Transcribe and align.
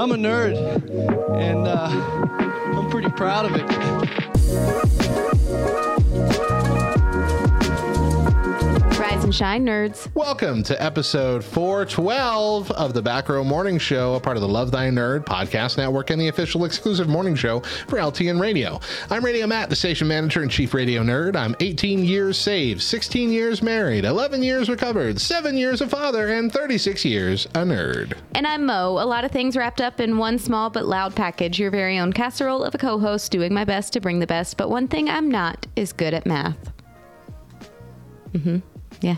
I'm 0.00 0.12
a 0.12 0.16
nerd, 0.16 0.56
and 1.36 1.68
uh, 1.68 1.90
I'm 2.74 2.88
pretty 2.88 3.10
proud 3.10 3.44
of 3.44 3.52
it. 3.54 5.39
And 9.30 9.34
shine, 9.36 9.64
nerds. 9.64 10.12
Welcome 10.16 10.64
to 10.64 10.82
episode 10.82 11.44
412 11.44 12.72
of 12.72 12.94
the 12.94 13.00
Back 13.00 13.28
Row 13.28 13.44
Morning 13.44 13.78
Show, 13.78 14.14
a 14.14 14.20
part 14.20 14.36
of 14.36 14.40
the 14.40 14.48
Love 14.48 14.72
Thy 14.72 14.88
Nerd 14.88 15.24
podcast 15.24 15.76
network 15.76 16.10
and 16.10 16.20
the 16.20 16.26
official 16.26 16.64
exclusive 16.64 17.06
morning 17.06 17.36
show 17.36 17.60
for 17.86 18.00
LTN 18.00 18.40
Radio. 18.40 18.80
I'm 19.08 19.24
Radio 19.24 19.46
Matt, 19.46 19.70
the 19.70 19.76
station 19.76 20.08
manager 20.08 20.42
and 20.42 20.50
chief 20.50 20.74
radio 20.74 21.04
nerd. 21.04 21.36
I'm 21.36 21.54
18 21.60 22.04
years 22.04 22.38
saved, 22.38 22.82
16 22.82 23.30
years 23.30 23.62
married, 23.62 24.04
11 24.04 24.42
years 24.42 24.68
recovered, 24.68 25.20
7 25.20 25.56
years 25.56 25.80
a 25.80 25.86
father, 25.86 26.30
and 26.30 26.52
36 26.52 27.04
years 27.04 27.46
a 27.54 27.58
nerd. 27.58 28.14
And 28.34 28.48
I'm 28.48 28.66
Mo. 28.66 28.98
A 28.98 29.06
lot 29.06 29.24
of 29.24 29.30
things 29.30 29.56
wrapped 29.56 29.80
up 29.80 30.00
in 30.00 30.18
one 30.18 30.40
small 30.40 30.70
but 30.70 30.86
loud 30.86 31.14
package. 31.14 31.56
Your 31.56 31.70
very 31.70 32.00
own 32.00 32.12
casserole 32.12 32.64
of 32.64 32.74
a 32.74 32.78
co 32.78 32.98
host 32.98 33.30
doing 33.30 33.54
my 33.54 33.64
best 33.64 33.92
to 33.92 34.00
bring 34.00 34.18
the 34.18 34.26
best, 34.26 34.56
but 34.56 34.70
one 34.70 34.88
thing 34.88 35.08
I'm 35.08 35.30
not 35.30 35.68
is 35.76 35.92
good 35.92 36.14
at 36.14 36.26
math. 36.26 36.72
Mm 38.32 38.42
hmm. 38.42 38.69
Yeah. 39.00 39.16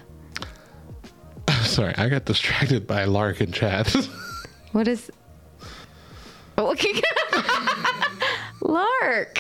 Sorry, 1.62 1.94
I 1.97 2.08
got 2.08 2.25
distracted 2.25 2.86
by 2.86 3.05
Lark 3.05 3.41
in 3.41 3.52
chat. 3.52 3.94
What 4.72 4.89
is. 4.89 5.11
Oh, 6.56 6.70
okay. 6.70 6.94
Lark. 8.62 9.39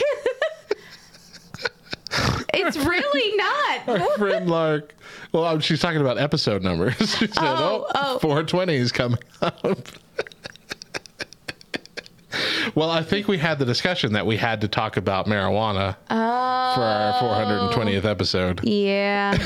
it's 2.52 2.76
really 2.76 3.36
not. 3.38 3.88
Our 3.88 4.18
friend 4.18 4.50
Lark. 4.50 4.94
Well, 5.32 5.46
um, 5.46 5.60
she's 5.60 5.80
talking 5.80 6.02
about 6.02 6.18
episode 6.18 6.62
numbers. 6.62 6.96
She 6.98 7.28
said, 7.28 7.32
Oh, 7.38 7.86
oh. 7.94 8.18
420 8.18 8.74
is 8.74 8.92
coming 8.92 9.18
up. 9.40 9.88
well, 12.74 12.90
I 12.90 13.02
think 13.02 13.28
we 13.28 13.38
had 13.38 13.58
the 13.58 13.64
discussion 13.64 14.12
that 14.14 14.26
we 14.26 14.36
had 14.36 14.60
to 14.62 14.68
talk 14.68 14.96
about 14.96 15.26
marijuana 15.26 15.96
for 16.08 16.14
our 16.14 17.12
420th 17.72 18.04
episode. 18.04 18.60
Yeah. 18.64 19.36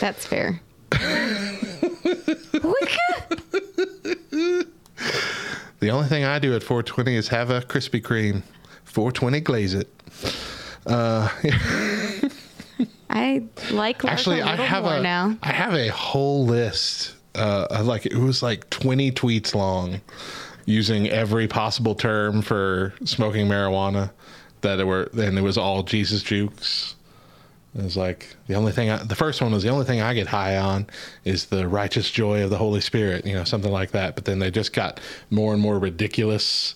That's 0.00 0.26
fair. 0.26 0.60
The 5.82 5.90
only 5.90 6.06
thing 6.06 6.24
I 6.24 6.38
do 6.38 6.54
at 6.54 6.62
420 6.62 7.16
is 7.16 7.28
have 7.28 7.50
a 7.50 7.60
Krispy 7.60 8.00
Kreme. 8.00 8.42
420 8.84 9.40
glaze 9.40 9.74
it. 9.74 9.88
Uh, 10.86 11.28
I 13.10 13.42
like 13.72 14.04
Actually, 14.04 14.42
I 14.42 14.54
have 14.56 14.84
a 14.84 15.02
now. 15.02 15.36
I 15.42 15.52
have 15.52 15.74
a 15.74 15.88
whole 15.88 16.46
list. 16.46 17.16
Uh, 17.34 17.82
like 17.84 18.06
it 18.06 18.16
was 18.16 18.42
like 18.42 18.68
20 18.70 19.10
tweets 19.12 19.54
long, 19.54 20.00
using 20.66 21.08
every 21.08 21.48
possible 21.48 21.94
term 21.94 22.42
for 22.42 22.94
smoking 23.04 23.46
marijuana. 23.46 24.10
That 24.60 24.78
it 24.78 24.84
were, 24.84 25.10
and 25.14 25.38
it 25.38 25.42
was 25.42 25.58
all 25.58 25.82
Jesus 25.82 26.22
jukes. 26.22 26.94
It 27.74 27.82
was 27.82 27.96
like 27.96 28.36
the 28.46 28.54
only 28.54 28.70
thing. 28.70 28.90
I, 28.90 28.98
the 28.98 29.16
first 29.16 29.40
one 29.40 29.52
was 29.52 29.62
the 29.62 29.70
only 29.70 29.86
thing 29.86 30.00
I 30.00 30.14
get 30.14 30.28
high 30.28 30.56
on 30.58 30.86
is 31.24 31.46
the 31.46 31.66
righteous 31.66 32.10
joy 32.10 32.44
of 32.44 32.50
the 32.50 32.58
Holy 32.58 32.80
Spirit. 32.80 33.26
You 33.26 33.34
know, 33.34 33.44
something 33.44 33.72
like 33.72 33.92
that. 33.92 34.14
But 34.14 34.26
then 34.26 34.38
they 34.38 34.50
just 34.50 34.72
got 34.72 35.00
more 35.30 35.52
and 35.52 35.62
more 35.62 35.78
ridiculous 35.78 36.74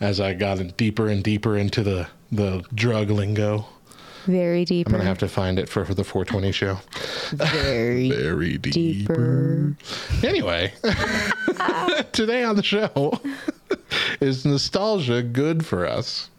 as 0.00 0.20
I 0.20 0.34
got 0.34 0.76
deeper 0.76 1.08
and 1.08 1.22
deeper 1.22 1.56
into 1.56 1.82
the 1.82 2.08
the 2.30 2.64
drug 2.74 3.10
lingo. 3.10 3.66
Very 4.26 4.64
deeper. 4.64 4.90
I'm 4.90 4.96
gonna 4.98 5.04
have 5.04 5.18
to 5.18 5.28
find 5.28 5.58
it 5.58 5.68
for, 5.68 5.84
for 5.84 5.94
the 5.94 6.04
420 6.04 6.52
show. 6.52 6.78
very 7.32 8.10
Very 8.16 8.58
deeper. 8.58 9.76
Anyway, 10.24 10.72
today 12.12 12.42
on 12.44 12.56
the 12.56 12.62
show 12.62 13.20
is 14.20 14.44
nostalgia 14.44 15.22
good 15.22 15.64
for 15.64 15.86
us? 15.86 16.30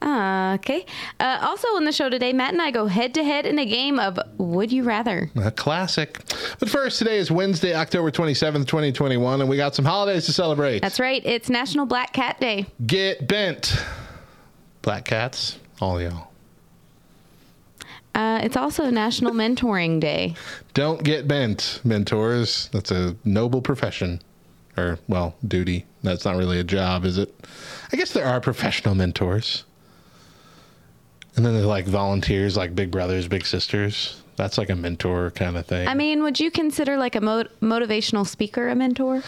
Uh, 0.00 0.56
okay. 0.60 0.86
Uh, 1.18 1.38
also 1.42 1.66
on 1.68 1.84
the 1.84 1.92
show 1.92 2.08
today, 2.08 2.32
Matt 2.32 2.52
and 2.52 2.62
I 2.62 2.70
go 2.70 2.86
head 2.86 3.14
to 3.14 3.24
head 3.24 3.46
in 3.46 3.58
a 3.58 3.64
game 3.64 3.98
of 3.98 4.18
Would 4.38 4.70
You 4.70 4.84
Rather. 4.84 5.30
A 5.42 5.50
classic. 5.50 6.20
But 6.60 6.70
first, 6.70 6.98
today 6.98 7.18
is 7.18 7.30
Wednesday, 7.30 7.74
October 7.74 8.10
27th, 8.12 8.66
2021, 8.66 9.40
and 9.40 9.50
we 9.50 9.56
got 9.56 9.74
some 9.74 9.84
holidays 9.84 10.26
to 10.26 10.32
celebrate. 10.32 10.82
That's 10.82 11.00
right. 11.00 11.22
It's 11.24 11.48
National 11.48 11.84
Black 11.84 12.12
Cat 12.12 12.40
Day. 12.40 12.66
Get 12.86 13.26
bent. 13.26 13.76
Black 14.82 15.04
cats, 15.04 15.58
all 15.80 16.00
y'all. 16.00 16.27
Uh, 18.14 18.40
it's 18.42 18.56
also 18.56 18.90
National 18.90 19.32
Mentoring 19.32 20.00
Day. 20.00 20.34
Don't 20.74 21.02
get 21.04 21.28
bent, 21.28 21.80
mentors. 21.84 22.68
That's 22.72 22.90
a 22.90 23.14
noble 23.24 23.62
profession. 23.62 24.20
Or, 24.76 24.98
well, 25.08 25.34
duty. 25.46 25.86
That's 26.02 26.24
not 26.24 26.36
really 26.36 26.58
a 26.60 26.64
job, 26.64 27.04
is 27.04 27.18
it? 27.18 27.34
I 27.92 27.96
guess 27.96 28.12
there 28.12 28.26
are 28.26 28.40
professional 28.40 28.94
mentors. 28.94 29.64
And 31.36 31.44
then 31.46 31.54
there's 31.54 31.66
like 31.66 31.86
volunteers, 31.86 32.56
like 32.56 32.74
big 32.74 32.90
brothers, 32.90 33.28
big 33.28 33.46
sisters. 33.46 34.20
That's 34.36 34.58
like 34.58 34.70
a 34.70 34.76
mentor 34.76 35.30
kind 35.32 35.56
of 35.56 35.66
thing. 35.66 35.86
I 35.88 35.94
mean, 35.94 36.22
would 36.22 36.38
you 36.40 36.50
consider 36.50 36.96
like 36.96 37.14
a 37.16 37.20
mo- 37.20 37.44
motivational 37.60 38.26
speaker 38.26 38.68
a 38.68 38.74
mentor? 38.74 39.22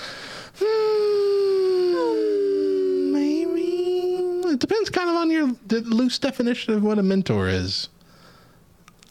Hmm, 2.20 3.12
maybe. 3.12 4.50
It 4.52 4.58
depends 4.60 4.90
kind 4.90 5.08
of 5.10 5.16
on 5.16 5.30
your 5.30 5.52
loose 5.68 6.18
definition 6.18 6.74
of 6.74 6.82
what 6.82 6.98
a 6.98 7.02
mentor 7.02 7.48
is. 7.48 7.88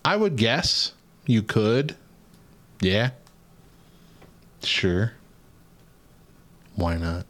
I 0.06 0.16
would 0.16 0.36
guess 0.36 0.94
you 1.26 1.42
could. 1.44 1.96
Yeah. 2.82 3.12
Sure. 4.64 5.14
Why 6.76 6.96
not? 6.98 7.26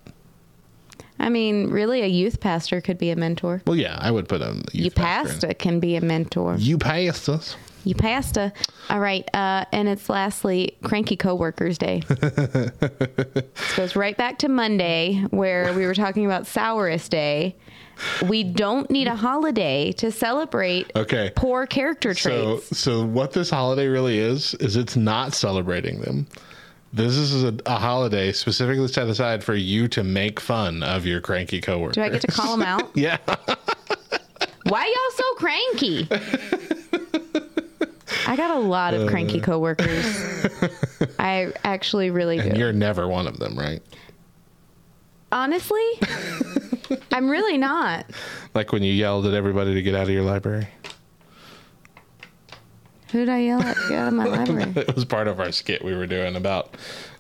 I 1.22 1.28
mean, 1.30 1.70
really, 1.70 2.02
a 2.02 2.08
youth 2.08 2.40
pastor 2.40 2.80
could 2.80 2.98
be 2.98 3.10
a 3.10 3.16
mentor. 3.16 3.62
Well, 3.68 3.76
yeah, 3.76 3.98
I 4.00 4.10
would 4.10 4.30
put 4.30 4.42
a 4.42 4.54
You 4.72 4.86
youth 4.86 4.96
pastor 4.96 5.48
in. 5.48 5.56
can 5.56 5.80
be 5.80 5.96
a 5.98 6.02
mentor. 6.02 6.56
You 6.58 6.78
passed 6.78 7.28
us. 7.28 7.58
You 7.90 7.96
pastor. 7.96 8.54
All 8.92 9.00
right. 9.00 9.28
Uh, 9.34 9.66
and 9.72 9.90
it's 9.90 10.10
lastly 10.10 10.78
Cranky 10.84 11.16
Coworkers 11.18 11.80
Day. 11.80 12.02
this 12.08 13.76
goes 13.76 13.96
right 13.96 14.16
back 14.16 14.38
to 14.40 14.48
Monday 14.48 15.24
where 15.32 15.74
we 15.74 15.88
were 15.88 15.96
talking 15.96 16.24
about 16.28 16.46
Sourest 16.46 17.10
Day. 17.10 17.56
We 18.28 18.44
don't 18.44 18.92
need 18.92 19.08
a 19.08 19.16
holiday 19.16 19.92
to 19.94 20.12
celebrate 20.12 20.92
Okay. 20.96 21.32
poor 21.36 21.66
character 21.66 22.14
traits. 22.14 22.68
so 22.68 22.76
so 22.76 23.06
what 23.06 23.34
this 23.34 23.50
holiday 23.50 23.88
really 23.88 24.20
is 24.20 24.54
is 24.56 24.76
it's 24.76 24.96
not 24.96 25.34
celebrating 25.34 26.00
them. 26.02 26.28
This 26.94 27.16
is 27.18 27.44
a, 27.44 27.56
a 27.66 27.78
holiday 27.78 28.32
specifically 28.34 28.88
set 28.88 29.08
aside 29.08 29.44
for 29.44 29.56
you 29.56 29.88
to 29.90 30.04
make 30.04 30.40
fun 30.40 30.84
of 30.84 31.08
your 31.08 31.22
cranky 31.22 31.60
coworkers. 31.60 31.96
Do 31.96 32.04
I 32.04 32.10
get 32.10 32.22
to 32.22 32.28
call 32.28 32.56
them 32.56 32.62
out? 32.66 32.92
yeah. 32.96 33.18
Why 34.66 34.86
y'all 34.86 35.18
so 35.18 35.34
cranky? 35.36 36.08
I 38.30 38.36
got 38.36 38.52
a 38.56 38.60
lot 38.60 38.94
of 38.94 39.08
Uh. 39.08 39.10
cranky 39.10 39.42
coworkers. 39.42 40.06
I 41.20 41.52
actually 41.64 42.12
really 42.12 42.38
And 42.38 42.54
do. 42.54 42.60
you're 42.60 42.72
never 42.72 43.08
one 43.08 43.26
of 43.28 43.40
them, 43.40 43.58
right? 43.58 43.82
Honestly, 45.32 45.82
I'm 47.12 47.28
really 47.30 47.58
not. 47.58 48.06
Like 48.54 48.72
when 48.72 48.84
you 48.84 48.94
yelled 48.94 49.26
at 49.26 49.34
everybody 49.34 49.74
to 49.74 49.82
get 49.82 49.96
out 49.96 50.04
of 50.04 50.10
your 50.12 50.24
library. 50.24 50.68
Who 53.12 53.20
did 53.20 53.30
I 53.30 53.40
yell 53.40 53.62
at? 53.62 53.76
Get 53.90 53.98
out 53.98 54.08
of 54.10 54.14
my 54.14 54.26
library. 54.38 54.74
It 54.76 54.94
was 54.96 55.06
part 55.06 55.28
of 55.28 55.40
our 55.40 55.52
skit 55.52 55.84
we 55.84 55.96
were 55.96 56.06
doing 56.08 56.36
about 56.36 56.76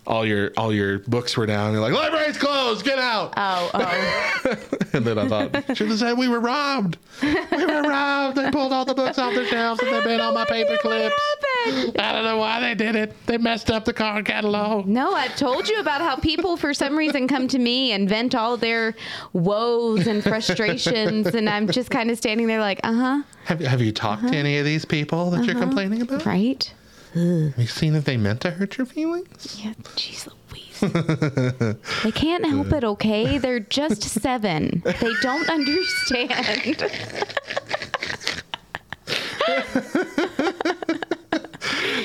all 0.09 0.25
your 0.25 0.51
all 0.57 0.73
your 0.73 0.99
books 0.99 1.37
were 1.37 1.45
down. 1.45 1.71
You're 1.71 1.81
like, 1.81 1.93
library's 1.93 2.37
closed, 2.37 2.83
get 2.83 2.97
out. 2.99 3.33
Oh, 3.37 3.69
oh. 3.73 4.55
and 4.93 5.05
then 5.05 5.17
I 5.19 5.27
thought, 5.27 5.77
should 5.77 5.87
have 5.89 5.99
said 5.99 6.17
we 6.17 6.27
were 6.27 6.39
robbed. 6.39 6.97
We 7.21 7.65
were 7.65 7.83
robbed. 7.83 8.37
They 8.37 8.49
pulled 8.51 8.73
all 8.73 8.85
the 8.85 8.95
books 8.95 9.17
off 9.19 9.35
the 9.35 9.45
shelves 9.45 9.81
and 9.81 9.93
they 9.93 10.01
been 10.03 10.19
all 10.19 10.33
my 10.33 10.45
paper 10.49 10.77
clips. 10.81 11.15
happened? 11.63 11.97
I 11.99 12.11
don't 12.11 12.23
know 12.23 12.37
why 12.37 12.59
they 12.59 12.73
did 12.73 12.95
it. 12.95 13.13
They 13.27 13.37
messed 13.37 13.69
up 13.69 13.85
the 13.85 13.93
card 13.93 14.25
catalog. 14.25 14.87
No, 14.87 15.13
I've 15.13 15.35
told 15.35 15.69
you 15.69 15.79
about 15.79 16.01
how 16.01 16.15
people, 16.15 16.57
for 16.57 16.73
some 16.73 16.97
reason, 16.97 17.27
come 17.27 17.47
to 17.49 17.59
me 17.59 17.91
and 17.91 18.09
vent 18.09 18.33
all 18.33 18.57
their 18.57 18.95
woes 19.33 20.07
and 20.07 20.23
frustrations, 20.23 21.27
and 21.27 21.47
I'm 21.49 21.67
just 21.67 21.91
kind 21.91 22.09
of 22.09 22.17
standing 22.17 22.47
there 22.47 22.59
like, 22.59 22.79
uh 22.83 22.93
huh, 22.93 23.21
Have, 23.45 23.59
have 23.59 23.81
you 23.81 23.91
talked 23.91 24.27
to 24.27 24.35
any 24.35 24.57
of 24.57 24.65
these 24.65 24.85
people 24.85 25.29
that 25.31 25.45
you're 25.45 25.55
complaining 25.59 26.01
about? 26.01 26.25
right? 26.25 26.73
Have 27.13 27.57
you 27.57 27.67
seen 27.67 27.93
that 27.93 28.05
they 28.05 28.17
meant 28.17 28.41
to 28.41 28.51
hurt 28.51 28.77
your 28.77 28.85
feelings? 28.85 29.59
Yeah, 29.63 29.73
jeez 29.95 30.27
Louise. 30.51 30.79
they 32.03 32.11
can't 32.11 32.45
help 32.45 32.71
it, 32.71 32.83
okay? 32.83 33.37
They're 33.37 33.59
just 33.59 34.03
seven. 34.21 34.81
They 34.85 35.13
don't 35.21 35.49
understand. 35.49 36.85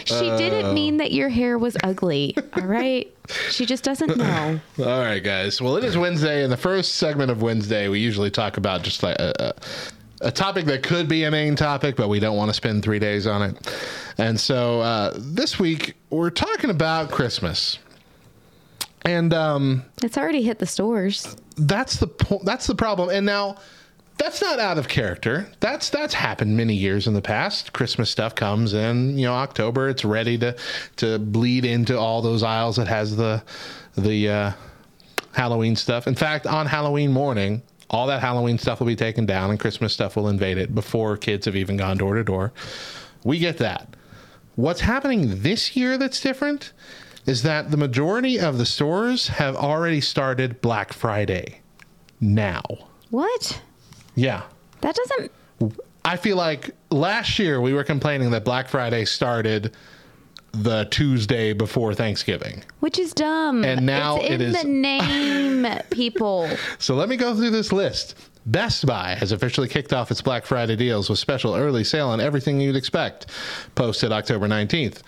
she 0.05 0.31
didn't 0.37 0.67
oh. 0.67 0.73
mean 0.73 0.97
that 0.99 1.13
your 1.13 1.29
hair 1.29 1.59
was 1.59 1.77
ugly, 1.83 2.37
all 2.57 2.65
right? 2.65 3.13
She 3.51 3.67
just 3.67 3.85
doesn't 3.85 4.17
know. 4.17 4.61
All 4.79 4.85
right, 4.85 5.23
guys. 5.23 5.61
Well, 5.61 5.77
it 5.77 5.85
is 5.85 5.97
Wednesday. 5.97 6.43
and 6.43 6.53
the 6.53 6.57
first 6.57 6.97
segment 6.97 7.31
of 7.31 7.43
Wednesday, 7.43 7.89
we 7.89 8.01
usually 8.01 8.31
talk 8.31 8.57
about 8.57 8.83
just 8.83 9.03
like 9.03 9.17
a, 9.19 9.33
a, 9.39 9.53
a 10.21 10.31
topic 10.31 10.65
that 10.67 10.83
could 10.83 11.09
be 11.09 11.25
a 11.25 11.31
main 11.31 11.57
topic, 11.57 11.97
but 11.97 12.09
we 12.09 12.21
don't 12.21 12.37
want 12.37 12.49
to 12.51 12.55
spend 12.55 12.83
three 12.83 12.99
days 12.99 13.27
on 13.27 13.43
it. 13.43 13.75
And 14.19 14.39
so 14.39 14.81
uh, 14.81 15.13
this 15.17 15.59
week, 15.59 15.95
we're 16.11 16.31
talking 16.31 16.71
about 16.71 17.11
Christmas. 17.11 17.79
And 19.05 19.35
um, 19.35 19.85
It's 20.03 20.17
already 20.17 20.43
hit 20.43 20.59
the 20.59 20.67
stores. 20.67 21.37
that's 21.59 21.97
the 21.99 22.07
po- 22.07 22.41
that's 22.45 22.67
the 22.67 22.75
problem. 22.75 23.11
And 23.11 23.27
now 23.27 23.57
that's 24.17 24.41
not 24.41 24.59
out 24.59 24.79
of 24.79 24.89
character. 24.89 25.47
That's 25.61 25.91
that's 25.91 26.15
happened 26.15 26.57
many 26.57 26.75
years 26.75 27.07
in 27.07 27.13
the 27.15 27.21
past. 27.21 27.73
Christmas 27.75 28.09
stuff 28.09 28.35
comes 28.35 28.73
in, 28.73 29.19
you 29.19 29.27
know, 29.27 29.35
October. 29.35 29.89
It's 29.91 30.05
ready 30.05 30.39
to 30.39 30.57
to 30.97 31.19
bleed 31.19 31.65
into 31.67 31.99
all 31.99 32.23
those 32.23 32.43
aisles. 32.43 32.79
It 32.79 32.89
has 32.89 33.17
the 33.17 33.43
the 33.97 34.29
uh, 34.31 34.53
Halloween 35.33 35.77
stuff. 35.77 36.07
In 36.07 36.15
fact, 36.15 36.47
on 36.47 36.67
Halloween 36.67 37.13
morning, 37.13 37.61
all 37.95 38.09
that 38.09 38.21
Halloween 38.21 38.59
stuff 38.59 38.81
will 38.81 38.89
be 38.89 38.97
taken 38.97 39.25
down, 39.25 39.51
and 39.51 39.61
Christmas 39.61 39.93
stuff 39.93 40.17
will 40.17 40.29
invade 40.29 40.59
it 40.59 40.75
before 40.75 41.17
kids 41.17 41.47
have 41.47 41.55
even 41.55 41.77
gone 41.77 41.97
door 41.97 42.17
to 42.17 42.25
door. 42.25 42.53
We 43.23 43.39
get 43.39 43.59
that. 43.59 43.95
What's 44.57 44.81
happening 44.81 45.43
this 45.43 45.77
year 45.77 45.97
that's 45.97 46.21
different 46.21 46.73
is 47.25 47.43
that 47.45 47.71
the 47.71 47.77
majority 47.77 48.41
of 48.41 48.59
the 48.59 48.67
stores 48.67 49.29
have 49.29 49.55
already 49.55 50.01
started 50.01 50.61
Black 50.61 50.93
Friday 50.93 51.61
now. 52.21 52.63
What? 53.11 53.63
Yeah. 54.17 54.43
That 54.81 54.97
doesn't. 54.97 55.79
I 56.05 56.17
feel 56.17 56.37
like 56.37 56.71
last 56.91 57.39
year 57.39 57.61
we 57.61 57.73
were 57.75 57.85
complaining 57.85 58.33
that 58.33 58.45
Black 58.45 58.69
Friday 58.69 59.05
started 59.05 59.73
the 60.63 60.87
Tuesday 60.91 61.53
before 61.53 61.95
Thanksgiving. 61.95 62.63
Which 62.81 62.99
is 62.99 63.13
dumb. 63.13 63.65
And 63.65 63.85
now 63.87 64.17
it's 64.17 64.31
in 64.31 64.41
is- 64.41 64.63
the 64.63 64.69
name, 64.69 65.67
people. 65.91 66.49
So 66.79 66.95
let 66.95 67.09
me 67.09 67.17
go 67.17 67.35
through 67.35 67.51
this 67.51 67.73
list. 67.73 68.15
Best 68.47 68.85
Buy 68.87 69.15
has 69.15 69.33
officially 69.33 69.69
kicked 69.69 69.93
off 69.93 70.11
its 70.11 70.21
Black 70.21 70.45
Friday 70.45 70.77
deals 70.77 71.09
with 71.09 71.19
special 71.19 71.55
early 71.55 71.83
sale 71.83 72.09
on 72.09 72.21
everything 72.21 72.61
you'd 72.61 72.77
expect, 72.77 73.27
posted 73.75 74.13
October 74.13 74.47
19th. 74.47 75.01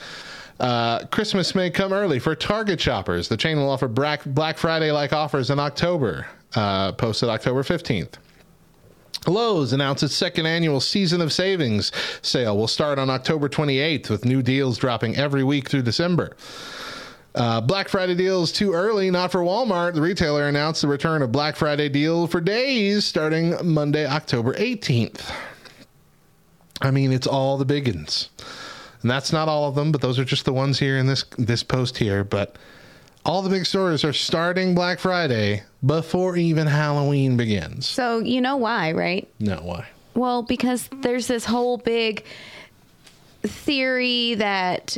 Uh, 0.58 1.04
Christmas 1.08 1.54
may 1.54 1.68
come 1.68 1.92
early 1.92 2.18
for 2.18 2.34
Target 2.34 2.80
shoppers. 2.80 3.28
The 3.28 3.36
chain 3.36 3.58
will 3.58 3.68
offer 3.68 3.88
Black, 3.88 4.24
Black 4.24 4.56
Friday 4.56 4.90
like 4.90 5.12
offers 5.12 5.50
in 5.50 5.58
October, 5.58 6.26
uh, 6.54 6.92
posted 6.92 7.28
October 7.28 7.62
15th. 7.62 8.14
Lowe's 9.26 9.72
announced 9.72 10.02
its 10.02 10.14
second 10.14 10.46
annual 10.46 10.80
Season 10.80 11.20
of 11.20 11.32
Savings 11.32 11.92
sale 12.22 12.56
will 12.56 12.68
start 12.68 12.98
on 12.98 13.10
October 13.10 13.48
28th 13.48 14.10
with 14.10 14.24
new 14.24 14.42
deals 14.42 14.78
dropping 14.78 15.16
every 15.16 15.44
week 15.44 15.68
through 15.68 15.82
December. 15.82 16.36
Uh, 17.34 17.60
Black 17.60 17.88
Friday 17.88 18.14
deals 18.14 18.50
too 18.50 18.72
early, 18.72 19.10
not 19.10 19.30
for 19.30 19.40
Walmart. 19.40 19.94
The 19.94 20.00
retailer 20.00 20.48
announced 20.48 20.80
the 20.80 20.88
return 20.88 21.20
of 21.20 21.32
Black 21.32 21.54
Friday 21.54 21.90
deal 21.90 22.26
for 22.26 22.40
days 22.40 23.04
starting 23.04 23.54
Monday, 23.62 24.06
October 24.06 24.54
18th. 24.54 25.30
I 26.80 26.90
mean, 26.90 27.12
it's 27.12 27.26
all 27.26 27.58
the 27.58 27.66
biggins. 27.66 28.28
And 29.02 29.10
that's 29.10 29.32
not 29.32 29.48
all 29.48 29.68
of 29.68 29.74
them, 29.74 29.92
but 29.92 30.00
those 30.00 30.18
are 30.18 30.24
just 30.24 30.46
the 30.46 30.52
ones 30.52 30.78
here 30.78 30.96
in 30.96 31.06
this 31.06 31.24
this 31.36 31.62
post 31.62 31.98
here, 31.98 32.24
but 32.24 32.56
all 33.26 33.42
the 33.42 33.50
big 33.50 33.66
stores 33.66 34.04
are 34.04 34.12
starting 34.12 34.74
Black 34.74 35.00
Friday 35.00 35.64
before 35.84 36.36
even 36.36 36.66
Halloween 36.66 37.36
begins. 37.36 37.86
So, 37.86 38.20
you 38.20 38.40
know 38.40 38.56
why, 38.56 38.92
right? 38.92 39.28
No, 39.40 39.56
why? 39.56 39.86
Well, 40.14 40.44
because 40.44 40.88
there's 41.02 41.26
this 41.26 41.44
whole 41.44 41.76
big 41.76 42.24
theory 43.42 44.34
that 44.36 44.96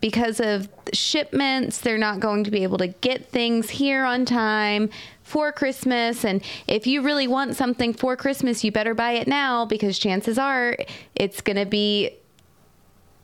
because 0.00 0.38
of 0.38 0.68
shipments, 0.92 1.80
they're 1.80 1.98
not 1.98 2.20
going 2.20 2.44
to 2.44 2.50
be 2.52 2.62
able 2.62 2.78
to 2.78 2.86
get 2.86 3.28
things 3.30 3.68
here 3.70 4.04
on 4.04 4.24
time 4.24 4.88
for 5.24 5.50
Christmas. 5.50 6.24
And 6.24 6.42
if 6.68 6.86
you 6.86 7.02
really 7.02 7.26
want 7.26 7.56
something 7.56 7.92
for 7.92 8.16
Christmas, 8.16 8.62
you 8.62 8.70
better 8.70 8.94
buy 8.94 9.12
it 9.12 9.26
now 9.26 9.64
because 9.64 9.98
chances 9.98 10.38
are 10.38 10.76
it's 11.16 11.40
going 11.40 11.56
to 11.56 11.66
be 11.66 12.10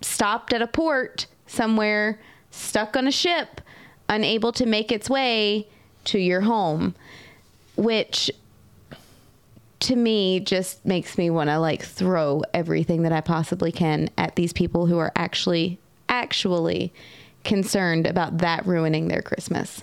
stopped 0.00 0.52
at 0.52 0.60
a 0.60 0.66
port 0.66 1.26
somewhere, 1.46 2.18
stuck 2.50 2.96
on 2.96 3.06
a 3.06 3.12
ship, 3.12 3.60
unable 4.10 4.52
to 4.52 4.66
make 4.66 4.92
its 4.92 5.08
way 5.08 5.66
to 6.04 6.18
your 6.18 6.42
home, 6.42 6.94
which 7.76 8.30
to 9.80 9.96
me 9.96 10.40
just 10.40 10.84
makes 10.84 11.16
me 11.16 11.30
want 11.30 11.48
to 11.48 11.58
like 11.58 11.82
throw 11.82 12.42
everything 12.52 13.02
that 13.02 13.12
I 13.12 13.22
possibly 13.22 13.72
can 13.72 14.10
at 14.18 14.36
these 14.36 14.52
people 14.52 14.84
who 14.86 14.98
are 14.98 15.12
actually 15.16 15.78
actually 16.10 16.92
concerned 17.44 18.06
about 18.06 18.38
that 18.38 18.66
ruining 18.66 19.08
their 19.08 19.22
Christmas. 19.22 19.82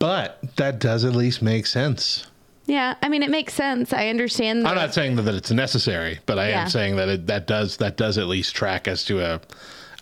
But 0.00 0.40
that 0.56 0.80
does 0.80 1.04
at 1.04 1.14
least 1.14 1.42
make 1.42 1.66
sense. 1.66 2.26
Yeah, 2.66 2.94
I 3.02 3.08
mean 3.08 3.22
it 3.22 3.30
makes 3.30 3.54
sense. 3.54 3.92
I 3.92 4.08
understand. 4.08 4.66
I'm 4.66 4.74
not 4.74 4.94
saying 4.94 5.16
that, 5.16 5.22
that 5.22 5.34
it's 5.34 5.50
necessary, 5.50 6.18
but 6.26 6.38
I 6.38 6.48
Yeah. 6.48 6.62
am 6.62 6.68
saying 6.70 6.96
that 6.96 7.08
it, 7.08 7.26
that 7.28 7.46
does 7.46 7.76
that 7.76 7.96
does 7.96 8.18
at 8.18 8.26
least 8.26 8.54
track 8.54 8.88
as 8.88 9.04
to 9.04 9.20
a 9.20 9.40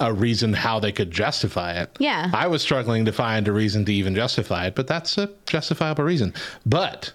a 0.01 0.13
reason 0.13 0.53
how 0.55 0.81
they 0.81 0.93
could 0.93 1.11
justify 1.11 1.75
it. 1.75 1.95
Yeah. 1.99 2.31
I 2.33 2.47
was 2.47 2.63
struggling 2.63 3.05
to 3.05 3.13
find 3.13 3.47
a 3.47 3.53
reason 3.53 3.85
to 3.85 3.93
even 3.93 4.15
justify 4.15 4.67
it, 4.67 4.75
but 4.75 4.87
that's 4.87 5.19
a 5.19 5.31
justifiable 5.47 6.05
reason. 6.05 6.35
But 6.65 7.13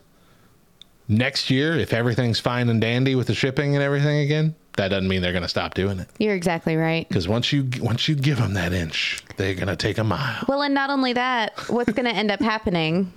next 1.07 1.49
year, 1.49 1.75
if 1.77 1.93
everything's 1.93 2.39
fine 2.39 2.69
and 2.69 2.79
dandy 2.79 3.15
with 3.15 3.27
the 3.27 3.33
shipping 3.33 3.75
and 3.75 3.83
everything 3.83 4.19
again, 4.19 4.55
that 4.77 4.89
doesn't 4.89 5.07
mean 5.07 5.21
they're 5.21 5.31
going 5.31 5.41
to 5.41 5.49
stop 5.49 5.73
doing 5.73 5.99
it. 5.99 6.07
You're 6.19 6.35
exactly 6.35 6.75
right. 6.75 7.07
Because 7.07 7.27
once 7.27 7.51
you 7.51 7.69
once 7.79 8.07
you 8.07 8.15
give 8.15 8.37
them 8.37 8.53
that 8.53 8.73
inch, 8.73 9.23
they're 9.37 9.55
going 9.55 9.67
to 9.67 9.75
take 9.75 9.97
a 9.97 10.03
mile. 10.03 10.43
Well, 10.47 10.61
and 10.61 10.73
not 10.73 10.89
only 10.89 11.13
that, 11.13 11.57
what's 11.69 11.91
going 11.93 12.05
to 12.05 12.15
end 12.15 12.29
up 12.29 12.41
happening, 12.41 13.11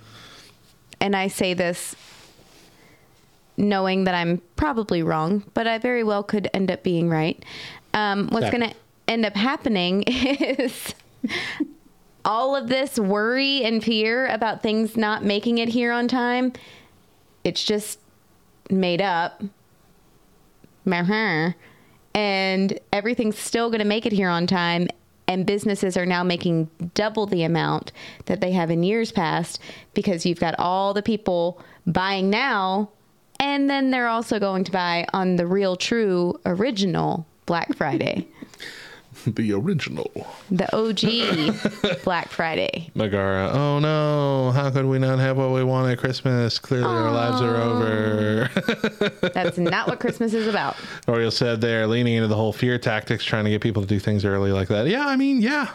and 1.01 1.15
I 1.15 1.27
say 1.27 1.53
this 1.53 1.95
knowing 3.57 4.05
that 4.05 4.15
I'm 4.15 4.41
probably 4.55 5.03
wrong, 5.03 5.43
but 5.53 5.67
I 5.67 5.77
very 5.77 6.03
well 6.03 6.23
could 6.23 6.49
end 6.53 6.71
up 6.71 6.81
being 6.81 7.09
right. 7.09 7.43
Um, 7.93 8.29
what's 8.29 8.49
going 8.49 8.69
to 8.69 8.75
end 9.09 9.25
up 9.25 9.35
happening 9.35 10.03
is 10.07 10.93
all 12.23 12.55
of 12.55 12.69
this 12.69 12.97
worry 12.97 13.63
and 13.63 13.83
fear 13.83 14.27
about 14.27 14.61
things 14.61 14.95
not 14.95 15.23
making 15.23 15.57
it 15.57 15.69
here 15.69 15.91
on 15.91 16.07
time. 16.07 16.53
It's 17.43 17.63
just 17.63 17.99
made 18.69 19.01
up. 19.01 19.41
And 22.13 22.79
everything's 22.93 23.37
still 23.37 23.69
going 23.69 23.79
to 23.79 23.85
make 23.85 24.05
it 24.05 24.11
here 24.11 24.29
on 24.29 24.47
time. 24.47 24.87
And 25.27 25.45
businesses 25.45 25.95
are 25.95 26.05
now 26.05 26.23
making 26.23 26.69
double 26.95 27.27
the 27.27 27.43
amount 27.43 27.91
that 28.25 28.41
they 28.41 28.51
have 28.51 28.71
in 28.71 28.81
years 28.83 29.11
past 29.11 29.59
because 29.93 30.25
you've 30.25 30.39
got 30.39 30.55
all 30.57 30.93
the 30.93 31.03
people 31.03 31.61
buying 31.85 32.29
now. 32.29 32.89
And 33.39 33.69
then 33.69 33.91
they're 33.91 34.07
also 34.07 34.39
going 34.39 34.63
to 34.65 34.71
buy 34.71 35.05
on 35.13 35.35
the 35.35 35.45
real, 35.45 35.75
true, 35.75 36.39
original 36.45 37.25
Black 37.45 37.75
Friday, 37.75 38.27
the 39.27 39.53
original. 39.53 40.09
the 40.49 40.67
OG 40.75 42.03
Black 42.03 42.29
Friday. 42.29 42.89
Megara, 42.95 43.51
oh 43.53 43.79
no, 43.79 44.51
how 44.51 44.69
could 44.69 44.85
we 44.85 44.99
not 44.99 45.19
have 45.19 45.37
what 45.37 45.51
we 45.51 45.63
want 45.63 45.91
at 45.91 45.97
Christmas? 45.97 46.59
Clearly 46.59 46.85
our 46.85 47.11
lives 47.11 47.41
are 47.41 47.55
over. 47.57 48.49
That's 49.33 49.57
not 49.57 49.87
what 49.87 49.99
Christmas 49.99 50.33
is 50.33 50.47
about. 50.47 50.75
Oriel 51.07 51.31
said 51.31 51.61
they're 51.61 51.87
leaning 51.87 52.15
into 52.15 52.27
the 52.27 52.35
whole 52.35 52.53
fear 52.53 52.77
tactics, 52.77 53.23
trying 53.23 53.45
to 53.45 53.49
get 53.49 53.61
people 53.61 53.81
to 53.81 53.87
do 53.87 53.99
things 53.99 54.25
early 54.25 54.51
like 54.51 54.67
that. 54.69 54.87
Yeah, 54.87 55.05
I 55.05 55.15
mean, 55.15 55.41
yeah, 55.41 55.71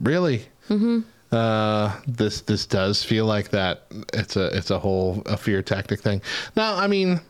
really. 0.00 0.46
Mm-hmm. 0.68 1.00
Uh, 1.30 1.94
this 2.06 2.40
this 2.42 2.64
does 2.64 3.04
feel 3.04 3.26
like 3.26 3.50
that. 3.50 3.86
It's 4.14 4.36
a 4.36 4.46
it's 4.56 4.70
a 4.70 4.78
whole 4.78 5.22
a 5.26 5.36
fear 5.36 5.62
tactic 5.62 6.00
thing. 6.00 6.22
Now, 6.56 6.76
I 6.76 6.86
mean, 6.86 7.20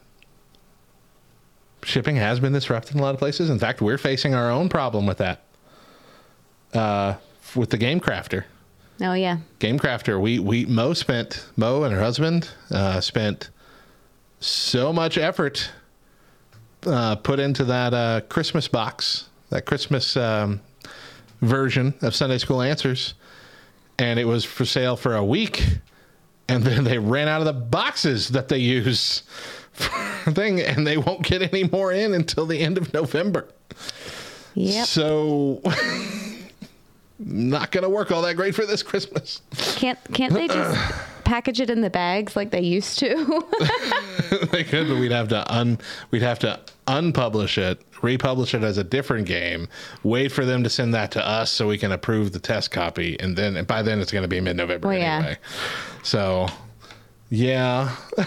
shipping 1.83 2.17
has 2.17 2.39
been 2.39 2.53
disrupted 2.53 2.95
in 2.95 3.01
a 3.01 3.03
lot 3.03 3.15
of 3.15 3.19
places. 3.19 3.51
In 3.51 3.59
fact, 3.59 3.81
we're 3.81 3.99
facing 3.99 4.35
our 4.35 4.51
own 4.51 4.69
problem 4.69 5.07
with 5.07 5.19
that. 5.19 5.43
Uh, 6.75 7.15
with 7.55 7.71
the 7.71 7.79
Game 7.79 8.01
Crafter. 8.01 8.45
Oh, 9.01 9.15
yeah. 9.15 9.39
Game 9.59 9.79
Crafter, 9.79 10.21
we 10.21 10.39
we 10.39 10.67
Mo 10.67 10.93
spent 10.93 11.47
Mo 11.57 11.85
and 11.85 11.95
her 11.95 12.01
husband 12.01 12.51
uh, 12.71 13.01
spent 13.01 13.51
so 14.41 14.93
much 14.93 15.17
effort 15.17 15.71
uh, 16.87 17.17
put 17.17 17.39
into 17.39 17.65
that 17.65 17.95
uh, 17.95 18.21
Christmas 18.29 18.69
box, 18.69 19.29
that 19.51 19.67
Christmas 19.67 20.17
um, 20.17 20.61
version 21.41 21.95
of 22.03 22.15
Sunday 22.15 22.39
School 22.39 22.61
Answers, 22.61 23.15
and 23.99 24.19
it 24.19 24.25
was 24.25 24.45
for 24.45 24.65
sale 24.65 24.97
for 24.97 25.15
a 25.15 25.25
week, 25.25 25.79
and 26.49 26.65
then 26.65 26.85
they 26.85 26.99
ran 26.99 27.29
out 27.29 27.41
of 27.41 27.47
the 27.47 27.53
boxes 27.53 28.29
that 28.29 28.49
they 28.49 28.59
use 28.59 29.23
for 29.73 30.33
thing, 30.33 30.61
and 30.61 30.87
they 30.87 30.97
won't 30.97 31.23
get 31.23 31.43
any 31.43 31.65
more 31.65 31.93
in 31.93 32.15
until 32.15 32.47
the 32.47 32.59
end 32.59 32.79
of 32.79 32.93
November. 32.93 33.49
Yep. 34.55 34.87
So 34.87 35.63
not 37.19 37.71
going 37.73 37.83
to 37.83 37.91
work 37.91 38.13
all 38.13 38.23
that 38.23 38.37
great 38.37 38.55
for 38.55 38.67
this 38.67 38.83
Christmas. 38.83 39.41
Can't 39.77 39.99
can't 40.13 40.33
they 40.33 40.47
just 40.47 40.95
package 41.25 41.61
it 41.61 41.71
in 41.71 41.81
the 41.81 41.91
bags 41.91 42.37
like 42.37 42.51
they 42.51 42.61
used 42.61 42.99
to? 43.01 43.17
they 44.53 44.65
could, 44.65 44.89
but 44.89 44.99
we'd 44.99 45.13
have 45.13 45.29
to 45.29 45.53
un 45.53 45.79
we'd 46.11 46.23
have 46.23 46.39
to 46.41 46.61
unpublish 46.87 47.59
it, 47.59 47.81
republish 48.03 48.55
it 48.55 48.63
as 48.63 48.79
a 48.79 48.85
different 48.85 49.27
game, 49.27 49.69
wait 50.03 50.33
for 50.33 50.45
them 50.45 50.63
to 50.63 50.71
send 50.71 50.95
that 50.95 51.11
to 51.13 51.27
us 51.27 51.51
so 51.51 51.69
we 51.69 51.79
can 51.79 51.93
approve 51.93 52.33
the 52.33 52.39
test 52.39 52.71
copy, 52.71 53.19
and 53.21 53.37
then 53.37 53.57
and 53.57 53.67
by 53.67 53.83
then 53.83 54.01
it's 54.01 54.13
going 54.13 54.23
to 54.23 54.29
be 54.29 54.41
mid 54.41 54.57
November 54.57 54.89
Well, 54.89 54.99
yeah. 54.99 55.17
anyway. 55.17 55.39
So, 56.03 56.47
yeah. 57.31 57.95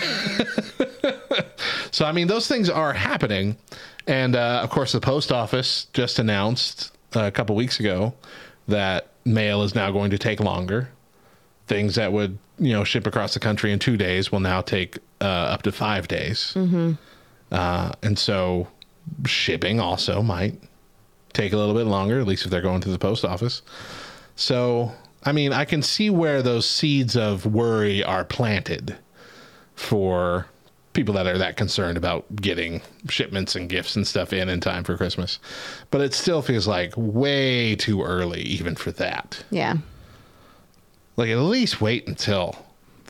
so 1.92 2.06
I 2.06 2.12
mean, 2.12 2.28
those 2.28 2.48
things 2.48 2.70
are 2.70 2.94
happening, 2.94 3.58
and 4.06 4.36
uh, 4.36 4.60
of 4.64 4.70
course, 4.70 4.92
the 4.92 5.02
post 5.02 5.32
office 5.32 5.88
just 5.94 6.20
announced 6.20 6.92
uh, 7.16 7.24
a 7.24 7.32
couple 7.32 7.56
weeks 7.56 7.80
ago 7.80 8.14
that 8.72 9.08
mail 9.24 9.64
is 9.64 9.76
now 9.76 9.92
going 9.92 10.12
to 10.12 10.18
take 10.18 10.40
longer. 10.40 10.90
Things 11.68 11.96
that 11.96 12.12
would 12.12 12.38
you 12.60 12.74
know 12.74 12.84
ship 12.84 13.08
across 13.08 13.34
the 13.34 13.40
country 13.40 13.72
in 13.72 13.80
two 13.80 13.96
days 13.98 14.32
will 14.32 14.40
now 14.42 14.62
take 14.62 14.98
uh, 15.22 15.26
up 15.54 15.62
to 15.64 15.72
five 15.72 16.08
days. 16.08 16.54
Uh, 17.52 17.92
and 18.04 18.18
so 18.18 18.68
shipping 19.26 19.80
also 19.80 20.22
might 20.22 20.60
take 21.34 21.54
a 21.54 21.58
little 21.58 21.74
bit 21.76 21.86
longer 21.86 22.20
at 22.20 22.28
least 22.28 22.46
if 22.46 22.52
they're 22.52 22.62
going 22.62 22.82
to 22.82 22.90
the 22.90 23.00
post 23.00 23.24
office. 23.24 23.62
So 24.36 24.92
i 25.24 25.32
mean 25.32 25.54
i 25.54 25.66
can 25.66 25.84
see 25.84 26.10
where 26.10 26.42
those 26.42 26.68
seeds 26.68 27.16
of 27.16 27.46
worry 27.46 28.04
are 28.04 28.26
planted 28.26 28.98
for 29.76 30.48
people 30.94 31.14
that 31.14 31.28
are 31.28 31.38
that 31.38 31.58
concerned 31.58 31.98
about 31.98 32.36
getting 32.36 32.82
shipments 33.10 33.56
and 33.56 33.70
gifts 33.70 33.96
and 33.96 34.06
stuff 34.06 34.34
in 34.34 34.50
in 34.50 34.60
time 34.60 34.84
for 34.84 34.98
christmas 34.98 35.40
but 35.90 36.02
it 36.02 36.14
still 36.14 36.42
feels 36.42 36.68
like 36.68 36.94
way 36.96 37.76
too 37.76 38.02
early 38.04 38.42
even 38.42 38.76
for 38.76 38.92
that 38.92 39.44
yeah. 39.50 39.78
like 41.18 41.30
at 41.30 41.38
least 41.38 41.82
wait 41.82 42.08
until 42.08 42.56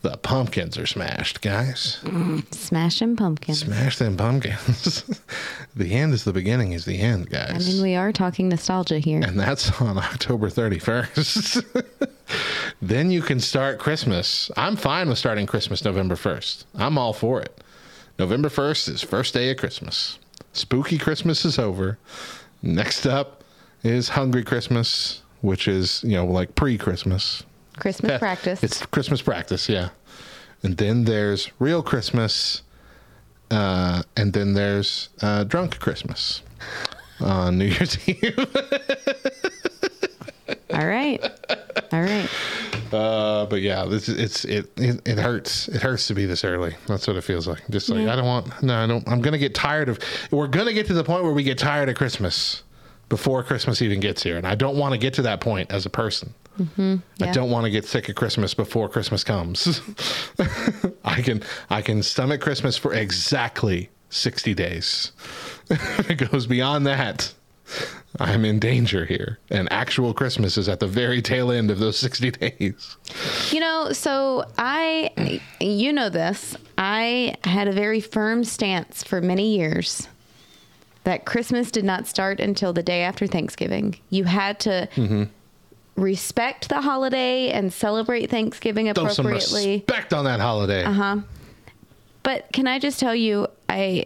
the 0.01 0.17
pumpkins 0.17 0.77
are 0.77 0.87
smashed, 0.87 1.41
guys. 1.41 1.99
Smashing 2.51 3.15
pumpkins. 3.15 3.59
Smash 3.59 3.97
them 3.99 4.17
pumpkins. 4.17 5.03
the 5.75 5.93
end 5.93 6.13
is 6.13 6.23
the 6.23 6.33
beginning 6.33 6.71
is 6.73 6.85
the 6.85 6.99
end, 6.99 7.29
guys. 7.29 7.67
I 7.67 7.71
mean, 7.71 7.83
we 7.83 7.95
are 7.95 8.11
talking 8.11 8.49
nostalgia 8.49 8.97
here. 8.97 9.21
and 9.21 9.39
that's 9.39 9.79
on 9.79 9.97
October 9.97 10.49
31st. 10.49 12.09
then 12.81 13.11
you 13.11 13.21
can 13.21 13.39
start 13.39 13.77
Christmas. 13.77 14.49
I'm 14.57 14.75
fine 14.75 15.07
with 15.07 15.19
starting 15.19 15.45
Christmas 15.45 15.85
November 15.85 16.15
1st. 16.15 16.65
I'm 16.75 16.97
all 16.97 17.13
for 17.13 17.41
it. 17.41 17.63
November 18.21 18.49
1st 18.49 18.89
is 18.89 19.01
first 19.01 19.33
day 19.33 19.49
of 19.49 19.57
Christmas. 19.57 20.19
Spooky 20.53 20.99
Christmas 20.99 21.43
is 21.43 21.57
over. 21.57 21.97
Next 22.61 23.07
up 23.07 23.43
is 23.81 24.09
Hungry 24.09 24.43
Christmas, 24.43 25.23
which 25.41 25.67
is, 25.67 26.03
you 26.03 26.11
know, 26.11 26.27
like 26.27 26.53
pre-Christmas. 26.53 27.41
Christmas 27.79 28.11
Yeah, 28.11 28.17
practice. 28.19 28.61
It's 28.61 28.85
Christmas 28.85 29.23
practice, 29.23 29.67
yeah. 29.67 29.89
And 30.61 30.77
then 30.77 31.05
there's 31.05 31.49
real 31.57 31.81
Christmas, 31.81 32.61
uh, 33.49 34.03
and 34.15 34.33
then 34.33 34.53
there's 34.53 35.09
uh, 35.23 35.43
drunk 35.45 35.79
Christmas 35.79 36.43
on 37.21 37.57
New 37.57 37.65
Year's 37.65 37.97
Eve. 38.07 38.37
All 40.71 40.85
right. 40.85 41.23
All 41.91 42.01
right. 42.03 42.29
Uh, 42.91 43.45
but 43.45 43.61
yeah, 43.61 43.85
this 43.85 44.09
is, 44.09 44.19
it's 44.19 44.45
it, 44.45 44.71
it 44.77 45.01
it 45.05 45.17
hurts. 45.17 45.67
It 45.67 45.81
hurts 45.81 46.07
to 46.07 46.13
be 46.13 46.25
this 46.25 46.43
early. 46.43 46.75
That's 46.87 47.07
what 47.07 47.15
it 47.15 47.23
feels 47.23 47.47
like. 47.47 47.61
Just 47.69 47.89
like 47.89 48.07
I 48.07 48.15
don't 48.15 48.25
want. 48.25 48.63
No, 48.63 48.75
I 48.75 48.87
don't. 48.87 49.07
I'm 49.07 49.21
gonna 49.21 49.37
get 49.37 49.55
tired 49.55 49.89
of. 49.89 49.99
We're 50.31 50.47
gonna 50.47 50.73
get 50.73 50.87
to 50.87 50.93
the 50.93 51.03
point 51.03 51.23
where 51.23 51.33
we 51.33 51.43
get 51.43 51.57
tired 51.57 51.89
of 51.89 51.95
Christmas 51.95 52.63
before 53.09 53.43
Christmas 53.43 53.81
even 53.81 53.99
gets 53.99 54.23
here, 54.23 54.37
and 54.37 54.47
I 54.47 54.55
don't 54.55 54.77
want 54.77 54.93
to 54.93 54.97
get 54.97 55.13
to 55.15 55.21
that 55.23 55.41
point 55.41 55.71
as 55.71 55.85
a 55.85 55.89
person. 55.89 56.33
I 56.77 56.99
yeah. 57.17 57.31
don't 57.31 57.49
want 57.49 57.65
to 57.65 57.69
get 57.71 57.85
sick 57.85 58.09
of 58.09 58.15
Christmas 58.15 58.53
before 58.53 58.89
Christmas 58.89 59.23
comes. 59.23 59.81
I 61.03 61.21
can 61.21 61.43
I 61.69 61.81
can 61.81 62.03
stomach 62.03 62.41
Christmas 62.41 62.77
for 62.77 62.93
exactly 62.93 63.89
60 64.09 64.53
days. 64.53 65.11
it 65.69 66.29
goes 66.29 66.45
beyond 66.45 66.85
that, 66.87 67.33
I'm 68.19 68.43
in 68.45 68.59
danger 68.59 69.05
here. 69.05 69.39
And 69.49 69.71
actual 69.71 70.13
Christmas 70.13 70.57
is 70.57 70.67
at 70.67 70.79
the 70.79 70.87
very 70.87 71.21
tail 71.21 71.51
end 71.51 71.71
of 71.71 71.79
those 71.79 71.97
60 71.97 72.31
days. 72.31 72.97
You 73.51 73.59
know, 73.61 73.91
so 73.93 74.45
I, 74.57 75.39
you 75.59 75.93
know 75.93 76.09
this, 76.09 76.55
I 76.77 77.35
had 77.43 77.67
a 77.67 77.71
very 77.71 78.01
firm 78.01 78.43
stance 78.43 79.03
for 79.03 79.21
many 79.21 79.55
years 79.57 80.07
that 81.03 81.25
Christmas 81.25 81.71
did 81.71 81.83
not 81.85 82.05
start 82.07 82.39
until 82.39 82.73
the 82.73 82.83
day 82.83 83.01
after 83.03 83.25
Thanksgiving. 83.27 83.95
You 84.09 84.25
had 84.25 84.59
to 84.61 84.87
Mm-hmm. 84.95 85.23
respect 85.95 86.69
the 86.69 86.81
holiday 86.81 87.49
and 87.51 87.71
celebrate 87.73 88.29
Thanksgiving 88.29 88.91
Throw 88.93 89.07
some 89.09 89.25
appropriately. 89.25 89.77
respect 89.77 90.13
on 90.13 90.25
that 90.25 90.39
holiday. 90.39 90.83
Uh-huh. 90.83 91.17
But 92.23 92.51
can 92.53 92.67
I 92.67 92.77
just 92.79 92.99
tell 92.99 93.15
you, 93.15 93.47
I, 93.67 94.05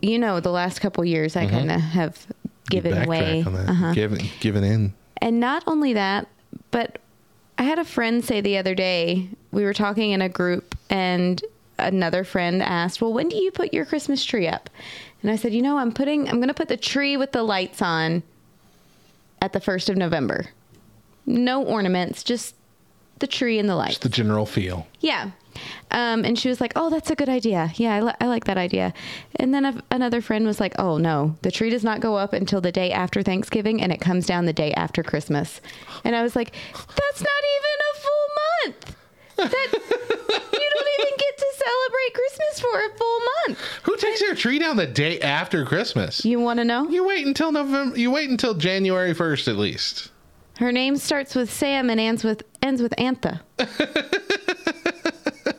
you 0.00 0.18
know, 0.20 0.38
the 0.40 0.50
last 0.52 0.80
couple 0.80 1.04
years, 1.04 1.34
I 1.36 1.46
kind 1.46 1.70
of 1.70 1.80
have 1.80 2.12
Mm-hmm. 2.14 2.32
Given 2.68 2.92
backtrack 2.92 3.06
way. 3.06 3.42
on 3.46 3.52
that. 3.54 3.68
Uh-huh. 3.68 3.92
Giving, 3.92 4.28
giving 4.40 4.64
in. 4.64 4.94
And 5.18 5.40
not 5.40 5.64
only 5.66 5.94
that, 5.94 6.28
but 6.70 6.98
I 7.58 7.62
had 7.62 7.78
a 7.78 7.84
friend 7.84 8.24
say 8.24 8.40
the 8.40 8.58
other 8.58 8.74
day, 8.74 9.28
we 9.50 9.64
were 9.64 9.74
talking 9.74 10.10
in 10.10 10.20
a 10.20 10.28
group, 10.28 10.76
and 10.90 11.42
another 11.78 12.24
friend 12.24 12.62
asked, 12.62 13.00
Well, 13.00 13.12
when 13.12 13.28
do 13.28 13.36
you 13.36 13.50
put 13.50 13.72
your 13.72 13.84
Christmas 13.84 14.24
tree 14.24 14.46
up? 14.46 14.68
And 15.22 15.30
I 15.30 15.36
said, 15.36 15.52
You 15.52 15.62
know, 15.62 15.78
I'm 15.78 15.92
putting, 15.92 16.28
I'm 16.28 16.36
going 16.36 16.48
to 16.48 16.54
put 16.54 16.68
the 16.68 16.76
tree 16.76 17.16
with 17.16 17.32
the 17.32 17.42
lights 17.42 17.80
on 17.80 18.22
at 19.40 19.52
the 19.52 19.60
1st 19.60 19.90
of 19.90 19.96
November. 19.96 20.46
No 21.24 21.62
ornaments, 21.62 22.22
just 22.22 22.54
the 23.18 23.26
tree 23.26 23.58
and 23.58 23.68
the 23.68 23.76
lights. 23.76 23.94
Just 23.94 24.02
the 24.02 24.08
general 24.08 24.46
feel. 24.46 24.86
Yeah. 25.00 25.30
Um, 25.90 26.24
and 26.24 26.38
she 26.38 26.48
was 26.48 26.60
like, 26.60 26.72
"Oh, 26.76 26.90
that's 26.90 27.10
a 27.10 27.14
good 27.14 27.28
idea. 27.28 27.70
Yeah, 27.76 27.94
I, 27.94 28.00
li- 28.00 28.14
I 28.20 28.26
like 28.26 28.44
that 28.44 28.58
idea." 28.58 28.92
And 29.36 29.52
then 29.54 29.64
a- 29.64 29.82
another 29.90 30.20
friend 30.20 30.46
was 30.46 30.60
like, 30.60 30.74
"Oh 30.78 30.98
no, 30.98 31.36
the 31.42 31.50
tree 31.50 31.70
does 31.70 31.84
not 31.84 32.00
go 32.00 32.16
up 32.16 32.32
until 32.32 32.60
the 32.60 32.72
day 32.72 32.90
after 32.92 33.22
Thanksgiving, 33.22 33.80
and 33.82 33.92
it 33.92 34.00
comes 34.00 34.26
down 34.26 34.44
the 34.46 34.52
day 34.52 34.72
after 34.74 35.02
Christmas." 35.02 35.60
And 36.04 36.14
I 36.16 36.22
was 36.22 36.34
like, 36.36 36.52
"That's 36.72 37.20
not 37.20 37.42
even 37.56 37.76
a 37.92 37.98
full 37.98 38.28
month. 38.64 38.96
That 39.36 39.68
you 39.72 40.70
don't 40.74 40.88
even 40.98 41.16
get 41.18 41.38
to 41.38 41.46
celebrate 41.56 42.14
Christmas 42.14 42.60
for 42.60 42.78
a 42.86 42.96
full 42.98 43.20
month." 43.46 43.60
Who 43.84 43.96
takes 43.96 44.20
their 44.20 44.34
tree 44.34 44.58
down 44.58 44.76
the 44.76 44.86
day 44.86 45.20
after 45.20 45.64
Christmas? 45.64 46.24
You 46.24 46.40
want 46.40 46.58
to 46.58 46.64
know? 46.64 46.88
You 46.88 47.06
wait 47.06 47.26
until 47.26 47.52
November. 47.52 47.96
You 47.98 48.10
wait 48.10 48.30
until 48.30 48.54
January 48.54 49.14
1st 49.14 49.48
at 49.48 49.56
least. 49.56 50.10
Her 50.58 50.72
name 50.72 50.96
starts 50.96 51.34
with 51.34 51.52
Sam 51.52 51.90
and 51.90 52.00
ends 52.00 52.24
with 52.24 52.42
ends 52.62 52.80
with 52.80 52.94
Antha. 52.96 53.40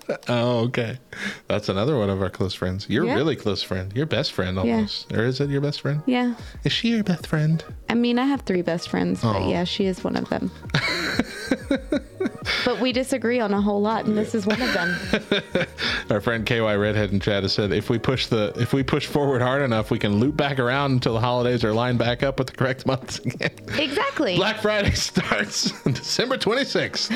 Oh, 0.29 0.59
okay. 0.65 0.99
That's 1.47 1.67
another 1.69 1.97
one 1.97 2.09
of 2.09 2.21
our 2.21 2.29
close 2.29 2.53
friends. 2.53 2.85
You're 2.89 3.05
Yeah. 3.05 3.15
really 3.15 3.35
close 3.35 3.61
friend. 3.63 3.91
Your 3.95 4.05
best 4.05 4.31
friend 4.33 4.57
almost. 4.57 5.11
Or 5.13 5.25
is 5.25 5.39
it 5.41 5.49
your 5.49 5.61
best 5.61 5.81
friend? 5.81 6.01
Yeah. 6.05 6.35
Is 6.63 6.71
she 6.71 6.89
your 6.89 7.03
best 7.03 7.27
friend? 7.27 7.63
I 7.89 7.93
mean, 7.93 8.17
I 8.19 8.25
have 8.25 8.41
three 8.41 8.61
best 8.61 8.87
friends, 8.89 9.21
but 9.21 9.47
yeah, 9.47 9.63
she 9.65 9.85
is 9.85 10.03
one 10.03 10.15
of 10.15 10.29
them. 10.29 10.49
but 12.65 12.79
we 12.79 12.91
disagree 12.91 13.39
on 13.39 13.53
a 13.53 13.61
whole 13.61 13.81
lot, 13.81 14.05
and 14.05 14.17
this 14.17 14.33
is 14.35 14.45
one 14.45 14.61
of 14.61 14.73
them. 14.73 15.67
Our 16.09 16.21
friend 16.21 16.45
KY 16.45 16.59
Redhead 16.75 17.11
in 17.11 17.19
chat 17.19 17.43
has 17.43 17.53
said 17.53 17.71
if 17.71 17.89
we 17.89 17.97
push 17.99 18.27
the 18.27 18.53
if 18.57 18.73
we 18.73 18.83
push 18.83 19.05
forward 19.05 19.41
hard 19.41 19.61
enough, 19.61 19.91
we 19.91 19.99
can 19.99 20.19
loop 20.19 20.37
back 20.37 20.59
around 20.59 20.91
until 20.93 21.13
the 21.13 21.19
holidays 21.19 21.63
are 21.63 21.73
lined 21.73 21.99
back 21.99 22.23
up 22.23 22.37
with 22.39 22.47
the 22.47 22.53
correct 22.55 22.85
months 22.85 23.19
again. 23.19 23.51
Exactly. 23.77 24.35
Black 24.35 24.57
Friday 24.61 24.91
starts 24.95 25.71
December 25.83 26.37
26th. 26.37 27.11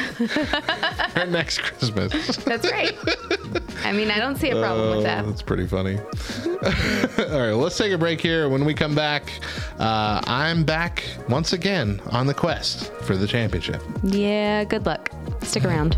Our 1.17 1.25
next 1.27 1.59
Christmas. 1.59 2.35
That's 2.37 2.69
right. 2.71 2.97
I 3.83 3.91
mean, 3.91 4.11
I 4.11 4.19
don't 4.19 4.35
see 4.37 4.49
a 4.49 4.55
problem 4.61 4.89
with 4.89 4.99
Oh, 4.99 5.03
that. 5.03 5.25
That's 5.25 5.41
pretty 5.41 5.65
funny. 5.67 5.97
All 5.99 7.39
right, 7.39 7.51
let's 7.53 7.77
take 7.77 7.91
a 7.91 7.97
break 7.97 8.21
here. 8.21 8.49
When 8.49 8.65
we 8.65 8.73
come 8.73 8.93
back, 8.95 9.31
uh, 9.79 10.21
I'm 10.25 10.63
back 10.63 11.03
once 11.29 11.53
again 11.53 11.99
on 12.11 12.27
the 12.27 12.33
quest 12.33 12.91
for 13.03 13.15
the 13.15 13.27
championship. 13.27 13.81
Yeah, 14.03 14.63
good 14.65 14.85
luck. 14.85 15.09
Stick 15.41 15.65
around. 15.65 15.97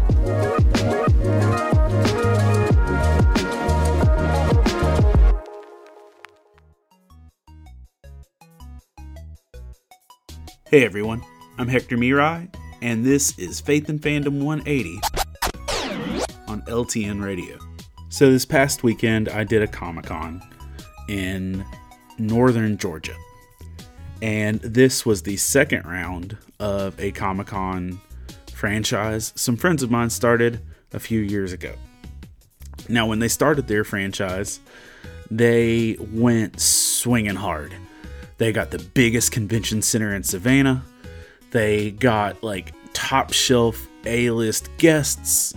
Hey 10.73 10.83
everyone, 10.85 11.21
I'm 11.59 11.67
Hector 11.67 11.97
Miray, 11.97 12.51
and 12.81 13.05
this 13.05 13.37
is 13.37 13.61
Faith 13.61 13.89
and 13.89 14.01
Fandom 14.01 14.41
180 14.41 14.99
on 16.47 16.63
LTN 16.63 17.23
Radio. 17.23 17.59
So, 18.09 18.31
this 18.31 18.43
past 18.43 18.81
weekend, 18.81 19.29
I 19.29 19.43
did 19.43 19.61
a 19.61 19.67
Comic 19.67 20.05
Con 20.05 20.41
in 21.07 21.63
northern 22.17 22.77
Georgia, 22.79 23.15
and 24.23 24.61
this 24.61 25.05
was 25.05 25.21
the 25.21 25.37
second 25.37 25.85
round 25.85 26.37
of 26.59 26.99
a 26.99 27.11
Comic 27.11 27.47
Con 27.47 28.01
franchise 28.63 29.33
some 29.35 29.57
friends 29.57 29.83
of 29.83 29.91
mine 29.91 30.09
started 30.09 30.61
a 30.93 30.99
few 30.99 31.19
years 31.19 31.51
ago. 31.51 31.73
Now, 32.87 33.05
when 33.05 33.19
they 33.19 33.27
started 33.27 33.67
their 33.67 33.83
franchise, 33.83 34.61
they 35.29 35.97
went 35.99 36.61
swinging 36.61 37.35
hard. 37.35 37.75
They 38.37 38.53
got 38.53 38.71
the 38.71 38.79
biggest 38.79 39.33
convention 39.33 39.81
center 39.81 40.15
in 40.15 40.23
Savannah. 40.23 40.81
They 41.51 41.91
got 41.91 42.41
like 42.41 42.73
top 42.93 43.33
shelf 43.33 43.85
A 44.05 44.29
list 44.29 44.69
guests. 44.77 45.53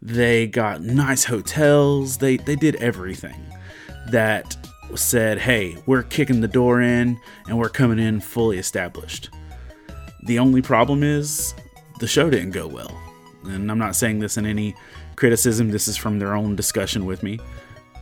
They 0.00 0.46
got 0.46 0.80
nice 0.80 1.24
hotels. 1.24 2.16
They 2.16 2.38
they 2.38 2.56
did 2.56 2.76
everything 2.76 3.44
that 4.10 4.56
said, 4.94 5.38
"Hey, 5.38 5.76
we're 5.84 6.02
kicking 6.02 6.40
the 6.40 6.48
door 6.48 6.80
in 6.80 7.20
and 7.46 7.58
we're 7.58 7.68
coming 7.68 7.98
in 7.98 8.20
fully 8.20 8.56
established." 8.56 9.28
The 10.24 10.38
only 10.38 10.62
problem 10.62 11.02
is 11.02 11.54
the 11.98 12.06
show 12.06 12.30
didn't 12.30 12.52
go 12.52 12.66
well. 12.66 12.90
And 13.44 13.70
I'm 13.70 13.78
not 13.78 13.96
saying 13.96 14.18
this 14.18 14.36
in 14.36 14.46
any 14.46 14.74
criticism. 15.16 15.70
This 15.70 15.88
is 15.88 15.96
from 15.96 16.18
their 16.18 16.34
own 16.34 16.56
discussion 16.56 17.06
with 17.06 17.22
me. 17.22 17.38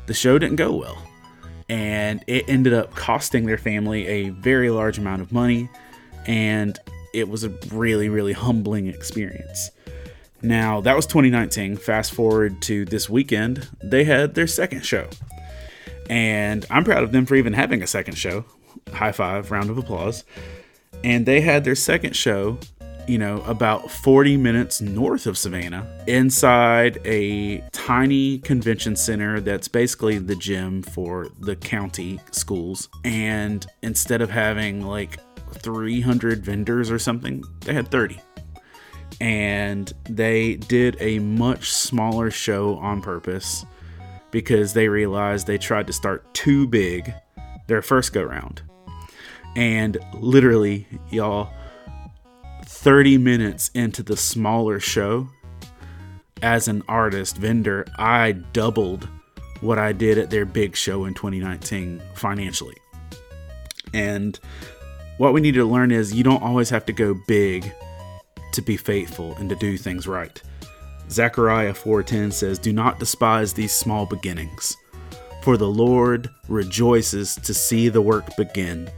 The 0.06 0.14
show 0.14 0.38
didn't 0.38 0.56
go 0.56 0.74
well. 0.74 1.02
And 1.68 2.22
it 2.26 2.44
ended 2.48 2.72
up 2.72 2.94
costing 2.94 3.46
their 3.46 3.58
family 3.58 4.06
a 4.06 4.28
very 4.30 4.70
large 4.70 4.98
amount 4.98 5.22
of 5.22 5.32
money. 5.32 5.68
And 6.26 6.78
it 7.12 7.28
was 7.28 7.44
a 7.44 7.48
really, 7.72 8.08
really 8.08 8.32
humbling 8.32 8.86
experience. 8.86 9.70
Now, 10.42 10.80
that 10.82 10.94
was 10.94 11.06
2019. 11.06 11.76
Fast 11.76 12.12
forward 12.12 12.60
to 12.62 12.84
this 12.84 13.08
weekend, 13.08 13.68
they 13.82 14.04
had 14.04 14.34
their 14.34 14.46
second 14.46 14.84
show. 14.84 15.08
And 16.08 16.64
I'm 16.70 16.84
proud 16.84 17.02
of 17.02 17.12
them 17.12 17.26
for 17.26 17.34
even 17.34 17.52
having 17.52 17.82
a 17.82 17.86
second 17.86 18.16
show. 18.16 18.44
High 18.92 19.12
five, 19.12 19.50
round 19.50 19.70
of 19.70 19.78
applause. 19.78 20.24
And 21.02 21.26
they 21.26 21.40
had 21.40 21.64
their 21.64 21.74
second 21.74 22.14
show, 22.14 22.58
you 23.06 23.18
know, 23.18 23.42
about 23.42 23.90
40 23.90 24.36
minutes 24.36 24.80
north 24.80 25.26
of 25.26 25.38
Savannah, 25.38 25.86
inside 26.06 26.98
a 27.04 27.60
tiny 27.72 28.38
convention 28.38 28.96
center 28.96 29.40
that's 29.40 29.68
basically 29.68 30.18
the 30.18 30.36
gym 30.36 30.82
for 30.82 31.28
the 31.40 31.56
county 31.56 32.20
schools. 32.30 32.88
And 33.04 33.66
instead 33.82 34.22
of 34.22 34.30
having 34.30 34.82
like 34.82 35.18
300 35.54 36.44
vendors 36.44 36.90
or 36.90 36.98
something, 36.98 37.42
they 37.60 37.72
had 37.72 37.88
30 37.88 38.20
and 39.20 39.92
they 40.08 40.56
did 40.56 40.96
a 41.00 41.18
much 41.20 41.72
smaller 41.72 42.30
show 42.30 42.76
on 42.76 43.00
purpose 43.00 43.64
because 44.30 44.72
they 44.74 44.88
realized 44.88 45.46
they 45.46 45.58
tried 45.58 45.86
to 45.86 45.92
start 45.92 46.34
too 46.34 46.66
big 46.66 47.12
their 47.66 47.82
first 47.82 48.12
go 48.12 48.22
round. 48.22 48.62
And 49.56 49.96
literally, 50.14 50.86
y'all, 51.10 51.50
30 52.86 53.18
minutes 53.18 53.68
into 53.74 54.00
the 54.00 54.16
smaller 54.16 54.78
show, 54.78 55.28
as 56.40 56.68
an 56.68 56.84
artist 56.86 57.36
vendor, 57.36 57.84
I 57.98 58.30
doubled 58.30 59.08
what 59.60 59.76
I 59.76 59.92
did 59.92 60.18
at 60.18 60.30
their 60.30 60.44
big 60.44 60.76
show 60.76 61.04
in 61.04 61.12
2019 61.12 62.00
financially. 62.14 62.76
And 63.92 64.38
what 65.18 65.34
we 65.34 65.40
need 65.40 65.54
to 65.54 65.64
learn 65.64 65.90
is 65.90 66.14
you 66.14 66.22
don't 66.22 66.44
always 66.44 66.70
have 66.70 66.86
to 66.86 66.92
go 66.92 67.20
big 67.26 67.68
to 68.52 68.62
be 68.62 68.76
faithful 68.76 69.34
and 69.34 69.48
to 69.48 69.56
do 69.56 69.76
things 69.76 70.06
right. 70.06 70.40
Zechariah 71.10 71.74
4:10 71.74 72.30
says, 72.30 72.56
"Do 72.56 72.72
not 72.72 73.00
despise 73.00 73.52
these 73.52 73.72
small 73.72 74.06
beginnings, 74.06 74.76
for 75.42 75.56
the 75.56 75.66
Lord 75.66 76.30
rejoices 76.46 77.34
to 77.34 77.52
see 77.52 77.88
the 77.88 78.00
work 78.00 78.36
begin, 78.36 78.88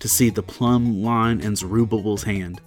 to 0.00 0.06
see 0.06 0.28
the 0.28 0.42
plumb 0.42 1.02
line 1.02 1.40
in 1.40 1.56
Zerubbabel's 1.56 2.24
hand." 2.24 2.60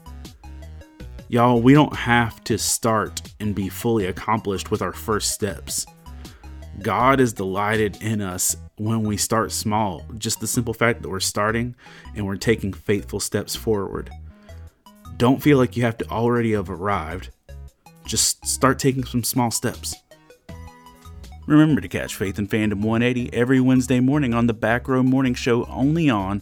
Y'all, 1.32 1.62
we 1.62 1.76
don't 1.76 1.96
have 1.96 2.44
to 2.44 2.58
start 2.58 3.22
and 3.40 3.54
be 3.54 3.70
fully 3.70 4.08
accomplished 4.08 4.72
with 4.72 4.82
our 4.82 4.92
first 4.92 5.30
steps. 5.30 5.86
God 6.82 7.20
is 7.20 7.34
delighted 7.34 8.02
in 8.02 8.20
us 8.20 8.58
when 8.78 9.04
we 9.04 9.16
start 9.16 9.52
small, 9.52 10.04
just 10.18 10.40
the 10.40 10.48
simple 10.48 10.74
fact 10.74 11.04
that 11.04 11.10
we're 11.10 11.20
starting 11.20 11.76
and 12.16 12.26
we're 12.26 12.36
taking 12.36 12.74
faithful 12.74 13.20
steps 13.20 13.56
forward. 13.56 14.10
Don't 15.18 15.40
feel 15.40 15.60
like 15.60 15.78
you 15.78 15.84
have 15.84 16.00
to 16.00 16.10
already 16.10 16.54
have 16.54 16.72
arrived. 16.72 17.30
Just 18.08 18.44
start 18.48 18.80
taking 18.80 19.04
some 19.04 19.24
small 19.24 19.52
steps. 19.52 19.94
Remember 21.46 21.80
to 21.80 21.88
catch 21.88 22.16
Faith 22.16 22.40
and 22.40 22.50
Fandom 22.50 22.82
180 22.82 23.32
every 23.34 23.60
Wednesday 23.60 24.00
morning 24.00 24.34
on 24.34 24.48
the 24.48 24.54
Back 24.56 24.88
Row 24.88 25.04
Morning 25.04 25.36
Show 25.36 25.66
only 25.66 26.10
on 26.10 26.42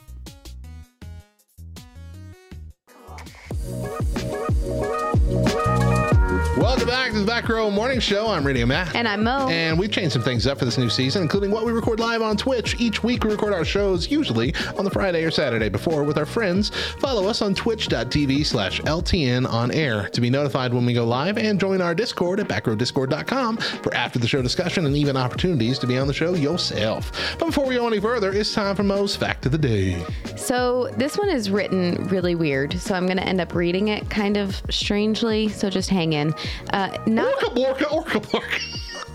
Welcome 6.61 6.85
back 6.85 7.11
to 7.11 7.19
the 7.19 7.25
Back 7.25 7.49
Row 7.49 7.71
Morning 7.71 7.99
Show. 7.99 8.27
I'm 8.27 8.45
Radio 8.45 8.67
Matt. 8.67 8.95
And 8.95 9.07
I'm 9.07 9.23
Mo. 9.23 9.47
And 9.49 9.79
we've 9.79 9.91
changed 9.91 10.13
some 10.13 10.21
things 10.21 10.45
up 10.45 10.59
for 10.59 10.65
this 10.65 10.77
new 10.77 10.91
season, 10.91 11.23
including 11.23 11.49
what 11.49 11.65
we 11.65 11.71
record 11.71 11.99
live 11.99 12.21
on 12.21 12.37
Twitch. 12.37 12.79
Each 12.79 13.03
week 13.03 13.23
we 13.23 13.31
record 13.31 13.51
our 13.51 13.65
shows, 13.65 14.11
usually 14.11 14.53
on 14.77 14.85
the 14.85 14.91
Friday 14.91 15.23
or 15.23 15.31
Saturday 15.31 15.69
before, 15.69 16.03
with 16.03 16.19
our 16.19 16.25
friends. 16.25 16.69
Follow 16.99 17.27
us 17.27 17.41
on 17.41 17.55
twitch.tv 17.55 18.45
slash 18.45 18.79
LTN 18.81 19.51
on 19.51 19.71
air 19.71 20.07
to 20.09 20.21
be 20.21 20.29
notified 20.29 20.71
when 20.71 20.85
we 20.85 20.93
go 20.93 21.03
live 21.03 21.39
and 21.39 21.59
join 21.59 21.81
our 21.81 21.95
Discord 21.95 22.39
at 22.39 22.47
backrowdiscord.com 22.47 23.57
for 23.57 23.91
after 23.95 24.19
the 24.19 24.27
show 24.27 24.43
discussion 24.43 24.85
and 24.85 24.95
even 24.95 25.17
opportunities 25.17 25.79
to 25.79 25.87
be 25.87 25.97
on 25.97 26.05
the 26.05 26.13
show 26.13 26.35
yourself. 26.35 27.11
But 27.39 27.47
before 27.47 27.65
we 27.65 27.73
go 27.73 27.87
any 27.87 27.99
further, 27.99 28.31
it's 28.31 28.53
time 28.53 28.75
for 28.75 28.83
Mo's 28.83 29.15
Fact 29.15 29.47
of 29.47 29.51
the 29.51 29.57
Day. 29.57 30.05
So 30.37 30.89
this 30.95 31.17
one 31.17 31.29
is 31.29 31.49
written 31.49 32.07
really 32.09 32.35
weird. 32.35 32.79
So 32.79 32.93
I'm 32.93 33.07
going 33.07 33.17
to 33.17 33.27
end 33.27 33.41
up 33.41 33.55
reading 33.55 33.87
it 33.87 34.11
kind 34.11 34.37
of 34.37 34.61
strangely. 34.69 35.49
So 35.49 35.67
just 35.67 35.89
hang 35.89 36.13
in. 36.13 36.35
Uh, 36.71 36.97
not 37.05 37.33
Orca, 37.57 37.87
orca, 37.89 37.89
orca, 37.89 38.37
orca. 38.37 38.59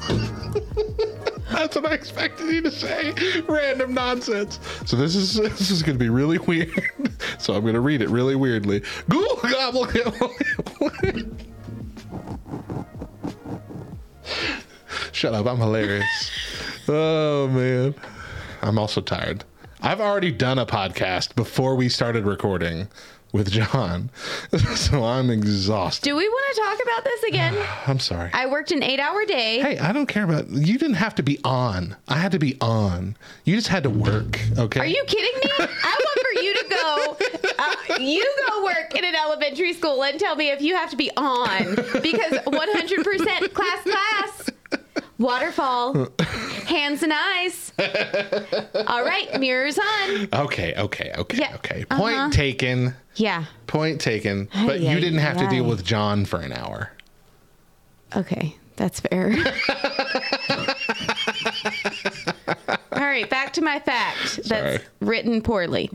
That's 1.51 1.77
what 1.77 1.87
I 1.87 1.95
expected 1.95 2.49
you 2.49 2.61
to 2.63 2.71
say. 2.71 3.15
Random 3.49 3.95
nonsense. 3.95 4.59
So 4.85 4.97
this 4.97 5.15
is 5.15 5.35
this 5.59 5.71
is 5.71 5.83
going 5.83 5.99
to 5.99 6.05
be 6.05 6.11
really 6.11 6.39
weird. 6.39 6.71
So 7.39 7.55
I'm 7.55 7.63
going 7.63 7.75
to 7.75 7.81
read 7.81 8.03
it 8.03 8.09
really 8.09 8.35
weirdly. 8.35 8.83
Ghoul 9.09 9.39
gobble. 9.43 9.87
gobble. 9.87 10.31
Shut 15.13 15.35
up. 15.35 15.47
I'm 15.47 15.59
hilarious. 15.59 16.31
Oh 16.89 17.49
man. 17.49 17.95
I'm 18.63 18.79
also 18.79 19.01
tired. 19.01 19.45
I've 19.81 20.01
already 20.01 20.33
done 20.33 20.59
a 20.59 20.67
podcast 20.67 21.35
before 21.37 21.75
we 21.77 21.89
started 21.89 22.25
recording 22.25 22.89
with 23.37 23.51
John. 23.51 24.11
So 24.77 25.05
I'm 25.05 25.31
exhausted. 25.31 26.05
Do 26.05 26.17
we 26.17 26.29
want 26.29 26.55
to 26.57 26.63
talk 26.63 26.79
about 26.83 27.05
this 27.05 27.23
again? 27.25 27.67
I'm 27.87 27.99
sorry. 27.99 28.31
I 28.33 28.47
worked 28.47 28.71
an 28.73 28.83
eight 28.83 29.01
hour 29.01 29.25
day. 29.25 29.61
Hey, 29.61 29.79
I 29.79 29.93
don't 29.93 30.07
care 30.07 30.25
about 30.25 30.49
you. 30.51 30.79
Didn't 30.79 30.95
have 30.95 31.15
to 31.17 31.23
be 31.23 31.39
on. 31.45 31.97
I 32.09 32.17
had 32.19 32.33
to 32.33 32.39
be 32.39 32.57
on. 32.61 33.17
You 33.45 33.57
just 33.57 33.69
had 33.69 33.83
to 33.85 33.91
work. 33.91 34.41
Okay. 34.59 34.81
Are 34.81 34.87
you 34.87 35.03
kidding 35.07 35.35
me? 35.43 35.51
I 35.59 35.99
want 35.99 36.21
for 36.37 36.43
you 36.43 36.55
to 36.55 36.69
go. 36.69 37.17
Uh, 37.59 37.75
you 38.01 38.23
go 38.49 38.65
work 38.65 38.95
in 38.95 39.03
an 39.03 39.15
elementary 39.15 39.73
school 39.73 40.05
and 40.05 40.21
tell 40.21 40.37
me 40.37 40.51
if 40.51 40.61
you 40.61 40.77
have 40.77 40.91
to 40.91 40.97
be 40.97 41.11
on 41.17 41.75
because 42.03 42.33
100% 42.33 43.55
class 43.55 43.83
class. 43.83 44.51
Waterfall, 45.19 46.09
hands 46.67 47.03
and 47.03 47.13
eyes. 47.13 47.73
All 48.87 49.05
right, 49.05 49.41
mirrors 49.41 49.79
on. 49.79 50.29
Okay. 50.33 50.75
Okay. 50.77 51.13
Okay. 51.17 51.39
Yeah, 51.39 51.55
Okay. 51.57 51.85
Point 51.85 52.17
uh-huh. 52.17 52.31
taken. 52.31 52.95
Yeah. 53.15 53.45
Point 53.67 54.01
taken. 54.01 54.49
But 54.53 54.81
Ay, 54.81 54.93
you 54.93 55.01
didn't 55.01 55.21
have 55.21 55.39
to 55.39 55.49
deal 55.49 55.65
with 55.65 55.85
John 55.85 56.25
for 56.25 56.41
an 56.41 56.53
hour. 56.53 56.93
Okay, 58.15 58.57
that's 58.77 59.01
fair. 59.01 59.33
All 62.49 63.03
right, 63.03 63.29
back 63.29 63.53
to 63.55 63.61
my 63.61 63.79
fact 63.79 64.37
that's 64.45 64.49
Sorry. 64.49 64.79
written 65.01 65.43
poorly. 65.43 65.91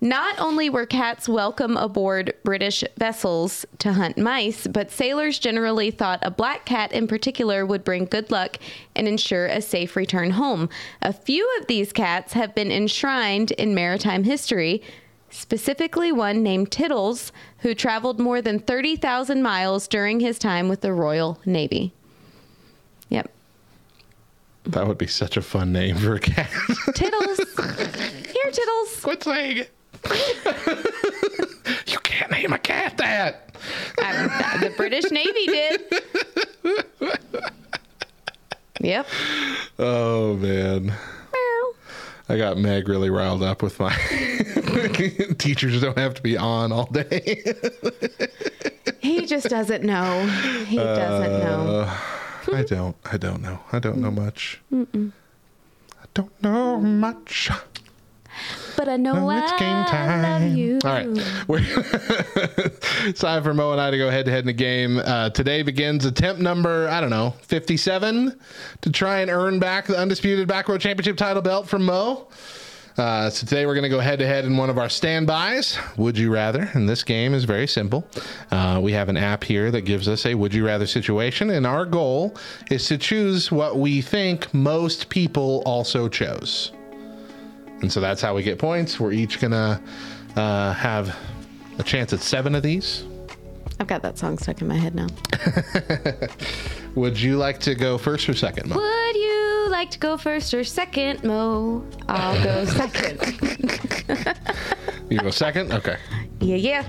Not 0.00 0.38
only 0.40 0.68
were 0.70 0.86
cats 0.86 1.28
welcome 1.28 1.76
aboard 1.76 2.34
British 2.44 2.82
vessels 2.96 3.64
to 3.78 3.92
hunt 3.92 4.18
mice, 4.18 4.66
but 4.66 4.90
sailors 4.90 5.38
generally 5.38 5.90
thought 5.90 6.18
a 6.22 6.30
black 6.30 6.64
cat 6.64 6.92
in 6.92 7.06
particular 7.06 7.64
would 7.64 7.84
bring 7.84 8.06
good 8.06 8.30
luck 8.30 8.56
and 8.96 9.06
ensure 9.06 9.46
a 9.46 9.62
safe 9.62 9.94
return 9.94 10.32
home. 10.32 10.68
A 11.02 11.12
few 11.12 11.48
of 11.60 11.66
these 11.66 11.92
cats 11.92 12.32
have 12.32 12.54
been 12.54 12.72
enshrined 12.72 13.52
in 13.52 13.74
maritime 13.74 14.24
history, 14.24 14.82
specifically 15.30 16.10
one 16.10 16.42
named 16.42 16.70
Tittles, 16.70 17.32
who 17.58 17.74
traveled 17.74 18.18
more 18.18 18.42
than 18.42 18.58
30,000 18.58 19.42
miles 19.42 19.86
during 19.86 20.20
his 20.20 20.38
time 20.38 20.68
with 20.68 20.80
the 20.80 20.92
Royal 20.92 21.38
Navy. 21.46 21.92
That 24.64 24.86
would 24.86 24.98
be 24.98 25.06
such 25.08 25.36
a 25.36 25.42
fun 25.42 25.72
name 25.72 25.96
for 25.96 26.14
a 26.14 26.20
cat. 26.20 26.50
Tittles. 26.94 27.38
Here, 27.38 28.50
Tittles. 28.52 29.00
Quit 29.02 29.22
saying 29.24 29.58
it. 29.58 29.70
you 31.86 31.98
can't 31.98 32.30
name 32.30 32.52
a 32.52 32.58
cat 32.58 32.96
that. 32.98 33.54
The 34.60 34.72
British 34.76 35.10
Navy 35.10 35.46
did. 35.46 35.82
Yep. 38.80 39.06
Oh 39.78 40.34
man. 40.36 40.86
Meow. 40.86 41.72
I 42.28 42.36
got 42.36 42.56
Meg 42.58 42.88
really 42.88 43.10
riled 43.10 43.42
up 43.42 43.62
with 43.62 43.78
my 43.78 43.94
Teachers 45.38 45.80
don't 45.80 45.96
have 45.98 46.14
to 46.14 46.22
be 46.22 46.36
on 46.36 46.72
all 46.72 46.86
day. 46.86 47.42
He 49.00 49.26
just 49.26 49.48
doesn't 49.48 49.84
know. 49.84 50.26
He 50.66 50.76
doesn't 50.76 51.38
know. 51.40 51.86
Uh, 51.86 51.96
I 52.52 52.62
don't. 52.62 52.96
I 53.10 53.16
don't 53.16 53.42
know. 53.42 53.60
I 53.72 53.78
don't 53.78 53.98
know 53.98 54.10
much. 54.10 54.60
I 54.72 54.86
don't 56.14 56.42
know 56.42 56.80
much. 56.80 57.50
But 58.76 58.88
I 58.88 58.96
know 58.96 59.28
I 59.28 59.42
it's 59.42 59.52
game 59.58 59.76
love 59.76 59.86
time. 59.88 60.56
you. 60.56 60.78
All 60.84 60.90
right. 60.90 61.06
We're 61.46 61.60
it's 63.06 63.20
time 63.20 63.42
for 63.42 63.52
Mo 63.52 63.72
and 63.72 63.80
I 63.80 63.90
to 63.90 63.98
go 63.98 64.10
head 64.10 64.24
to 64.24 64.30
head 64.30 64.44
in 64.44 64.48
a 64.48 64.54
game. 64.54 64.98
Uh, 64.98 65.30
today 65.30 65.62
begins 65.62 66.04
attempt 66.06 66.40
number, 66.40 66.88
I 66.88 67.00
don't 67.00 67.10
know, 67.10 67.34
57 67.42 68.38
to 68.80 68.90
try 68.90 69.20
and 69.20 69.30
earn 69.30 69.58
back 69.58 69.86
the 69.86 69.98
undisputed 69.98 70.48
back 70.48 70.68
row 70.68 70.78
championship 70.78 71.16
title 71.18 71.42
belt 71.42 71.68
from 71.68 71.84
Mo. 71.84 72.28
Uh, 72.98 73.30
so 73.30 73.46
today 73.46 73.64
we're 73.64 73.74
going 73.74 73.84
to 73.84 73.88
go 73.88 74.00
head 74.00 74.18
to 74.18 74.26
head 74.26 74.44
in 74.44 74.56
one 74.56 74.68
of 74.68 74.76
our 74.76 74.88
standbys. 74.88 75.78
Would 75.96 76.18
you 76.18 76.32
rather? 76.32 76.68
And 76.74 76.88
this 76.88 77.02
game 77.02 77.32
is 77.32 77.44
very 77.44 77.66
simple. 77.66 78.06
Uh, 78.50 78.80
we 78.82 78.92
have 78.92 79.08
an 79.08 79.16
app 79.16 79.44
here 79.44 79.70
that 79.70 79.82
gives 79.82 80.08
us 80.08 80.26
a 80.26 80.34
would 80.34 80.52
you 80.52 80.66
rather 80.66 80.86
situation, 80.86 81.50
and 81.50 81.66
our 81.66 81.86
goal 81.86 82.36
is 82.70 82.86
to 82.88 82.98
choose 82.98 83.50
what 83.50 83.78
we 83.78 84.02
think 84.02 84.52
most 84.52 85.08
people 85.08 85.62
also 85.64 86.08
chose. 86.08 86.72
And 87.80 87.90
so 87.90 88.00
that's 88.00 88.20
how 88.20 88.34
we 88.34 88.42
get 88.42 88.58
points. 88.58 89.00
We're 89.00 89.12
each 89.12 89.40
going 89.40 89.52
to 89.52 89.80
uh, 90.36 90.72
have 90.74 91.16
a 91.78 91.82
chance 91.82 92.12
at 92.12 92.20
seven 92.20 92.54
of 92.54 92.62
these. 92.62 93.04
I've 93.80 93.86
got 93.88 94.02
that 94.02 94.18
song 94.18 94.38
stuck 94.38 94.60
in 94.60 94.68
my 94.68 94.76
head 94.76 94.94
now. 94.94 95.08
Would 96.94 97.20
you 97.20 97.36
like 97.36 97.58
to 97.60 97.74
go 97.74 97.98
first 97.98 98.28
or 98.28 98.34
second, 98.34 98.68
Mo? 98.68 98.76
Would 98.76 99.11
you 99.11 99.11
like 99.82 99.90
to 99.90 99.98
go 99.98 100.16
first 100.16 100.54
or 100.54 100.62
second, 100.62 101.24
Mo? 101.24 101.84
I'll 102.08 102.40
go 102.44 102.64
second. 102.80 103.18
You 105.10 105.18
go 105.18 105.30
second? 105.30 105.72
Okay. 105.72 105.96
yeah, 106.40 106.54
yeah. 106.54 106.82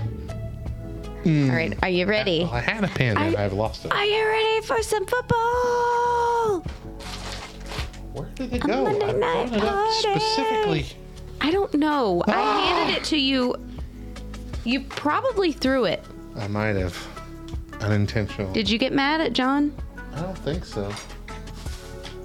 Hmm. 1.24 1.50
All 1.50 1.56
right, 1.56 1.76
are 1.82 1.88
you 1.88 2.06
ready? 2.06 2.44
I 2.44 2.60
had 2.60 2.84
a 2.84 2.88
pen 2.88 3.16
and 3.18 3.36
I- 3.36 3.44
I've 3.46 3.52
lost 3.52 3.84
it. 3.84 3.90
Are 3.92 4.04
you 4.04 4.24
ready 4.24 4.60
for 4.64 4.80
some 4.82 5.06
football? 5.06 6.60
Where 8.12 8.28
did 8.36 8.52
it 8.52 8.64
A 8.64 8.66
go? 8.68 8.84
Monday 8.84 9.08
I 9.08 9.12
night 9.12 9.48
brought 9.48 9.52
it 9.54 9.64
up 9.64 9.74
party. 9.74 10.20
specifically. 10.20 10.86
I 11.40 11.50
don't 11.50 11.74
know. 11.74 12.22
I 12.28 12.32
Ah! 12.32 12.76
handed 12.76 12.98
it 12.98 13.04
to 13.06 13.18
you. 13.18 13.56
You 14.62 14.82
probably 14.82 15.50
threw 15.50 15.84
it. 15.86 16.04
I 16.36 16.46
might 16.46 16.76
have. 16.76 16.96
Unintentional. 17.80 18.52
Did 18.52 18.70
you 18.70 18.78
get 18.78 18.92
mad 18.92 19.20
at 19.20 19.32
John? 19.32 19.74
I 20.14 20.20
don't 20.20 20.38
think 20.38 20.64
so. 20.64 20.92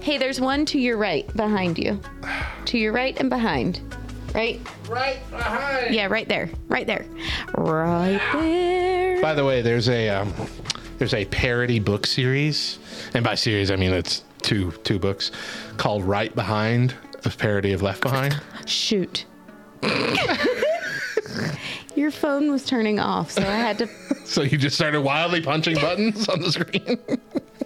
Hey, 0.01 0.17
there's 0.17 0.39
one 0.39 0.65
to 0.67 0.79
your 0.79 0.97
right 0.97 1.27
behind 1.35 1.77
you. 1.77 1.99
To 2.65 2.77
your 2.77 2.93
right 2.93 3.17
and 3.19 3.29
behind. 3.29 3.81
Right? 4.33 4.61
Right 4.87 5.19
behind. 5.29 5.93
Yeah, 5.93 6.07
right 6.07 6.27
there. 6.27 6.49
Right 6.67 6.87
there. 6.87 7.05
Right 7.55 8.21
there. 8.33 9.21
By 9.21 9.33
the 9.33 9.43
way, 9.43 9.61
there's 9.61 9.89
a 9.89 10.09
um, 10.09 10.33
there's 10.97 11.13
a 11.13 11.25
parody 11.25 11.79
book 11.79 12.05
series, 12.07 12.79
and 13.13 13.23
by 13.23 13.35
series 13.35 13.71
I 13.71 13.75
mean 13.75 13.91
it's 13.91 14.23
two 14.41 14.71
two 14.83 14.99
books 14.99 15.31
called 15.77 16.03
Right 16.03 16.33
Behind, 16.33 16.93
a 17.25 17.29
parody 17.29 17.73
of 17.73 17.81
Left 17.81 18.01
Behind. 18.01 18.39
Shoot. 18.65 19.25
Your 21.95 22.11
phone 22.11 22.49
was 22.49 22.63
turning 22.65 22.99
off, 22.99 23.31
so 23.31 23.41
I 23.41 23.45
had 23.55 23.77
to. 23.79 23.89
So 24.29 24.43
you 24.43 24.59
just 24.59 24.75
started 24.75 25.01
wildly 25.01 25.41
punching 25.41 25.73
buttons 25.77 26.29
on 26.29 26.39
the 26.39 26.51
screen. 26.51 26.99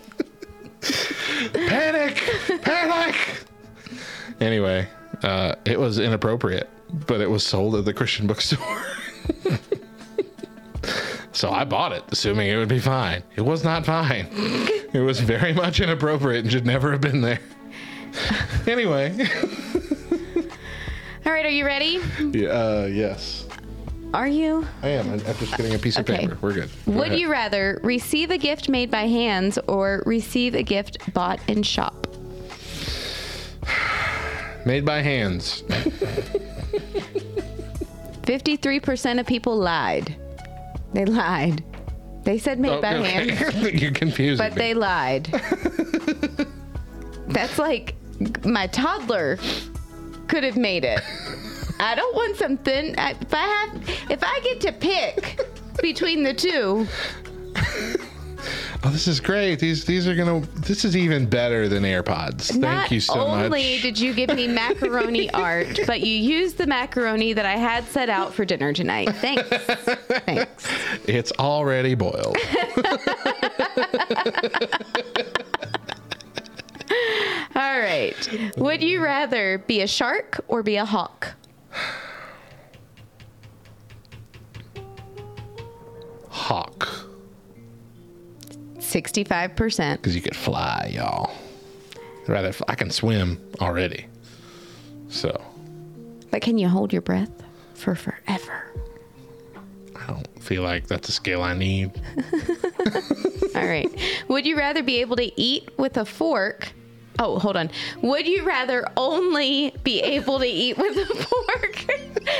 panic! 1.54 2.15
Panic! 2.62 3.15
Anyway, 4.39 4.88
uh, 5.24 5.56
it 5.65 5.80
was 5.80 6.00
inappropriate, 6.00 6.69
but 7.08 7.22
it 7.22 7.30
was 7.30 7.46
sold 7.46 7.76
at 7.76 7.86
the 7.86 7.93
Christian 7.93 8.28
bookstore. 8.28 8.84
so 11.32 11.50
I 11.52 11.63
bought 11.65 11.91
it, 11.93 12.04
assuming 12.12 12.50
it 12.50 12.58
would 12.58 12.67
be 12.69 12.80
fine. 12.80 13.24
It 13.36 13.41
was 13.41 13.63
not 13.63 13.86
fine. 13.86 14.28
It 14.93 15.02
was 15.02 15.19
very 15.19 15.54
much 15.54 15.80
inappropriate 15.80 16.43
and 16.43 16.52
should 16.52 16.65
never 16.65 16.91
have 16.91 17.02
been 17.02 17.22
there. 17.22 17.39
Anyway, 18.67 19.12
All 21.26 21.32
right, 21.32 21.46
are 21.46 21.50
you 21.50 21.65
ready? 21.65 22.00
yeah, 22.34 22.50
uh, 22.50 22.86
yes, 22.91 23.42
Are 24.13 24.28
you? 24.28 24.65
I 24.84 24.89
am. 24.89 25.10
I'm 25.12 25.19
just 25.19 25.58
getting 25.58 25.73
a 25.73 25.80
piece 25.80 25.97
of 25.97 26.08
Okay. 26.08 26.19
paper. 26.19 26.38
We're 26.39 26.54
good. 26.54 26.69
Go 26.86 26.91
Would 26.93 27.08
ahead. 27.08 27.19
you 27.19 27.32
rather 27.32 27.80
receive 27.84 28.30
a 28.30 28.38
gift 28.38 28.69
made 28.69 28.91
by 28.91 29.08
hands 29.08 29.58
or 29.67 30.04
receive 30.06 30.54
a 30.54 30.62
gift 30.62 31.12
bought 31.13 31.39
in 31.47 31.63
shop? 31.63 32.08
Made 34.65 34.86
by 34.86 35.02
hands. 35.02 35.63
53% 38.21 39.19
of 39.19 39.26
people 39.26 39.58
lied. 39.58 40.15
They 40.93 41.06
lied. 41.06 41.63
They 42.23 42.38
said 42.38 42.60
made 42.60 42.69
oh, 42.71 42.82
by 42.82 42.95
Okay. 42.97 43.32
hand, 43.32 43.73
You're 43.82 43.91
confusing 43.91 44.45
but 44.45 44.56
me. 44.56 44.62
they 44.62 44.73
lied. 44.73 45.26
That's 47.28 47.58
like 47.60 47.95
my 48.45 48.67
toddler 48.67 49.38
could 50.28 50.43
have 50.45 50.56
made 50.56 50.86
it. 50.86 51.02
I 51.80 51.96
don't 51.96 52.16
want 52.16 52.38
something. 52.38 52.98
I- 52.98 53.12
If 53.22 53.34
I 53.34 53.42
have, 53.46 53.90
if 54.10 54.24
I 54.24 54.40
get 54.44 54.62
to 54.62 54.72
pick 54.72 55.40
between 55.82 56.24
the 56.24 56.34
two, 56.34 56.88
Oh, 58.86 58.90
this 58.90 59.08
is 59.08 59.22
great. 59.22 59.60
These 59.60 59.86
these 59.86 60.06
are 60.10 60.16
gonna. 60.16 60.42
This 60.56 60.84
is 60.84 60.98
even 60.98 61.26
better 61.26 61.70
than 61.70 61.84
AirPods. 61.84 62.50
Thank 62.50 62.62
not 62.62 62.92
you 62.92 63.00
so 63.00 63.16
much. 63.16 63.28
Not 63.28 63.46
only 63.46 63.80
did 63.80 63.98
you 63.98 64.14
give 64.14 64.36
me 64.36 64.46
macaroni 64.50 65.30
art, 65.34 65.80
but 65.88 66.02
you 66.02 66.14
used 66.14 66.58
the 66.58 66.68
macaroni 66.68 67.32
that 67.32 67.46
I 67.46 67.56
had 67.56 67.86
set 67.86 68.10
out 68.10 68.34
for 68.34 68.44
dinner 68.44 68.74
tonight. 68.74 69.10
Thanks. 69.16 69.48
Thanks. 70.26 70.68
it's 71.08 71.32
already 71.40 71.96
boiled. 71.96 72.36
All 77.56 77.80
right. 77.80 78.54
Would 78.58 78.82
you 78.84 79.02
rather 79.02 79.60
be 79.60 79.82
a 79.82 79.88
shark 79.88 80.44
or 80.48 80.64
be 80.64 80.76
a 80.76 80.86
hawk? 80.86 81.34
Hawk, 86.30 86.88
65%. 88.78 89.94
because 89.98 90.16
you 90.16 90.22
could 90.22 90.36
fly, 90.36 90.92
y'all. 90.94 91.32
Rather 92.28 92.52
fly. 92.52 92.66
I 92.70 92.76
can 92.76 92.90
swim 92.90 93.40
already. 93.62 94.06
So 95.10 95.42
But 96.32 96.42
can 96.42 96.58
you 96.58 96.68
hold 96.68 96.92
your 96.92 97.02
breath 97.02 97.32
for 97.76 97.96
forever? 97.96 98.72
I 99.96 100.08
don't 100.08 100.44
feel 100.44 100.64
like 100.64 100.88
that's 100.88 101.08
a 101.10 101.12
skill 101.12 101.44
I 101.44 101.54
need. 101.54 101.92
All 103.56 103.66
right. 103.68 103.88
Would 104.28 104.46
you 104.46 104.58
rather 104.58 104.82
be 104.84 105.00
able 105.02 105.16
to 105.18 105.40
eat 105.40 105.70
with 105.78 105.98
a 105.98 106.06
fork? 106.06 106.72
Oh, 107.19 107.38
hold 107.39 107.56
on. 107.56 107.69
Would 108.02 108.28
you 108.28 108.43
rather 108.43 108.86
only 108.97 109.73
be 109.84 109.99
able 110.02 110.39
to 110.39 110.47
eat 110.47 110.78
with 110.78 110.97
a 110.97 111.06
fork? 111.23 111.86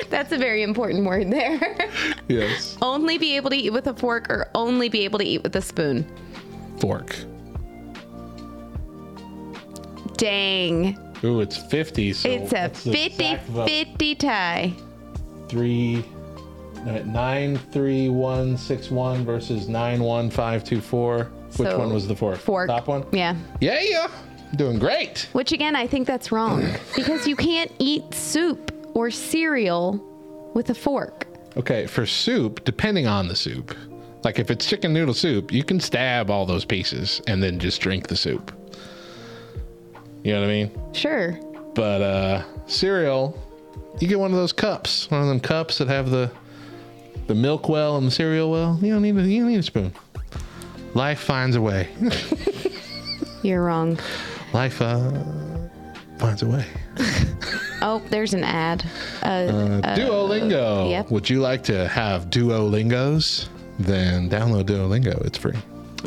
That's 0.10 0.32
a 0.32 0.38
very 0.38 0.64
important 0.64 1.06
word 1.06 1.32
there. 1.32 1.90
Yes. 2.28 2.78
only 2.82 3.18
be 3.18 3.36
able 3.36 3.50
to 3.52 3.56
eat 3.56 3.72
with 3.72 3.88
a 3.88 3.94
fork 3.94 4.30
or 4.30 4.50
only 4.56 4.90
be 4.90 5.04
able 5.04 5.20
to 5.20 5.26
eat 5.26 5.44
with 5.44 5.56
a 5.56 5.62
spoon? 5.62 6.06
Fork. 6.80 7.16
Dang. 10.18 10.98
Ooh, 11.24 11.40
it's 11.42 11.58
fifty. 11.58 12.14
So 12.14 12.30
it's 12.30 12.52
a 12.52 12.56
that's 12.56 12.84
50 12.84 13.38
50 13.66 14.16
tie. 14.16 14.74
Three. 15.50 16.04
no, 16.86 17.02
Nine 17.04 17.58
three 17.72 18.10
one 18.10 18.58
six 18.58 18.90
one 18.92 19.24
versus 19.24 19.68
nine 19.68 20.02
one 20.02 20.30
five 20.30 20.64
two 20.64 20.82
four. 20.82 21.26
Which 21.58 21.70
So, 21.70 21.78
one 21.78 21.94
was 21.94 22.08
the 22.08 22.16
fork? 22.16 22.40
Fork. 22.40 22.68
Top 22.70 22.88
one. 22.88 23.06
Yeah. 23.12 23.36
Yeah, 23.62 23.80
yeah. 23.82 24.08
Doing 24.56 24.78
great. 24.78 25.28
Which 25.32 25.52
again, 25.52 25.76
I 25.76 25.88
think 25.88 26.06
that's 26.06 26.32
wrong 26.32 26.64
because 26.96 27.28
you 27.28 27.36
can't 27.36 27.72
eat 27.80 28.14
soup 28.14 28.72
or 28.94 29.10
cereal 29.10 30.52
with 30.54 30.70
a 30.70 30.76
fork. 30.76 31.28
Okay, 31.58 31.88
for 31.88 32.06
soup, 32.06 32.64
depending 32.64 33.08
on 33.08 33.28
the 33.28 33.36
soup, 33.36 33.76
like 34.24 34.40
if 34.40 34.52
it's 34.52 34.66
chicken 34.66 34.94
noodle 34.94 35.14
soup, 35.14 35.52
you 35.52 35.64
can 35.64 35.80
stab 35.80 36.30
all 36.30 36.46
those 36.46 36.66
pieces 36.66 37.22
and 37.28 37.42
then 37.42 37.60
just 37.60 37.82
drink 37.82 38.08
the 38.08 38.16
soup. 38.16 38.52
You 40.24 40.34
know 40.34 40.42
what 40.42 40.50
I 40.50 40.52
mean? 40.52 40.82
Sure. 40.94 41.40
But 41.74 42.02
uh 42.02 42.44
cereal, 42.68 43.38
you 44.00 44.08
get 44.08 44.20
one 44.20 44.32
of 44.32 44.38
those 44.38 44.54
cups, 44.54 45.10
one 45.10 45.22
of 45.22 45.28
them 45.28 45.40
cups 45.40 45.80
that 45.80 45.88
have 45.88 46.10
the 46.10 46.32
the 47.28 47.36
milk 47.36 47.70
well 47.70 47.98
and 47.98 48.06
the 48.06 48.12
cereal 48.12 48.52
well. 48.52 48.78
You 48.82 48.94
don't 48.94 49.02
need 49.02 49.18
a 49.18 49.24
you 49.24 49.42
don't 49.42 49.52
need 49.52 49.60
a 49.60 49.64
spoon. 49.64 49.94
Life 50.94 51.20
finds 51.20 51.56
a 51.56 51.62
way. 51.62 51.90
You're 53.44 53.64
wrong. 53.64 53.98
Life 54.54 54.82
uh 54.82 55.12
finds 56.18 56.42
a 56.44 56.48
way. 56.48 56.66
Oh, 57.86 58.02
there's 58.10 58.34
an 58.34 58.46
ad. 58.46 58.82
Uh, 59.24 59.28
Uh, 59.84 59.96
Duolingo. 59.98 60.90
yep. 60.90 61.12
Would 61.12 61.30
you 61.30 61.42
like 61.42 61.64
to 61.64 61.86
have 61.90 62.30
Duolingos? 62.30 63.50
Then 63.78 64.30
download 64.30 64.64
Duolingo. 64.68 65.20
It's 65.26 65.38
free. 65.38 65.58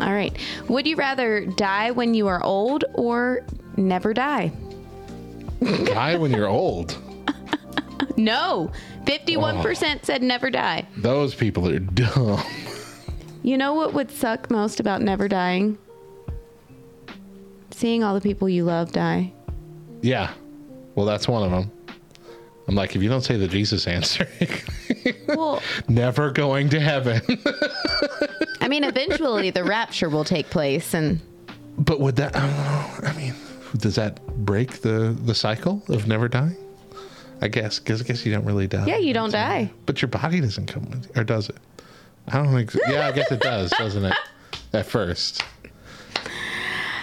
all 0.01 0.15
right. 0.15 0.35
Would 0.69 0.87
you 0.87 0.97
rather 0.97 1.45
die 1.45 1.91
when 1.91 2.15
you 2.15 2.29
are 2.29 2.43
old 2.43 2.87
or 2.95 3.45
never 3.77 4.15
die? 4.15 4.53
Die 5.61 6.17
when 6.17 6.31
you're 6.31 6.49
old. 6.49 6.97
No, 8.17 8.71
51% 9.05 10.05
said 10.07 10.23
never 10.23 10.49
die. 10.51 10.87
Those 10.97 11.35
people 11.35 11.69
are 11.69 11.79
dumb. 11.79 12.41
You 13.43 13.59
know 13.59 13.75
what 13.75 13.93
would 13.93 14.11
suck 14.11 14.51
most 14.51 14.81
about 14.81 15.03
never 15.03 15.29
dying? 15.29 15.77
Seeing 17.77 18.03
all 18.03 18.15
the 18.15 18.23
people 18.23 18.49
you 18.49 18.65
love 18.65 18.91
die. 18.93 19.35
Yeah. 20.01 20.33
Well, 20.95 21.05
that's 21.05 21.29
one 21.29 21.43
of 21.43 21.51
them. 21.51 21.71
I'm 22.67 22.75
like, 22.75 22.97
if 22.97 23.03
you 23.03 23.11
don't 23.11 23.21
say 23.21 23.37
the 23.37 23.47
Jesus 23.47 23.87
answer, 23.87 24.27
Well, 25.29 25.61
never 25.87 26.31
going 26.31 26.71
to 26.71 26.81
heaven. 26.81 27.21
I 28.63 28.69
mean, 28.69 28.83
eventually 28.83 29.51
the 29.51 29.63
rapture 29.63 30.09
will 30.09 30.25
take 30.25 30.49
place, 30.49 30.95
and 30.95 31.21
but 31.77 32.01
would 32.01 32.17
that? 32.17 32.35
I 32.35 32.41
don't 32.41 32.57
know. 32.57 33.11
I 33.11 33.13
mean, 33.15 33.35
does 33.77 33.97
that 33.97 34.27
break 34.47 34.81
the 34.81 35.15
the 35.25 35.35
cycle 35.35 35.83
of 35.91 36.09
never 36.09 36.29
dying? 36.29 36.57
I 37.43 37.49
guess 37.49 37.79
because 37.79 38.01
I 38.01 38.05
guess 38.05 38.25
you 38.25 38.33
don't 38.33 38.47
really 38.47 38.67
die. 38.67 38.87
yeah, 38.87 38.97
you 38.97 39.13
don't 39.13 39.33
die. 39.33 39.71
But 39.85 40.01
your 40.01 40.09
body 40.09 40.41
doesn't 40.41 40.67
come 40.67 40.89
with, 40.89 41.15
or 41.15 41.25
does 41.25 41.51
it? 41.51 41.57
I 42.29 42.39
don't 42.39 42.55
think. 42.55 42.71
So. 42.71 42.81
Yeah, 42.89 43.07
I 43.07 43.13
guess 43.13 43.31
it 43.31 43.41
does, 43.41 43.71
doesn't 43.73 44.07
it? 44.07 44.17
At 44.73 44.87
first. 44.87 45.45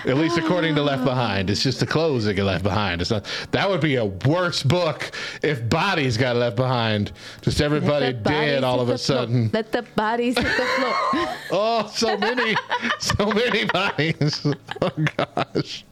At 0.06 0.18
least 0.18 0.38
according 0.38 0.76
to 0.76 0.84
Left 0.84 1.06
Behind, 1.06 1.50
it's 1.50 1.63
just 1.63 1.80
the 1.80 1.86
clothes 1.86 2.26
that 2.26 2.34
get 2.34 2.44
left 2.44 2.63
behind. 2.63 3.02
It's 3.02 3.10
not. 3.12 3.26
That 3.52 3.70
would 3.70 3.80
be 3.82 3.96
a 3.96 4.06
worse 4.06 4.62
book 4.62 5.12
if 5.42 5.68
bodies 5.70 6.18
got 6.18 6.36
left 6.36 6.56
behind. 6.58 7.12
Just 7.42 7.62
everybody 7.62 8.08
Let 8.08 8.24
the 8.24 8.30
bodies 8.30 8.39
dead 8.39 8.63
all 8.63 8.82
of 8.82 8.89
a 8.89 8.98
sudden. 8.98 9.50
Let 9.54 9.72
the 9.72 9.84
bodies 9.96 10.38
hit 10.38 10.46
the 10.46 10.66
floor. 10.66 10.94
Oh, 11.56 11.88
so 11.94 12.18
many, 12.18 12.56
so 13.00 13.28
many 13.28 13.66
bodies. 13.66 14.46
Oh 14.82 14.92
gosh. 15.18 15.86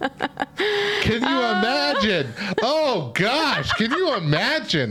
Can 1.02 1.22
you 1.22 1.38
imagine? 1.38 2.32
Oh 2.62 3.12
gosh, 3.14 3.72
can 3.74 3.92
you 3.92 4.14
imagine 4.16 4.90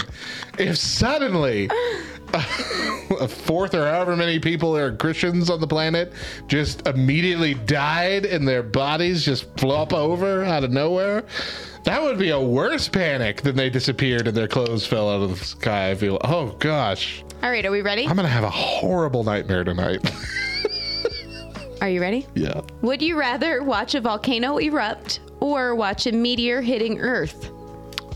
if 0.57 0.77
suddenly 0.77 1.69
a 2.33 3.27
fourth 3.27 3.73
or 3.73 3.85
however 3.85 4.15
many 4.15 4.39
people 4.39 4.75
are 4.77 4.95
Christians 4.95 5.49
on 5.49 5.59
the 5.59 5.67
planet 5.67 6.13
just 6.47 6.87
immediately 6.87 7.53
died 7.55 8.25
and 8.25 8.47
their 8.47 8.63
bodies 8.63 9.25
just 9.25 9.45
flop 9.59 9.91
over 9.91 10.43
out 10.45 10.63
of 10.63 10.71
nowhere? 10.71 11.25
That 11.83 12.01
would 12.01 12.17
be 12.17 12.29
a 12.29 12.39
worse 12.39 12.87
panic 12.87 13.41
than 13.41 13.55
they 13.57 13.69
disappeared 13.69 14.27
and 14.27 14.37
their 14.37 14.47
clothes 14.47 14.85
fell 14.87 15.09
out 15.09 15.21
of 15.21 15.37
the 15.37 15.45
sky. 15.45 15.91
I 15.91 15.95
feel. 15.95 16.17
Oh 16.23 16.55
gosh, 16.59 17.23
All 17.43 17.49
right, 17.51 17.65
are 17.65 17.71
we 17.71 17.81
ready? 17.81 18.07
I'm 18.07 18.15
gonna 18.15 18.27
have 18.29 18.45
a 18.45 18.49
horrible 18.49 19.23
nightmare 19.25 19.63
tonight. 19.65 19.99
Are 21.85 21.89
you 21.89 22.01
ready? 22.01 22.25
yeah. 22.33 22.61
Would 22.81 23.03
you 23.03 23.15
rather 23.15 23.61
watch 23.61 23.93
a 23.93 24.01
volcano 24.01 24.57
erupt 24.57 25.19
or 25.39 25.75
watch 25.75 26.07
a 26.07 26.11
meteor 26.11 26.59
hitting 26.59 26.99
Earth? 26.99 27.51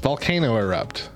volcano 0.02 0.58
erupt 0.58 1.08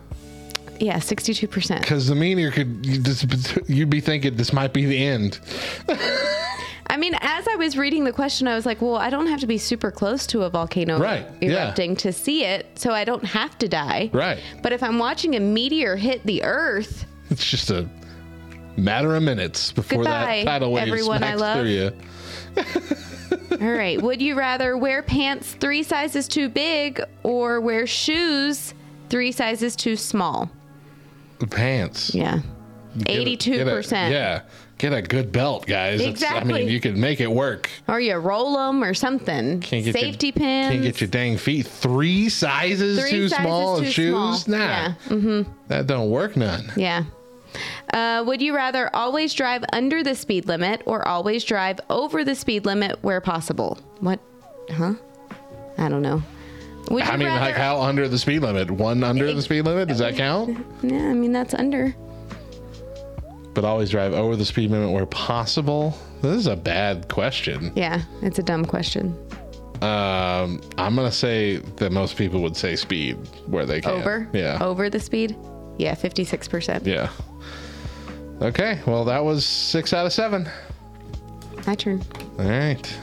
Yeah, 0.80 0.98
62%. 0.98 1.80
because 1.82 2.06
the 2.06 2.14
meteor 2.14 2.52
could 2.52 2.86
you 2.86 3.00
just 3.02 3.26
you'd 3.68 3.90
be 3.90 4.02
thinking 4.02 4.36
this 4.36 4.54
might 4.54 4.72
be 4.72 4.86
the 4.86 5.04
end 5.04 5.40
I 6.88 6.98
mean, 6.98 7.16
as 7.22 7.48
I 7.48 7.56
was 7.56 7.76
reading 7.76 8.04
the 8.04 8.12
question, 8.12 8.48
I 8.48 8.54
was 8.54 8.68
like, 8.68 8.80
well, 8.80 8.98
I 8.98 9.10
don't 9.10 9.26
have 9.26 9.40
to 9.40 9.48
be 9.48 9.58
super 9.58 9.90
close 9.90 10.28
to 10.28 10.44
a 10.44 10.50
volcano 10.52 11.00
Right, 11.00 11.26
yeah. 11.42 11.50
erupting 11.66 11.96
to 11.98 12.14
see 12.14 12.44
it, 12.46 12.68
so 12.78 12.92
I 12.92 13.04
don't 13.04 13.24
have 13.26 13.58
to 13.60 13.68
die. 13.68 14.12
Right. 14.14 14.40
But 14.62 14.74
if 14.74 14.84
I'm 14.84 15.00
watching 15.00 15.36
a 15.36 15.40
meteor 15.40 15.96
hit 15.96 16.24
the 16.24 16.44
Earth, 16.44 17.06
it's 17.32 17.44
just 17.50 17.72
a 17.72 17.90
matter 18.78 19.16
of 19.16 19.24
minutes 19.24 19.72
before 19.72 20.04
Goodbye, 20.04 20.44
that 20.44 20.52
tidal 20.60 20.74
wave 20.74 20.88
everyone 20.88 21.24
I 21.24 21.28
smacks 21.30 21.42
love. 21.42 21.60
through 21.62 21.70
you 21.70 21.92
all 23.62 23.72
right, 23.72 24.02
would 24.02 24.22
you 24.22 24.36
rather 24.36 24.78
wear 24.78 25.02
pants 25.04 25.54
three 25.54 25.84
sizes 25.84 26.28
too 26.28 26.50
big 26.50 27.02
or 27.24 27.60
wear 27.62 27.86
shoes 27.88 28.74
three 29.10 29.32
sizes 29.32 29.76
too 29.76 29.96
small? 29.96 30.50
pants 31.50 32.14
Yeah. 32.16 32.40
82%. 32.98 33.92
yeah 34.12 34.42
get 34.78 34.94
a 34.94 35.02
good 35.02 35.32
belt 35.32 35.66
guys 35.66 36.00
It's- 36.00 36.24
i 36.24 36.44
mean 36.44 36.68
you 36.70 36.80
can 36.80 37.00
make 37.00 37.20
it 37.22 37.30
work 37.32 37.70
Or 37.88 38.00
you 38.00 38.16
roll 38.16 38.54
them 38.56 38.84
or 38.84 38.94
something. 38.94 39.60
can't 39.62 39.84
get 39.84 39.94
Safety 39.94 40.28
your, 40.28 40.34
pins. 40.34 40.72
can't 40.72 40.84
get 40.84 41.02
your 41.02 41.08
dang 41.10 41.38
feet 41.38 41.66
three 41.68 42.30
sizes 42.30 43.00
Three 43.00 43.10
too 43.12 43.30
sizes 43.30 43.44
small 43.44 43.78
of 43.80 43.88
shoes 43.88 44.44
small. 44.44 44.58
nah 44.58 44.58
Yeah. 44.66 44.94
Mm-hmm. 45.10 45.52
that 45.70 45.88
don't 45.88 46.10
work 46.12 46.38
none 46.38 46.72
Yeah. 46.78 47.04
Uh, 47.94 48.24
would 48.26 48.42
you 48.42 48.56
rather 48.56 48.90
always 48.96 49.34
drive 49.34 49.64
under 49.72 50.04
the 50.04 50.16
speed 50.16 50.48
limit 50.48 50.82
or 50.86 51.08
always 51.08 51.44
drive 51.44 51.80
over 51.90 52.24
the 52.24 52.34
speed 52.36 52.66
limit 52.66 52.98
where 53.04 53.22
possible? 53.22 53.78
What? 54.00 54.20
Huh? 54.72 54.96
I 55.78 55.90
don't 55.90 56.02
know. 56.02 56.22
Would 56.92 57.04
i 57.04 57.16
mean 57.16 57.28
rather, 57.28 57.40
like 57.46 57.56
how 57.56 57.80
under 57.82 58.10
the 58.10 58.18
speed 58.20 58.42
limit 58.42 58.70
one 58.70 59.06
under 59.06 59.32
the 59.34 59.42
speed 59.42 59.62
limit 59.62 59.88
does 59.88 60.00
that 60.00 60.18
count 60.18 60.66
Yeah, 60.82 60.98
I 61.10 61.14
mean 61.14 61.32
that's 61.32 61.54
under. 61.54 61.96
but 63.54 63.64
always 63.64 63.90
drive 63.90 64.12
over 64.12 64.36
the 64.36 64.44
speed 64.44 64.70
limit 64.70 64.92
where 64.92 65.06
possible 65.06 65.98
this 66.22 66.36
is 66.36 66.48
a 66.48 66.58
bad 66.58 67.08
question 67.08 67.72
Yeah, 67.76 68.02
it's 68.22 68.38
a 68.38 68.44
dumb 68.44 68.66
question. 68.66 69.18
Um, 69.82 70.62
I'm 70.78 70.96
gonna 70.96 71.12
say 71.12 71.58
that 71.78 71.92
most 71.94 72.18
people 72.18 72.42
would 72.42 72.56
say 72.58 72.76
speed 72.76 73.18
where 73.48 73.66
they 73.66 73.80
can. 73.82 73.92
Over? 73.92 74.30
Yeah. 74.34 74.58
Over 74.62 74.90
the 74.90 75.00
speed? 75.00 75.36
Yeah, 75.78 75.96
56%. 75.96 76.86
Yeah. 76.86 77.10
Okay. 78.42 78.80
Well, 78.86 79.06
that 79.06 79.24
was 79.24 79.46
six 79.46 79.94
out 79.94 80.06
of 80.06 80.14
seven. 80.14 80.50
My 81.66 81.76
turn. 81.76 82.04
All 82.40 82.46
right. 82.46 83.00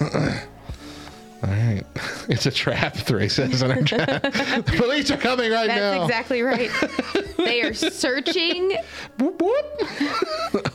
All 0.00 1.50
right. 1.50 1.82
It's 2.28 2.46
a 2.46 2.52
trap. 2.52 2.94
Three 2.94 3.28
says 3.28 3.62
in 3.62 3.72
our 3.72 3.82
chat. 3.82 4.22
the 4.22 4.74
police 4.76 5.10
are 5.10 5.16
coming 5.16 5.50
right 5.50 5.66
now. 5.66 5.74
That's 5.74 5.96
now. 5.96 6.04
exactly 6.04 6.42
right. 6.42 6.70
they 7.36 7.62
are 7.62 7.74
searching. 7.74 8.76
Whoop, 9.18 9.42
whoop. 9.42 9.66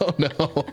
oh 0.01 0.13
no. 0.17 0.65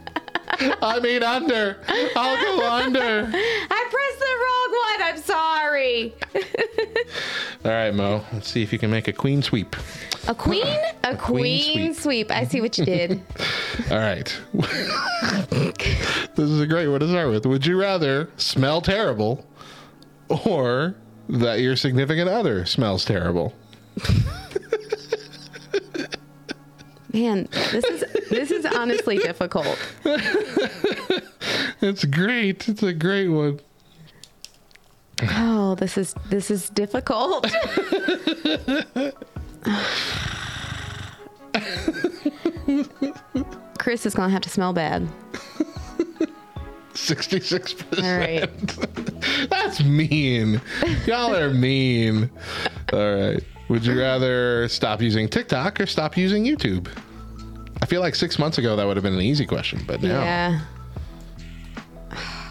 I 0.82 1.00
mean 1.00 1.22
under. 1.22 1.78
I'll 2.16 2.36
go 2.36 2.68
under. 2.68 3.28
I 3.30 3.88
pressed 3.90 4.20
the 4.20 4.34
wrong 4.44 4.70
one. 4.84 5.02
I'm 5.02 5.18
sorry. 5.18 6.14
All 7.64 7.70
right, 7.70 7.94
Mo. 7.94 8.24
Let's 8.32 8.50
see 8.50 8.62
if 8.62 8.72
you 8.72 8.78
can 8.78 8.90
make 8.90 9.08
a 9.08 9.12
queen 9.12 9.42
sweep. 9.42 9.74
A 10.28 10.34
queen? 10.34 10.64
A, 11.04 11.16
queen, 11.16 11.74
queen 11.74 11.94
sweep. 11.94 12.30
I 12.30 12.44
see 12.44 12.60
what 12.60 12.78
you 12.78 12.84
did. 12.84 13.20
All 13.90 13.98
right. 13.98 14.40
this 16.34 16.48
is 16.48 16.60
a 16.60 16.66
great 16.66 16.88
one 16.88 17.00
to 17.00 17.08
start 17.08 17.30
with. 17.30 17.46
Would 17.46 17.66
you 17.66 17.78
rather 17.78 18.30
smell 18.36 18.80
terrible 18.80 19.44
or 20.28 20.94
that 21.28 21.60
your 21.60 21.76
significant 21.76 22.28
other 22.30 22.64
smells 22.64 23.04
terrible? 23.04 23.54
Man, 27.14 27.48
this 27.70 27.84
is 27.84 28.04
this 28.28 28.50
is 28.50 28.66
honestly 28.66 29.18
difficult. 29.18 29.78
It's 31.80 32.04
great. 32.06 32.68
It's 32.68 32.82
a 32.82 32.94
great 32.94 33.28
one. 33.28 33.60
Oh, 35.22 35.74
this 35.74 35.98
is 35.98 36.14
this 36.30 36.50
is 36.50 36.70
difficult. 36.70 37.44
Chris 43.78 44.06
is 44.06 44.14
gonna 44.14 44.30
have 44.30 44.40
to 44.42 44.48
smell 44.48 44.72
bad. 44.72 45.06
66%. 46.94 48.02
All 48.02 48.18
right. 48.18 48.48
That's 49.50 49.84
mean. 49.84 50.62
Y'all 51.04 51.36
are 51.36 51.50
mean. 51.50 52.30
All 52.94 53.14
right. 53.14 53.44
Would 53.68 53.84
you 53.86 53.98
rather 53.98 54.68
stop 54.68 55.00
using 55.00 55.28
TikTok 55.28 55.80
or 55.80 55.86
stop 55.86 56.16
using 56.16 56.44
YouTube? 56.44 56.88
I 57.80 57.86
feel 57.86 58.00
like 58.00 58.14
six 58.14 58.38
months 58.38 58.58
ago 58.58 58.76
that 58.76 58.86
would 58.86 58.96
have 58.96 59.02
been 59.02 59.14
an 59.14 59.20
easy 59.20 59.46
question, 59.46 59.82
but 59.86 60.02
now. 60.02 60.22
Yeah. 60.22 60.60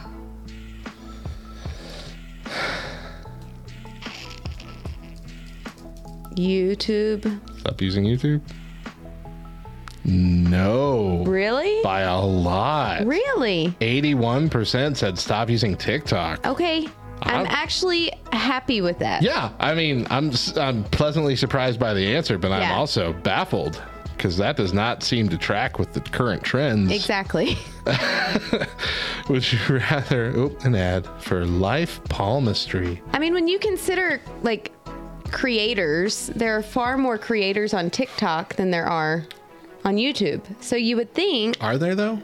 YouTube. 6.36 7.40
Stop 7.60 7.82
using 7.82 8.04
YouTube? 8.06 8.42
No. 10.06 11.24
Really? 11.26 11.82
By 11.84 12.02
a 12.02 12.20
lot. 12.20 13.06
Really? 13.06 13.76
81% 13.80 14.98
said 14.98 15.18
stop 15.18 15.50
using 15.50 15.78
TikTok. 15.78 16.46
Okay. 16.46 16.88
I'm 17.24 17.36
I'm- 17.38 17.48
actually 17.50 18.12
happy 18.32 18.82
with 18.82 19.00
that. 19.00 19.22
Yeah, 19.22 19.52
I 19.60 19.74
mean, 19.74 20.08
I'm 20.10 20.32
I'm 20.58 20.84
pleasantly 20.86 21.36
surprised 21.36 21.80
by 21.80 21.94
the 21.94 22.16
answer, 22.16 22.38
but 22.38 22.52
I'm 22.52 22.72
also 22.72 23.14
baffled 23.14 23.82
because 24.16 24.38
that 24.38 24.56
does 24.56 24.74
not 24.74 25.04
seem 25.04 25.28
to 25.30 25.38
track 25.38 25.80
with 25.80 25.94
the 25.94 26.00
current 26.00 26.44
trends. 26.44 26.92
Exactly. 26.92 27.58
Would 29.30 29.52
you 29.52 29.60
rather 29.70 30.28
oop, 30.38 30.64
an 30.64 30.76
ad 30.76 31.08
for 31.22 31.46
life 31.46 32.02
palmistry? 32.06 33.02
I 33.12 33.20
mean, 33.20 33.34
when 33.34 33.48
you 33.48 33.60
consider 33.60 34.22
like 34.44 34.72
creators, 35.32 36.28
there 36.28 36.56
are 36.58 36.64
far 36.64 36.98
more 36.98 37.18
creators 37.18 37.74
on 37.74 37.90
TikTok 37.90 38.56
than 38.56 38.72
there 38.72 38.86
are 38.86 39.26
on 39.84 39.96
YouTube. 39.98 40.42
So 40.64 40.76
you 40.76 40.96
would 40.96 41.14
think, 41.14 41.58
Are 41.60 41.78
there 41.78 41.96
though? 41.96 42.22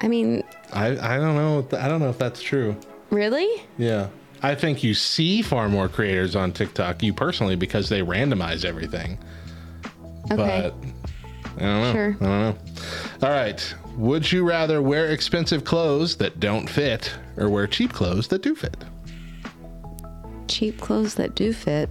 I 0.00 0.08
mean, 0.08 0.42
I 0.72 0.86
I 0.86 1.16
don't 1.18 1.36
know. 1.36 1.64
I 1.78 1.86
don't 1.88 2.00
know 2.00 2.10
if 2.10 2.18
that's 2.18 2.42
true. 2.42 2.76
Really? 3.12 3.62
Yeah. 3.78 4.08
I 4.42 4.56
think 4.56 4.82
you 4.82 4.94
see 4.94 5.40
far 5.42 5.68
more 5.68 5.88
creators 5.88 6.34
on 6.34 6.52
TikTok, 6.52 7.02
you 7.02 7.12
personally, 7.12 7.54
because 7.54 7.88
they 7.88 8.00
randomize 8.00 8.64
everything. 8.64 9.18
Okay. 10.32 10.36
but 10.36 10.74
I 11.56 11.60
don't 11.60 11.80
know. 11.80 11.92
Sure. 11.92 12.16
I 12.20 12.24
don't 12.24 12.40
know. 12.40 12.56
All 13.22 13.30
right. 13.30 13.74
Would 13.96 14.32
you 14.32 14.44
rather 14.44 14.82
wear 14.82 15.08
expensive 15.08 15.64
clothes 15.64 16.16
that 16.16 16.40
don't 16.40 16.68
fit 16.68 17.14
or 17.36 17.48
wear 17.48 17.66
cheap 17.66 17.92
clothes 17.92 18.28
that 18.28 18.42
do 18.42 18.56
fit? 18.56 18.76
Cheap 20.48 20.80
clothes 20.80 21.14
that 21.16 21.34
do 21.34 21.52
fit. 21.52 21.88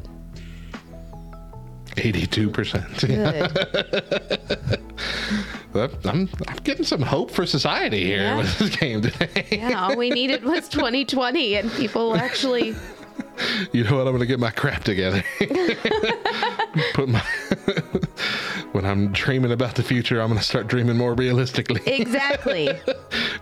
82%. 1.95 3.08
Good. 5.73 5.97
I'm, 6.06 6.30
I'm 6.47 6.58
getting 6.63 6.84
some 6.86 7.01
hope 7.01 7.32
for 7.32 7.45
society 7.45 8.04
here 8.04 8.21
Yeah. 8.21 8.38
with 8.38 8.58
this 8.60 8.75
game 8.75 9.01
today. 9.01 9.47
yeah, 9.51 9.82
all 9.84 9.95
we 9.95 10.10
needed 10.10 10.43
was 10.43 10.67
2020, 10.69 11.56
and 11.56 11.71
people 11.73 12.15
actually. 12.15 12.75
You 13.71 13.84
know 13.86 13.95
what? 13.97 14.01
I'm 14.01 14.13
going 14.13 14.19
to 14.19 14.25
get 14.27 14.39
my 14.39 14.51
crap 14.51 14.84
together. 14.84 15.23
Put 16.93 17.10
my. 17.10 17.23
when 18.73 18.86
I'm 18.86 19.12
dreaming 19.13 19.51
about 19.51 19.73
the 19.75 19.82
future, 19.82 20.21
I'm 20.21 20.27
going 20.27 20.38
to 20.39 20.45
start 20.45 20.67
dreaming 20.67 20.95
more 20.97 21.15
realistically. 21.15 21.82
Exactly. 21.88 22.69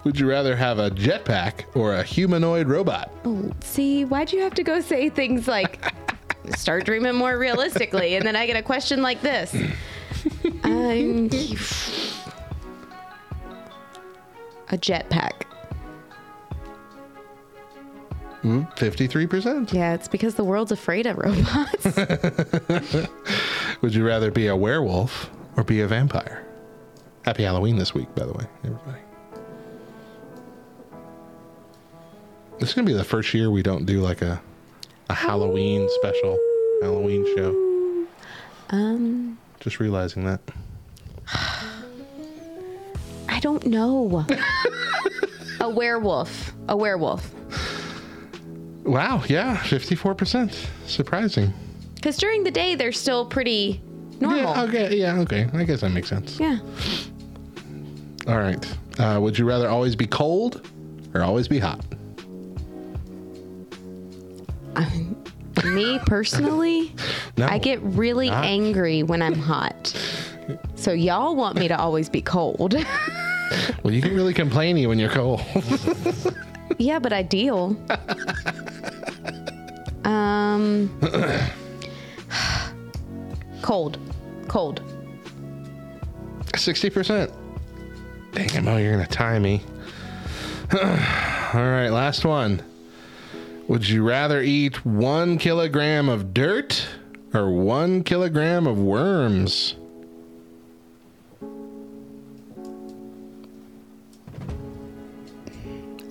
Would 0.06 0.18
you 0.18 0.30
rather 0.30 0.56
have 0.56 0.80
a 0.80 0.90
jetpack 0.92 1.66
or 1.76 1.96
a 1.96 2.04
humanoid 2.04 2.68
robot? 2.70 3.12
Oh, 3.26 3.52
see, 3.62 4.06
why'd 4.06 4.32
you 4.32 4.40
have 4.42 4.54
to 4.54 4.64
go 4.64 4.80
say 4.80 5.10
things 5.10 5.50
like 5.50 5.84
start 6.58 6.86
dreaming 6.86 7.16
more 7.16 7.38
realistically? 7.38 8.16
And 8.16 8.26
then 8.26 8.36
I 8.36 8.46
get 8.46 8.56
a 8.56 8.62
question 8.62 9.02
like 9.02 9.22
this. 9.22 9.54
Um, 10.64 11.30
a 14.70 14.78
jetpack. 14.78 15.44
Mm, 18.44 18.74
53%. 18.78 19.74
Yeah, 19.74 19.94
it's 19.94 20.08
because 20.08 20.36
the 20.36 20.44
world's 20.44 20.72
afraid 20.72 21.06
of 21.06 21.18
robots. 21.18 21.86
Would 23.82 23.94
you 23.94 24.06
rather 24.06 24.32
be 24.32 24.48
a 24.48 24.56
werewolf 24.56 25.30
or 25.58 25.64
be 25.64 25.82
a 25.82 25.88
vampire? 25.88 26.46
Happy 27.24 27.44
Halloween 27.44 27.76
this 27.78 27.94
week, 27.94 28.14
by 28.16 28.26
the 28.26 28.34
way, 28.34 28.46
everybody. 28.64 29.00
This 32.60 32.70
is 32.70 32.76
going 32.76 32.86
to 32.86 32.92
be 32.92 32.98
the 32.98 33.04
first 33.04 33.34
year 33.34 33.52
we 33.52 33.62
don't 33.62 33.86
do 33.86 34.02
like 34.02 34.22
a, 34.22 34.42
a 35.10 35.14
Halloween 35.14 35.88
special 35.96 36.38
Halloween 36.82 37.26
show. 37.36 38.06
um, 38.70 39.38
Just 39.60 39.80
realizing 39.80 40.26
that. 40.26 40.40
I 43.28 43.40
don't 43.42 43.66
know. 43.66 44.26
a 45.60 45.70
werewolf. 45.70 46.54
A 46.68 46.76
werewolf. 46.76 47.34
Wow, 48.84 49.24
yeah, 49.28 49.58
54%. 49.58 50.68
Surprising. 50.88 51.54
Because 51.96 52.18
during 52.18 52.44
the 52.44 52.52
day, 52.52 52.76
they're 52.76 52.92
still 52.92 53.26
pretty 53.26 53.82
normal. 54.20 54.40
Yeah, 54.42 54.64
okay, 54.64 54.96
yeah, 54.98 55.20
okay. 55.20 55.48
I 55.54 55.64
guess 55.64 55.82
that 55.82 55.90
makes 55.92 56.08
sense. 56.10 56.40
Yeah. 56.40 56.60
All 58.28 58.38
right. 58.40 58.78
Uh, 58.98 59.20
would 59.22 59.38
you 59.38 59.46
rather 59.46 59.68
always 59.70 59.96
be 59.96 60.06
cold 60.08 60.68
or 61.14 61.22
always 61.22 61.48
be 61.48 61.60
hot? 61.60 61.84
Me 65.66 66.00
personally, 66.06 66.94
No. 67.38 67.48
I 67.48 67.58
get 67.58 67.82
really 67.82 68.30
Not. 68.30 68.46
angry 68.46 69.04
when 69.04 69.22
I'm 69.22 69.34
hot. 69.36 69.94
So 70.76 70.92
y'all 70.94 71.36
want 71.36 71.58
me 71.58 71.68
to 71.68 71.78
always 71.78 72.10
be 72.10 72.22
cold. 72.22 72.76
Well, 73.84 73.92
you 73.92 74.00
can 74.02 74.14
really 74.14 74.34
complainy 74.36 74.88
when 74.88 75.00
you're 75.00 75.10
cold. 75.10 75.42
yeah, 76.78 77.00
but 77.00 77.12
ideal. 77.12 77.76
um 80.06 80.88
cold. 83.64 83.98
Cold. 84.48 84.84
60%. 86.54 87.34
Dang 88.34 88.54
it, 88.54 88.62
Mo, 88.62 88.78
you're 88.78 89.02
to 89.04 89.08
tie 89.08 89.40
me. 89.40 89.64
All 90.74 90.80
right, 91.56 91.90
last 91.90 92.26
one. 92.26 92.62
Would 93.70 93.88
you 93.88 94.02
rather 94.02 94.42
eat 94.42 94.84
one 94.84 95.38
kilogram 95.38 96.10
of 96.10 96.34
dirt 96.34 96.88
or 97.36 97.52
one 97.52 98.04
kilogram 98.04 98.66
of 98.66 98.80
worms? 98.80 99.76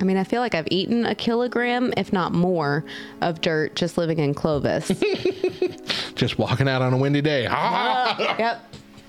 I 0.00 0.04
mean, 0.04 0.16
I 0.16 0.22
feel 0.22 0.40
like 0.40 0.54
I've 0.54 0.68
eaten 0.70 1.04
a 1.04 1.16
kilogram, 1.16 1.92
if 1.96 2.12
not 2.12 2.32
more, 2.32 2.84
of 3.22 3.40
dirt 3.40 3.74
just 3.74 3.98
living 3.98 4.20
in 4.20 4.34
Clovis. 4.34 4.92
Just 6.14 6.36
walking 6.36 6.68
out 6.68 6.82
on 6.82 6.92
a 6.92 6.96
windy 6.96 7.22
day. 7.22 7.46
Ah, 7.48 8.36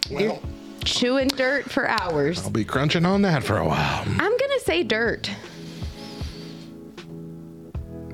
yep. 0.10 0.44
Chewing 0.86 1.28
dirt 1.30 1.70
for 1.70 1.88
hours. 1.88 2.44
I'll 2.44 2.52
be 2.52 2.66
crunching 2.66 3.04
on 3.04 3.24
that 3.24 3.44
for 3.44 3.58
a 3.58 3.66
while. 3.68 4.04
I'm 4.06 4.18
going 4.18 4.38
to 4.38 4.62
say 4.64 4.84
dirt. 4.84 5.30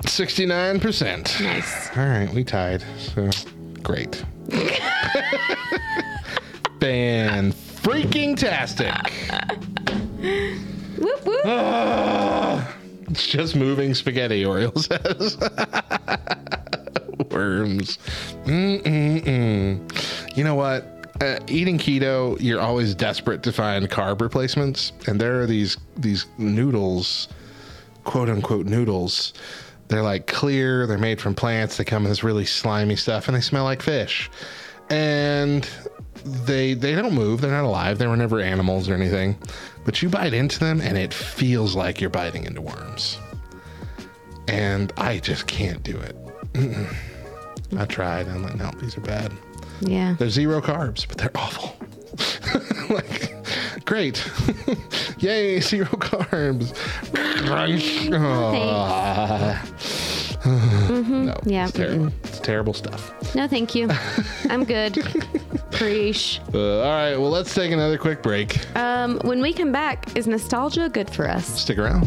69%. 0.06 1.40
Nice. 1.40 1.96
All 1.96 2.06
right, 2.06 2.32
we 2.32 2.44
tied. 2.44 2.82
So 2.98 3.30
great. 3.82 4.24
Fan 6.80 7.52
freaking 7.52 8.36
tastic. 8.36 8.94
Whoop, 10.98 11.24
whoop. 11.24 11.42
Ah, 11.44 12.74
it's 13.08 13.26
just 13.26 13.54
moving 13.54 13.94
spaghetti, 13.94 14.44
Oriole 14.44 14.74
says. 14.76 15.36
Worms. 17.30 17.98
Mm-mm-mm. 18.44 20.36
You 20.36 20.44
know 20.44 20.54
what? 20.54 20.92
Uh, 21.20 21.38
eating 21.46 21.78
keto, 21.78 22.36
you're 22.40 22.60
always 22.60 22.94
desperate 22.94 23.42
to 23.44 23.52
find 23.52 23.88
carb 23.88 24.20
replacements, 24.20 24.92
and 25.06 25.20
there 25.20 25.40
are 25.40 25.46
these 25.46 25.78
these 25.96 26.26
noodles, 26.38 27.28
quote 28.04 28.28
unquote 28.28 28.66
noodles. 28.66 29.32
They're 29.88 30.02
like 30.02 30.26
clear. 30.26 30.86
They're 30.86 30.98
made 30.98 31.20
from 31.20 31.34
plants. 31.34 31.76
They 31.76 31.84
come 31.84 32.04
in 32.04 32.10
this 32.10 32.24
really 32.24 32.46
slimy 32.46 32.96
stuff, 32.96 33.28
and 33.28 33.36
they 33.36 33.40
smell 33.40 33.64
like 33.64 33.82
fish. 33.82 34.30
And 34.90 35.68
they 36.24 36.74
they 36.74 36.94
don't 36.94 37.14
move. 37.14 37.40
They're 37.40 37.50
not 37.50 37.64
alive. 37.64 37.98
They 37.98 38.06
were 38.06 38.16
never 38.16 38.40
animals 38.40 38.88
or 38.88 38.94
anything. 38.94 39.36
But 39.84 40.02
you 40.02 40.08
bite 40.08 40.34
into 40.34 40.58
them, 40.58 40.80
and 40.80 40.98
it 40.98 41.14
feels 41.14 41.76
like 41.76 42.00
you're 42.00 42.10
biting 42.10 42.44
into 42.44 42.60
worms. 42.60 43.18
And 44.48 44.92
I 44.96 45.18
just 45.18 45.46
can't 45.46 45.82
do 45.82 45.96
it. 45.96 46.16
Mm-mm. 46.52 46.94
I 47.76 47.84
tried. 47.84 48.28
I'm 48.28 48.42
like, 48.42 48.56
no, 48.56 48.70
these 48.80 48.96
are 48.96 49.00
bad. 49.00 49.32
Yeah. 49.80 50.14
They're 50.18 50.30
zero 50.30 50.60
carbs, 50.60 51.06
but 51.06 51.18
they're 51.18 51.36
awful. 51.36 51.76
like, 52.94 53.35
great. 53.86 54.22
Yay, 55.18 55.60
zero 55.70 55.86
carbs. 55.86 56.74
Mhm. 60.44 61.24
No, 61.26 61.34
Yeah, 61.44 61.64
it's 61.64 61.72
terrible. 61.72 62.12
It's 62.22 62.38
terrible 62.40 62.72
stuff. 62.74 63.34
No, 63.34 63.48
thank 63.48 63.74
you. 63.74 63.88
I'm 64.48 64.64
good. 64.64 64.94
Preach. 65.72 66.40
Uh, 66.54 66.82
all 66.82 66.90
right, 66.90 67.16
well, 67.16 67.30
let's 67.30 67.52
take 67.52 67.72
another 67.72 67.98
quick 67.98 68.22
break. 68.22 68.56
Um, 68.76 69.18
when 69.24 69.40
we 69.42 69.52
come 69.52 69.72
back, 69.72 70.16
is 70.16 70.26
nostalgia 70.28 70.88
good 70.88 71.10
for 71.10 71.28
us? 71.28 71.46
Stick 71.62 71.78
around. 71.78 72.06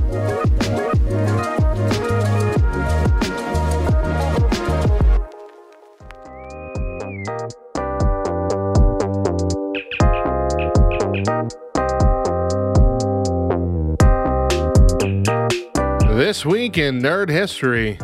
This 16.30 16.46
week 16.46 16.78
in 16.78 17.02
nerd 17.02 17.28
history, 17.28 17.98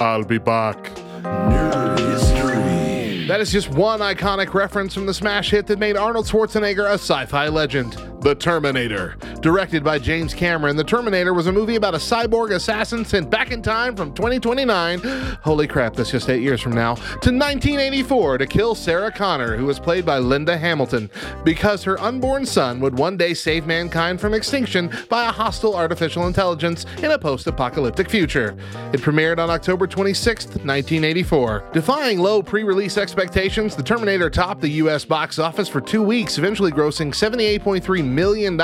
I'll 0.00 0.24
be 0.24 0.38
back. 0.38 0.82
Nerd 1.20 1.98
history. 2.10 3.26
That 3.26 3.42
is 3.42 3.52
just 3.52 3.68
one 3.68 4.00
iconic 4.00 4.54
reference 4.54 4.94
from 4.94 5.04
the 5.04 5.12
smash 5.12 5.50
hit 5.50 5.66
that 5.66 5.78
made 5.78 5.94
Arnold 5.94 6.24
Schwarzenegger 6.24 6.86
a 6.88 6.94
sci 6.94 7.26
fi 7.26 7.48
legend 7.48 7.92
The 8.20 8.34
Terminator. 8.34 9.16
Directed 9.40 9.84
by 9.84 9.98
James 9.98 10.34
Cameron, 10.34 10.76
The 10.76 10.82
Terminator 10.82 11.32
was 11.32 11.46
a 11.46 11.52
movie 11.52 11.76
about 11.76 11.94
a 11.94 11.98
cyborg 11.98 12.52
assassin 12.52 13.04
sent 13.04 13.30
back 13.30 13.52
in 13.52 13.62
time 13.62 13.94
from 13.94 14.12
2029, 14.14 15.00
holy 15.42 15.66
crap, 15.68 15.94
that's 15.94 16.10
just 16.10 16.28
eight 16.28 16.42
years 16.42 16.60
from 16.60 16.72
now, 16.72 16.94
to 16.94 17.30
1984 17.30 18.38
to 18.38 18.46
kill 18.46 18.74
Sarah 18.74 19.12
Connor, 19.12 19.56
who 19.56 19.66
was 19.66 19.78
played 19.78 20.04
by 20.04 20.18
Linda 20.18 20.56
Hamilton, 20.56 21.10
because 21.44 21.84
her 21.84 22.00
unborn 22.00 22.46
son 22.46 22.80
would 22.80 22.98
one 22.98 23.16
day 23.16 23.34
save 23.34 23.66
mankind 23.66 24.20
from 24.20 24.34
extinction 24.34 24.90
by 25.08 25.28
a 25.28 25.32
hostile 25.32 25.76
artificial 25.76 26.26
intelligence 26.26 26.84
in 26.98 27.12
a 27.12 27.18
post 27.18 27.46
apocalyptic 27.46 28.10
future. 28.10 28.56
It 28.92 29.02
premiered 29.02 29.38
on 29.38 29.50
October 29.50 29.86
26, 29.86 30.46
1984. 30.46 31.70
Defying 31.72 32.18
low 32.18 32.42
pre 32.42 32.64
release 32.64 32.98
expectations, 32.98 33.76
The 33.76 33.82
Terminator 33.82 34.30
topped 34.30 34.62
the 34.62 34.70
US 34.70 35.04
box 35.04 35.38
office 35.38 35.68
for 35.68 35.80
two 35.80 36.02
weeks, 36.02 36.38
eventually 36.38 36.72
grossing 36.72 37.12
$78.3 37.12 38.05
million 38.06 38.60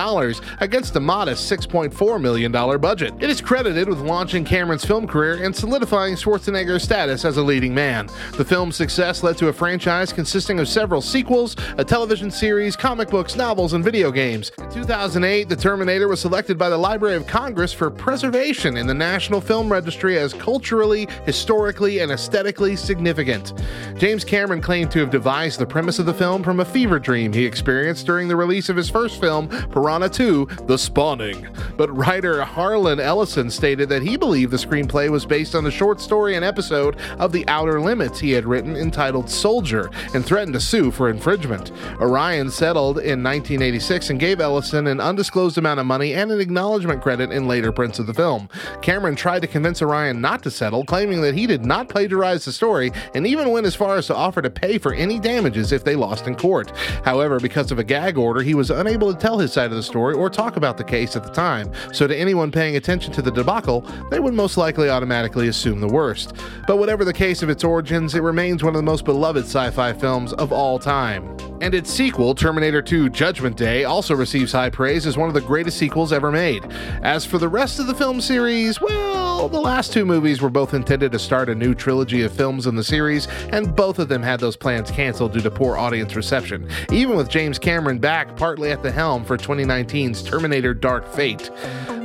against 0.61 0.97
a 0.97 1.01
modest 1.01 1.51
$6.4 1.51 2.21
million 2.21 2.53
budget. 2.53 3.15
It 3.21 3.31
is 3.31 3.41
credited 3.41 3.89
with 3.89 4.01
launching 4.01 4.45
Cameron's 4.45 4.85
film 4.85 5.07
career 5.07 5.45
and 5.45 5.55
solidifying 5.55 6.15
Schwarzenegger's 6.15 6.83
status 6.83 7.25
as 7.25 7.37
a 7.37 7.43
leading 7.43 7.75
man. 7.75 8.09
The 8.37 8.45
film's 8.45 8.77
success 8.77 9.23
led 9.23 9.37
to 9.39 9.49
a 9.49 9.53
franchise 9.53 10.13
consisting 10.13 10.59
of 10.61 10.69
several 10.69 11.01
sequels, 11.01 11.57
a 11.79 11.85
television 11.85 12.31
series, 12.31 12.77
comic 12.77 13.11
books, 13.11 13.37
novels, 13.37 13.73
and 13.73 13.85
video 13.85 14.11
games. 14.11 14.51
In 14.59 14.71
2008, 14.71 15.49
The 15.49 15.57
Terminator 15.57 16.09
was 16.09 16.21
selected 16.21 16.57
by 16.59 16.69
the 16.69 16.79
Library 16.79 17.17
of 17.17 17.27
Congress 17.27 17.73
for 17.73 17.91
preservation 17.91 18.77
in 18.77 18.87
the 18.87 18.95
National 18.95 19.41
Film 19.41 19.71
Registry 19.71 20.19
as 20.19 20.33
culturally, 20.33 21.09
historically, 21.25 21.99
and 22.01 22.13
aesthetically 22.13 22.77
significant. 22.77 23.53
James 23.97 24.25
Cameron 24.25 24.61
claimed 24.61 24.91
to 24.91 25.01
have 25.01 25.11
devised 25.11 25.59
the 25.59 25.67
premise 25.67 25.99
of 25.99 26.07
the 26.07 26.15
film 26.15 26.43
from 26.43 26.61
a 26.61 26.65
fever 26.65 26.99
dream 26.99 27.33
he 27.33 27.45
experienced 27.45 28.07
during 28.07 28.29
the 28.29 28.37
release 28.37 28.69
of 28.69 28.77
his 28.77 28.89
first 28.89 29.21
film, 29.21 29.32
Piranha 29.71 30.09
2 30.09 30.47
The 30.67 30.77
Spawning. 30.77 31.49
But 31.77 31.95
writer 31.97 32.45
Harlan 32.45 33.01
Ellison 33.01 33.51
stated 33.51 33.89
that 33.89 34.03
he 34.03 34.17
believed 34.17 34.53
the 34.53 34.57
screenplay 34.57 35.09
was 35.09 35.25
based 35.25 35.55
on 35.55 35.67
a 35.67 35.71
short 35.71 36.01
story 36.01 36.37
and 36.37 36.45
episode 36.45 36.97
of 37.19 37.33
The 37.33 37.47
Outer 37.49 37.81
Limits 37.81 38.21
he 38.21 38.33
had 38.33 38.45
written 38.45 38.77
entitled 38.77 39.31
Soldier 39.31 39.91
and 40.15 40.25
threatened 40.25 40.55
to 40.55 40.61
sue 40.61 40.91
for 40.91 41.09
infringement. 41.09 41.73
Orion 42.01 42.51
settled 42.51 42.99
in 42.99 43.23
1986 43.23 44.11
and 44.11 44.21
gave 44.21 44.41
Ellison 44.41 44.87
an 44.87 45.01
undisclosed 45.01 45.59
amount 45.59 45.81
of 45.81 45.87
money 45.87 46.15
and 46.15 46.31
an 46.31 46.41
acknowledgement 46.41 47.03
credit 47.03 47.31
in 47.31 47.49
later 47.49 47.73
prints 47.73 47.99
of 47.99 48.07
the 48.07 48.15
film. 48.15 48.49
Cameron 48.83 49.17
tried 49.17 49.41
to 49.41 49.49
convince 49.49 49.81
Orion 49.81 50.21
not 50.21 50.43
to 50.43 50.51
settle, 50.51 50.85
claiming 50.85 51.23
that 51.23 51.35
he 51.35 51.47
did 51.47 51.65
not 51.65 51.89
plagiarize 51.89 52.45
the 52.45 52.53
story 52.53 52.93
and 53.15 53.27
even 53.27 53.51
went 53.51 53.67
as 53.67 53.75
far 53.75 53.97
as 53.97 54.07
to 54.07 54.15
offer 54.15 54.43
to 54.43 54.51
pay 54.51 54.79
for 54.79 54.93
any 54.93 55.19
damages 55.19 55.73
if 55.73 55.85
they 55.85 55.97
lost 55.97 56.27
in 56.27 56.35
court. 56.35 56.71
However, 57.05 57.41
because 57.41 57.71
of 57.71 57.79
a 57.79 57.85
gag 57.85 58.19
order, 58.19 58.43
he 58.43 58.55
was 58.55 58.71
unable 58.71 59.13
to 59.13 59.19
tell 59.23 59.39
his 59.39 59.53
side 59.53 59.71
of 59.71 59.77
the 59.77 59.83
story 59.85 60.15
or 60.15 60.29
talk 60.29 60.57
about 60.57 60.77
the 60.77 60.83
case 60.83 61.15
at 61.15 61.23
the 61.23 61.31
time, 61.31 61.71
so 61.93 62.09
to 62.09 62.17
anyone 62.17 62.51
paying 62.51 62.75
attention 62.75 63.13
to 63.13 63.23
the 63.23 63.31
debacle, 63.31 63.83
they 64.11 64.19
would 64.19 64.35
most 64.35 64.57
likely 64.57 64.91
automatically 64.91 65.47
assume 65.47 65.81
the 65.81 65.87
worst. 65.87 66.35
But 66.67 66.79
whatever 66.79 67.05
the 67.05 67.13
case 67.13 67.41
of 67.41 67.49
its 67.49 67.63
origins, 67.63 68.17
it 68.17 68.23
remains 68.23 68.65
one 68.65 68.75
of 68.75 68.79
the 68.81 68.91
most 68.91 69.05
beloved 69.05 69.45
sci 69.45 69.71
fi 69.71 69.93
films 69.93 70.33
of 70.33 70.53
all 70.53 70.77
time. 70.81 71.37
And 71.61 71.73
its 71.73 71.89
sequel, 71.89 72.35
Terminator 72.35 72.83
2 72.83 73.11
Judgment 73.11 73.57
Day, 73.57 73.85
also 73.85 74.17
receives 74.17 74.51
high 74.51 74.71
praise 74.71 75.07
as 75.07 75.17
one 75.17 75.29
of 75.29 75.35
the 75.35 75.41
greatest 75.41 75.79
sequels 75.79 76.13
ever 76.13 76.33
made. 76.33 76.65
As 77.05 77.25
for 77.25 77.39
the 77.39 77.49
rest 77.49 77.79
of 77.79 77.87
the 77.87 77.95
film 77.95 78.21
series, 78.21 78.81
well, 78.81 79.49
the 79.49 79.61
last 79.61 79.93
two 79.93 80.05
movies 80.05 80.43
were 80.43 80.51
both 80.51 80.75
intended 80.75 81.13
to 81.13 81.21
start 81.21 81.49
a 81.49 81.55
new 81.55 81.73
trilogy 81.73 82.23
of 82.23 82.33
films 82.33 82.67
in 82.67 82.75
the 82.75 82.83
series, 82.83 83.29
and 83.53 83.77
both 83.77 84.01
of 84.01 84.09
them 84.09 84.25
had 84.25 84.41
those 84.41 84.57
plans 84.57 84.91
canceled 84.91 85.35
due 85.35 85.41
to 85.41 85.51
poor 85.53 85.77
audience 85.77 86.17
reception, 86.17 86.69
even 86.91 87.15
with 87.17 87.29
James 87.29 87.61
Cameron 87.61 87.99
back 87.99 88.37
partly 88.37 88.73
at 88.73 88.83
the 88.83 88.91
helm 88.91 89.12
for 89.21 89.37
2019's 89.37 90.23
Terminator 90.23 90.73
Dark 90.73 91.07
Fate. 91.07 91.51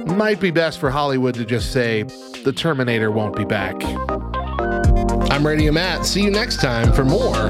Might 0.05 0.41
be 0.41 0.51
best 0.51 0.77
for 0.77 0.89
Hollywood 0.89 1.35
to 1.35 1.45
just 1.45 1.71
say, 1.71 2.03
the 2.43 2.53
Terminator 2.53 3.11
won't 3.11 3.35
be 3.35 3.45
back. 3.45 3.75
I'm 5.31 5.47
Radio 5.47 5.71
Matt. 5.71 6.05
See 6.05 6.21
you 6.21 6.29
next 6.29 6.61
time 6.61 6.91
for 6.91 7.05
more 7.05 7.49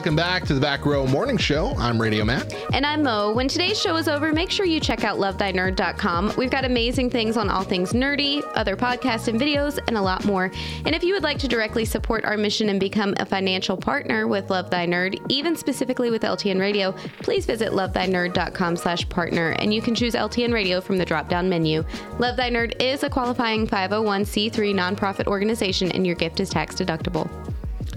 Welcome 0.00 0.16
back 0.16 0.44
to 0.46 0.54
the 0.54 0.60
Back 0.62 0.86
Row 0.86 1.06
Morning 1.06 1.36
Show. 1.36 1.74
I'm 1.76 2.00
Radio 2.00 2.24
Matt. 2.24 2.54
And 2.72 2.86
I'm 2.86 3.02
Mo. 3.02 3.34
When 3.34 3.48
today's 3.48 3.78
show 3.78 3.96
is 3.96 4.08
over, 4.08 4.32
make 4.32 4.50
sure 4.50 4.64
you 4.64 4.80
check 4.80 5.04
out 5.04 5.18
lovethynerd.com. 5.18 6.32
We've 6.38 6.50
got 6.50 6.64
amazing 6.64 7.10
things 7.10 7.36
on 7.36 7.50
all 7.50 7.64
things 7.64 7.92
nerdy, 7.92 8.42
other 8.54 8.76
podcasts 8.76 9.28
and 9.28 9.38
videos, 9.38 9.78
and 9.88 9.98
a 9.98 10.00
lot 10.00 10.24
more. 10.24 10.50
And 10.86 10.94
if 10.94 11.04
you 11.04 11.12
would 11.12 11.22
like 11.22 11.38
to 11.40 11.48
directly 11.48 11.84
support 11.84 12.24
our 12.24 12.38
mission 12.38 12.70
and 12.70 12.80
become 12.80 13.12
a 13.18 13.26
financial 13.26 13.76
partner 13.76 14.26
with 14.26 14.48
Love 14.48 14.70
Thy 14.70 14.86
Nerd, 14.86 15.22
even 15.28 15.54
specifically 15.54 16.10
with 16.10 16.22
LTN 16.22 16.58
Radio, 16.58 16.92
please 17.18 17.44
visit 17.44 17.72
lovethynerd.com 17.72 18.76
slash 18.76 19.06
partner, 19.10 19.50
and 19.58 19.74
you 19.74 19.82
can 19.82 19.94
choose 19.94 20.14
LTN 20.14 20.54
Radio 20.54 20.80
from 20.80 20.96
the 20.96 21.04
drop-down 21.04 21.46
menu. 21.46 21.84
Love 22.18 22.38
Thy 22.38 22.48
Nerd 22.48 22.80
is 22.80 23.02
a 23.02 23.10
qualifying 23.10 23.66
501c3 23.66 24.74
nonprofit 24.74 25.26
organization, 25.26 25.92
and 25.92 26.06
your 26.06 26.16
gift 26.16 26.40
is 26.40 26.48
tax 26.48 26.74
deductible. 26.74 27.28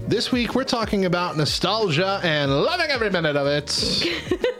This 0.06 0.30
week, 0.30 0.54
we're 0.54 0.64
talking 0.64 1.06
about 1.06 1.36
nostalgia 1.36 2.20
and 2.22 2.50
loving 2.50 2.90
every 2.90 3.10
minute 3.10 3.36
of 3.36 3.46
it. 3.46 4.40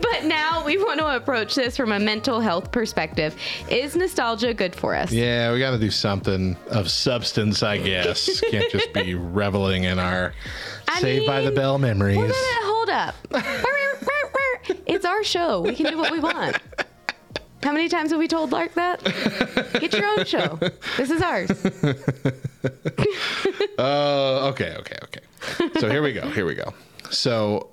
But 0.00 0.24
now 0.24 0.64
we 0.64 0.76
want 0.76 0.98
to 0.98 1.16
approach 1.16 1.54
this 1.54 1.76
from 1.76 1.92
a 1.92 1.98
mental 1.98 2.40
health 2.40 2.72
perspective. 2.72 3.34
Is 3.70 3.96
nostalgia 3.96 4.52
good 4.52 4.74
for 4.74 4.94
us? 4.94 5.12
Yeah, 5.12 5.52
we 5.52 5.58
got 5.60 5.70
to 5.70 5.78
do 5.78 5.90
something 5.90 6.56
of 6.68 6.90
substance, 6.90 7.62
I 7.62 7.78
guess. 7.78 8.40
Can't 8.50 8.70
just 8.70 8.92
be 8.92 9.14
reveling 9.14 9.84
in 9.84 9.98
our 9.98 10.34
I 10.88 11.00
Saved 11.00 11.26
by 11.26 11.40
the 11.42 11.52
Bell 11.52 11.78
memories. 11.78 12.18
Well, 12.18 12.26
no, 12.26 12.32
no, 12.32 12.74
hold 12.74 12.90
up. 12.90 13.14
it's 14.86 15.04
our 15.04 15.22
show. 15.24 15.60
We 15.62 15.74
can 15.74 15.86
do 15.86 15.96
what 15.96 16.12
we 16.12 16.20
want. 16.20 16.58
How 17.62 17.72
many 17.72 17.88
times 17.88 18.10
have 18.10 18.18
we 18.18 18.28
told 18.28 18.52
Lark 18.52 18.74
that? 18.74 19.02
Get 19.80 19.92
your 19.92 20.06
own 20.06 20.24
show. 20.24 20.58
This 20.96 21.10
is 21.10 21.20
ours. 21.20 21.50
Oh, 23.78 24.48
okay, 24.50 24.74
okay, 24.78 24.96
okay. 25.04 25.20
So 25.78 25.90
here 25.90 26.02
we 26.02 26.12
go. 26.12 26.28
Here 26.30 26.46
we 26.46 26.54
go. 26.54 26.72
So 27.10 27.70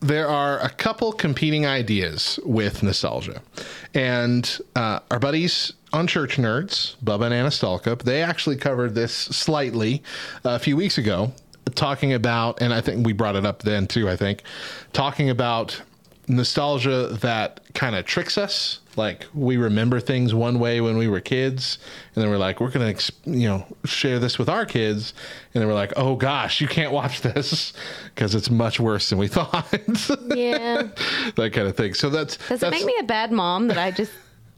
there 0.00 0.28
are 0.28 0.58
a 0.60 0.68
couple 0.68 1.12
competing 1.12 1.66
ideas 1.66 2.38
with 2.44 2.82
nostalgia, 2.82 3.42
and 3.94 4.58
uh, 4.76 5.00
our 5.10 5.18
buddies 5.18 5.72
on 5.92 6.06
Church 6.06 6.36
Nerds, 6.36 6.96
Bubba 7.02 7.26
and 7.30 7.34
Anastalka, 7.34 8.00
they 8.02 8.22
actually 8.22 8.56
covered 8.56 8.94
this 8.94 9.12
slightly 9.12 10.02
a 10.44 10.58
few 10.58 10.76
weeks 10.76 10.98
ago, 10.98 11.32
talking 11.74 12.12
about, 12.12 12.60
and 12.60 12.74
I 12.74 12.80
think 12.82 13.06
we 13.06 13.12
brought 13.12 13.36
it 13.36 13.46
up 13.46 13.62
then 13.62 13.86
too. 13.86 14.08
I 14.08 14.16
think 14.16 14.42
talking 14.92 15.30
about 15.30 15.80
nostalgia 16.28 17.06
that 17.20 17.60
kind 17.72 17.96
of 17.96 18.04
tricks 18.04 18.36
us 18.36 18.80
like 18.98 19.26
we 19.32 19.56
remember 19.56 20.00
things 20.00 20.34
one 20.34 20.58
way 20.58 20.80
when 20.80 20.98
we 20.98 21.08
were 21.08 21.20
kids 21.20 21.78
and 22.14 22.22
then 22.22 22.30
we're 22.30 22.36
like 22.36 22.60
we're 22.60 22.70
gonna 22.70 22.94
you 23.24 23.48
know 23.48 23.64
share 23.84 24.18
this 24.18 24.38
with 24.38 24.48
our 24.48 24.66
kids 24.66 25.14
and 25.54 25.60
then 25.62 25.68
we're 25.68 25.74
like 25.74 25.92
oh 25.96 26.16
gosh 26.16 26.60
you 26.60 26.68
can't 26.68 26.92
watch 26.92 27.22
this 27.22 27.72
because 28.14 28.34
it's 28.34 28.50
much 28.50 28.78
worse 28.78 29.08
than 29.08 29.18
we 29.18 29.28
thought 29.36 29.66
Yeah. 30.34 30.82
that 31.36 31.52
kind 31.54 31.68
of 31.68 31.76
thing 31.76 31.94
so 31.94 32.10
that's 32.10 32.36
Does 32.36 32.58
it 32.58 32.60
that's 32.60 32.72
make 32.72 32.84
me 32.84 32.96
a 33.00 33.04
bad 33.04 33.32
mom 33.32 33.68
that 33.68 33.78
I 33.78 33.90
just 33.92 34.12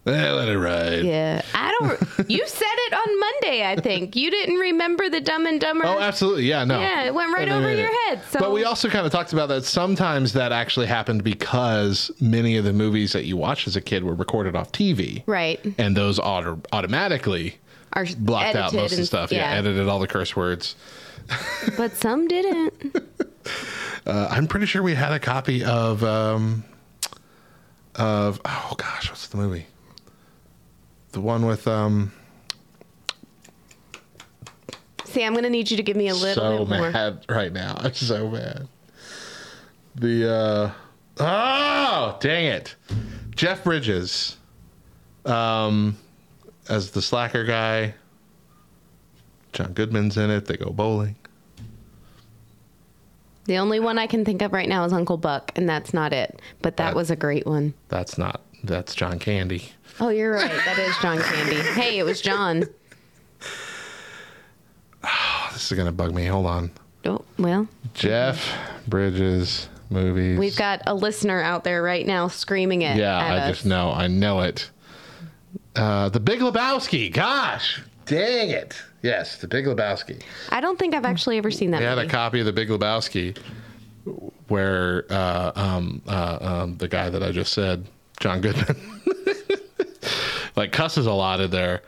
eh, 0.06 0.32
let 0.32 0.48
it 0.48 0.58
ride 0.58 1.04
Yeah. 1.04 1.42
I 1.54 1.74
don't 1.78 2.00
you 2.30 2.46
said 2.46 2.66
it 2.66 2.94
on 2.94 3.20
Monday, 3.20 3.66
I 3.66 3.76
think. 3.76 4.16
You 4.16 4.30
didn't 4.30 4.56
remember 4.56 5.08
the 5.08 5.20
dumb 5.20 5.46
and 5.46 5.60
dumber. 5.60 5.84
Oh, 5.86 5.98
absolutely. 5.98 6.44
Yeah, 6.44 6.64
no. 6.64 6.80
Yeah, 6.80 7.04
it 7.04 7.14
went 7.14 7.32
right 7.32 7.48
And 7.48 7.64
over 7.64 7.74
your 7.74 7.90
head. 8.06 8.22
So 8.30 8.38
But 8.40 8.52
we 8.52 8.64
also 8.64 8.88
kind 8.88 9.06
of 9.06 9.12
talked 9.12 9.32
about 9.32 9.48
that 9.48 9.64
sometimes 9.64 10.32
that 10.34 10.52
actually 10.52 10.86
happened 10.86 11.24
because 11.24 12.10
many 12.20 12.56
of 12.56 12.64
the 12.64 12.72
movies 12.72 13.12
that 13.12 13.24
you 13.24 13.36
watched 13.36 13.66
as 13.66 13.76
a 13.76 13.80
kid 13.80 14.04
were 14.04 14.14
recorded 14.14 14.56
off 14.56 14.72
TV. 14.72 15.22
Right. 15.26 15.60
And 15.78 15.96
those 15.96 16.18
auto- 16.18 16.60
automatically 16.72 17.56
Are 17.92 18.06
blocked 18.18 18.56
out 18.56 18.72
most 18.72 18.92
of 18.92 18.98
the 18.98 19.06
stuff. 19.06 19.32
Yeah. 19.32 19.50
yeah. 19.50 19.58
edited 19.58 19.88
all 19.88 19.98
the 20.00 20.08
curse 20.08 20.34
words. 20.36 20.76
But 21.76 21.92
some 21.96 22.26
didn't. 22.28 22.96
Uh, 24.06 24.28
I'm 24.30 24.46
pretty 24.46 24.66
sure 24.66 24.82
we 24.82 24.94
had 24.94 25.12
a 25.12 25.18
copy 25.18 25.62
of 25.62 26.02
um, 26.02 26.64
of 27.96 28.40
oh 28.44 28.74
gosh, 28.76 29.10
what's 29.10 29.28
the 29.28 29.36
movie? 29.36 29.66
The 31.12 31.20
one 31.20 31.46
with 31.46 31.66
um 31.66 32.12
See, 35.04 35.24
I'm 35.24 35.34
gonna 35.34 35.50
need 35.50 35.70
you 35.70 35.76
to 35.76 35.82
give 35.82 35.96
me 35.96 36.08
a 36.08 36.14
little 36.14 36.42
so 36.60 36.64
bit 36.64 36.78
more. 36.78 36.90
mad 36.90 37.24
right 37.28 37.52
now. 37.52 37.74
I'm 37.80 37.94
so 37.94 38.28
mad. 38.28 38.68
The 39.96 40.30
uh 40.32 40.70
oh 41.18 42.16
dang 42.20 42.46
it, 42.46 42.76
Jeff 43.34 43.64
Bridges, 43.64 44.36
um, 45.24 45.96
as 46.68 46.92
the 46.92 47.02
slacker 47.02 47.44
guy. 47.44 47.94
John 49.52 49.72
Goodman's 49.72 50.16
in 50.16 50.30
it. 50.30 50.44
They 50.46 50.56
go 50.56 50.70
bowling. 50.70 51.16
The 53.46 53.58
only 53.58 53.80
one 53.80 53.98
I 53.98 54.06
can 54.06 54.24
think 54.24 54.42
of 54.42 54.52
right 54.52 54.68
now 54.68 54.84
is 54.84 54.92
Uncle 54.92 55.16
Buck, 55.16 55.50
and 55.56 55.68
that's 55.68 55.92
not 55.92 56.12
it. 56.12 56.40
But 56.62 56.76
that 56.76 56.90
That- 56.90 56.94
was 56.94 57.10
a 57.10 57.16
great 57.16 57.46
one. 57.46 57.74
That's 57.88 58.16
not. 58.16 58.42
That's 58.64 58.94
John 58.94 59.18
Candy. 59.18 59.72
Oh, 60.00 60.08
you're 60.08 60.32
right. 60.32 60.50
That 60.64 60.78
is 60.78 60.96
John 60.98 61.20
Candy. 61.20 61.56
Hey, 61.56 61.98
it 61.98 62.04
was 62.04 62.20
John. 62.20 62.64
Oh, 65.02 65.48
this 65.52 65.70
is 65.70 65.76
gonna 65.76 65.92
bug 65.92 66.14
me. 66.14 66.26
Hold 66.26 66.46
on. 66.46 66.70
Oh, 67.04 67.24
well, 67.38 67.66
Jeff 67.94 68.52
Bridges 68.86 69.68
movies. 69.88 70.38
we've 70.38 70.56
got 70.56 70.82
a 70.86 70.94
listener 70.94 71.40
out 71.40 71.64
there 71.64 71.82
right 71.82 72.06
now 72.06 72.28
screaming 72.28 72.82
it. 72.82 72.96
Yeah, 72.96 73.16
I 73.16 73.38
us. 73.38 73.56
just 73.56 73.66
know. 73.66 73.90
I 73.90 74.06
know 74.06 74.40
it. 74.40 74.70
Uh, 75.74 76.08
the 76.08 76.20
Big 76.20 76.40
Lebowski. 76.40 77.12
Gosh, 77.12 77.82
dang 78.06 78.50
it. 78.50 78.80
Yes, 79.02 79.38
The 79.38 79.48
Big 79.48 79.64
Lebowski. 79.64 80.20
I 80.50 80.60
don't 80.60 80.78
think 80.78 80.94
I've 80.94 81.06
actually 81.06 81.38
ever 81.38 81.50
seen 81.50 81.70
that 81.70 81.78
They 81.78 81.86
had 81.86 81.98
a 81.98 82.06
copy 82.06 82.40
of 82.40 82.46
The 82.46 82.52
Big 82.52 82.68
Lebowski 82.68 83.36
where 84.48 85.06
uh, 85.10 85.52
um, 85.54 86.02
uh, 86.06 86.38
um, 86.40 86.76
the 86.76 86.88
guy 86.88 87.08
that 87.08 87.22
I 87.22 87.32
just 87.32 87.52
said, 87.52 87.86
John 88.20 88.40
Goodman, 88.40 88.76
like 90.56 90.72
cusses 90.72 91.06
a 91.06 91.12
lot 91.12 91.40
in 91.40 91.50
there. 91.50 91.82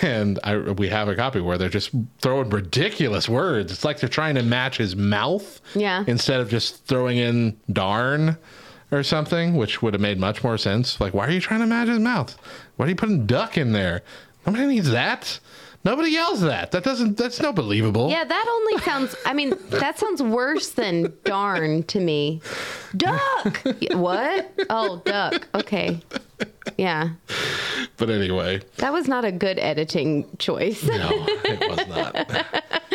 And 0.00 0.38
I, 0.44 0.56
we 0.56 0.88
have 0.88 1.08
a 1.08 1.14
copy 1.16 1.40
where 1.40 1.58
they're 1.58 1.68
just 1.68 1.90
throwing 2.20 2.48
ridiculous 2.48 3.28
words. 3.28 3.70
It's 3.70 3.84
like 3.84 4.00
they're 4.00 4.08
trying 4.08 4.34
to 4.36 4.42
match 4.42 4.78
his 4.78 4.96
mouth 4.96 5.60
Yeah. 5.74 6.04
instead 6.06 6.40
of 6.40 6.48
just 6.48 6.86
throwing 6.86 7.18
in 7.18 7.58
darn 7.70 8.38
or 8.90 9.02
something, 9.02 9.56
which 9.56 9.82
would 9.82 9.92
have 9.92 10.00
made 10.00 10.18
much 10.18 10.42
more 10.42 10.56
sense. 10.56 11.00
Like, 11.00 11.12
why 11.12 11.26
are 11.26 11.30
you 11.30 11.40
trying 11.40 11.60
to 11.60 11.66
match 11.66 11.88
his 11.88 11.98
mouth? 11.98 12.34
Why 12.76 12.86
are 12.86 12.88
you 12.88 12.94
putting 12.96 13.26
duck 13.26 13.58
in 13.58 13.72
there? 13.72 14.02
Nobody 14.46 14.66
needs 14.66 14.90
that. 14.90 15.38
Nobody 15.84 16.10
yells 16.10 16.40
that. 16.40 16.70
That 16.72 16.82
doesn't. 16.82 17.16
That's 17.18 17.40
no 17.40 17.52
believable. 17.52 18.08
Yeah, 18.10 18.24
that 18.24 18.46
only 18.48 18.82
sounds. 18.82 19.14
I 19.26 19.34
mean, 19.34 19.52
that 19.68 19.98
sounds 19.98 20.22
worse 20.22 20.70
than 20.70 21.12
darn 21.24 21.82
to 21.84 22.00
me. 22.00 22.40
Duck. 22.96 23.62
what? 23.92 24.50
Oh, 24.70 25.02
duck. 25.04 25.46
Okay. 25.54 26.00
Yeah, 26.78 27.10
But 27.98 28.10
anyway, 28.10 28.60
that 28.78 28.92
was 28.92 29.06
not 29.06 29.24
a 29.24 29.30
good 29.30 29.58
editing 29.58 30.26
choice. 30.38 30.82
no, 30.82 31.10
it 31.44 31.68
was 31.70 31.86
not. 31.86 32.46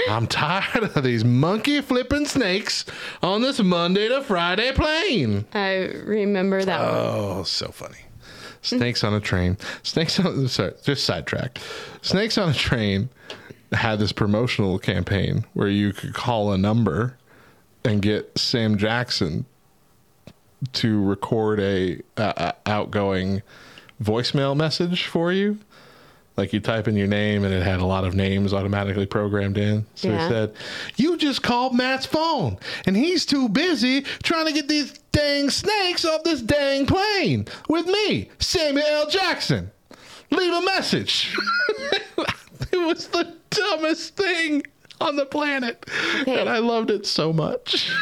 I'm 0.10 0.28
tired 0.28 0.84
of 0.96 1.04
these 1.04 1.24
monkey 1.24 1.80
flipping 1.82 2.26
snakes 2.26 2.84
on 3.22 3.42
this 3.42 3.62
Monday 3.62 4.10
to 4.10 4.22
Friday 4.24 4.72
plane. 4.74 5.46
I 5.54 5.86
remember 6.04 6.66
that 6.66 6.80
one. 6.80 6.90
Oh, 6.96 7.44
so 7.44 7.70
funny. 7.70 7.98
Snakes 8.78 9.04
on 9.04 9.14
a 9.14 9.20
train. 9.20 9.58
Snakes 9.84 10.20
on 10.20 10.48
sorry, 10.50 10.74
just 10.84 11.06
sidetracked. 11.06 11.60
Snakes 12.02 12.38
on 12.38 12.50
a 12.50 12.54
train 12.54 13.10
had 13.72 14.00
this 14.00 14.12
promotional 14.12 14.80
campaign 14.80 15.46
where 15.54 15.68
you 15.68 15.94
could 15.94 16.14
call 16.14 16.52
a 16.52 16.58
number 16.58 17.18
and 17.84 18.02
get 18.02 18.38
Sam 18.38 18.78
Jackson 18.78 19.46
to 20.74 21.02
record 21.02 21.60
a 21.60 22.02
uh, 22.18 22.34
uh, 22.36 22.52
outgoing 22.66 23.42
voicemail 24.02 24.56
message 24.56 25.06
for 25.06 25.32
you. 25.32 25.60
Like 26.40 26.54
you 26.54 26.62
type 26.62 26.88
in 26.88 26.96
your 26.96 27.06
name 27.08 27.44
and 27.44 27.54
it 27.54 27.62
had 27.62 27.82
a 27.82 27.86
lot 27.86 28.06
of 28.06 28.16
names 28.16 28.54
automatically 28.54 29.06
programmed 29.06 29.58
in. 29.58 29.86
So 29.96 30.08
Yeah. 30.08 30.24
he 30.26 30.34
said, 30.34 30.54
You 30.96 31.18
just 31.18 31.44
called 31.44 31.76
Matt's 31.76 32.06
phone 32.06 32.58
and 32.86 32.96
he's 32.96 33.26
too 33.26 33.50
busy 33.50 34.04
trying 34.24 34.46
to 34.46 34.54
get 34.54 34.70
these 34.70 34.98
dang 35.12 35.50
snakes 35.50 36.06
off 36.06 36.24
this 36.24 36.42
dang 36.42 36.86
plane 36.86 37.46
with 37.68 37.88
me, 37.88 38.30
Samuel 38.40 38.86
L. 38.88 39.10
Jackson. 39.10 39.70
Leave 40.32 40.54
a 40.54 40.62
message. 40.62 41.36
it 42.72 42.88
was 42.88 43.08
the 43.08 43.36
dumbest 43.50 44.16
thing 44.16 44.64
on 45.02 45.18
the 45.18 45.26
planet. 45.26 45.86
Okay. 46.22 46.40
And 46.40 46.48
I 46.48 46.60
loved 46.60 46.90
it 46.90 47.06
so 47.06 47.34
much. 47.34 47.92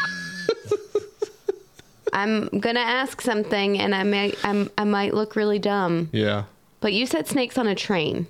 I'm 2.14 2.48
gonna 2.60 2.80
ask 2.80 3.22
something, 3.22 3.80
and 3.80 3.94
I 3.94 4.04
may, 4.04 4.34
I'm, 4.44 4.70
I 4.78 4.86
might 4.86 5.14
look 5.14 5.36
really 5.36 5.60
dumb. 5.60 6.10
yeah. 6.14 6.46
But 6.80 6.94
you 6.94 7.06
said 7.06 7.28
snakes 7.28 7.58
on 7.58 7.68
a 7.68 7.76
train, 7.76 8.28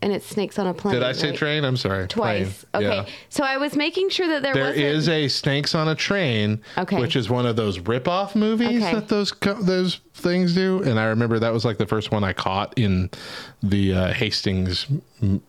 and 0.00 0.12
it's 0.12 0.26
snakes 0.26 0.58
on 0.58 0.66
a 0.66 0.74
plane. 0.74 0.94
Did 0.94 1.02
I 1.02 1.12
say 1.12 1.30
right? 1.30 1.36
train? 1.38 1.64
I'm 1.64 1.76
sorry. 1.76 2.06
Twice. 2.08 2.64
Plane. 2.72 2.86
Okay. 2.86 2.96
Yeah. 2.96 3.06
So 3.28 3.44
I 3.44 3.56
was 3.56 3.74
making 3.76 4.10
sure 4.10 4.28
that 4.28 4.42
there, 4.42 4.54
There 4.54 4.64
wasn't. 4.64 4.84
is 4.84 5.08
a 5.08 5.28
Snakes 5.28 5.74
on 5.74 5.88
a 5.88 5.94
Train, 5.94 6.60
Okay. 6.78 7.00
which 7.00 7.16
is 7.16 7.28
one 7.28 7.46
of 7.46 7.56
those 7.56 7.78
rip-off 7.80 8.34
movies 8.36 8.82
Okay. 8.82 8.94
that 8.94 9.08
those 9.08 9.32
co- 9.32 9.60
those 9.62 10.00
things 10.14 10.54
do. 10.54 10.82
And 10.82 10.98
I 10.98 11.04
remember 11.06 11.38
that 11.40 11.52
was 11.52 11.64
like 11.64 11.78
the 11.78 11.86
first 11.86 12.10
one 12.12 12.22
I 12.24 12.32
caught 12.32 12.72
in 12.76 13.10
the 13.62 13.94
uh, 13.94 14.12
Hastings 14.12 14.86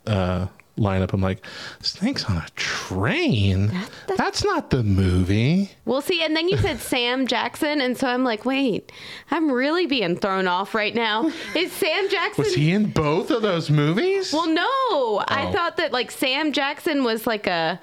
uh, 0.07 0.47
lineup. 0.77 1.13
I'm 1.13 1.21
like, 1.21 1.45
Snakes 1.81 2.25
on 2.25 2.37
a 2.37 2.45
Train? 2.55 3.71
That's 4.17 4.43
not 4.43 4.69
the 4.69 4.83
movie. 4.83 5.71
Well, 5.85 6.01
see, 6.01 6.23
and 6.23 6.35
then 6.35 6.49
you 6.49 6.57
said 6.57 6.79
Sam 6.93 7.27
Jackson, 7.27 7.81
and 7.81 7.97
so 7.97 8.07
I'm 8.07 8.23
like, 8.23 8.45
wait, 8.45 8.91
I'm 9.31 9.51
really 9.51 9.85
being 9.85 10.15
thrown 10.17 10.47
off 10.47 10.73
right 10.73 10.93
now. 10.95 11.31
Is 11.55 11.71
Sam 11.71 12.09
Jackson? 12.09 12.43
Was 12.43 12.55
he 12.55 12.71
in 12.71 12.91
both 12.91 13.31
of 13.31 13.41
those 13.41 13.69
movies? 13.69 14.31
Well, 14.33 14.47
no. 14.47 15.23
I 15.27 15.45
Oh. 15.47 15.51
thought 15.51 15.77
that 15.77 15.91
like 15.91 16.11
Sam 16.11 16.51
Jackson 16.51 17.03
was 17.03 17.27
like 17.27 17.47
a. 17.47 17.79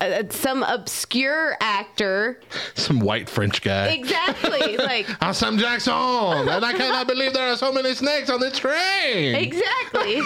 a- 0.00 0.30
some 0.30 0.62
obscure 0.62 1.56
actor. 1.60 2.40
Some 2.74 3.00
white 3.00 3.28
French 3.28 3.62
guy. 3.62 3.88
Exactly. 3.88 4.76
like, 4.76 5.06
I'm 5.20 5.34
Sam 5.34 5.58
Jackson, 5.58 5.92
and 5.92 6.64
I 6.64 6.72
cannot 6.72 7.06
believe 7.06 7.32
there 7.32 7.52
are 7.52 7.56
so 7.56 7.72
many 7.72 7.94
snakes 7.94 8.30
on 8.30 8.40
this 8.40 8.58
train. 8.58 9.34
exactly. 9.34 10.20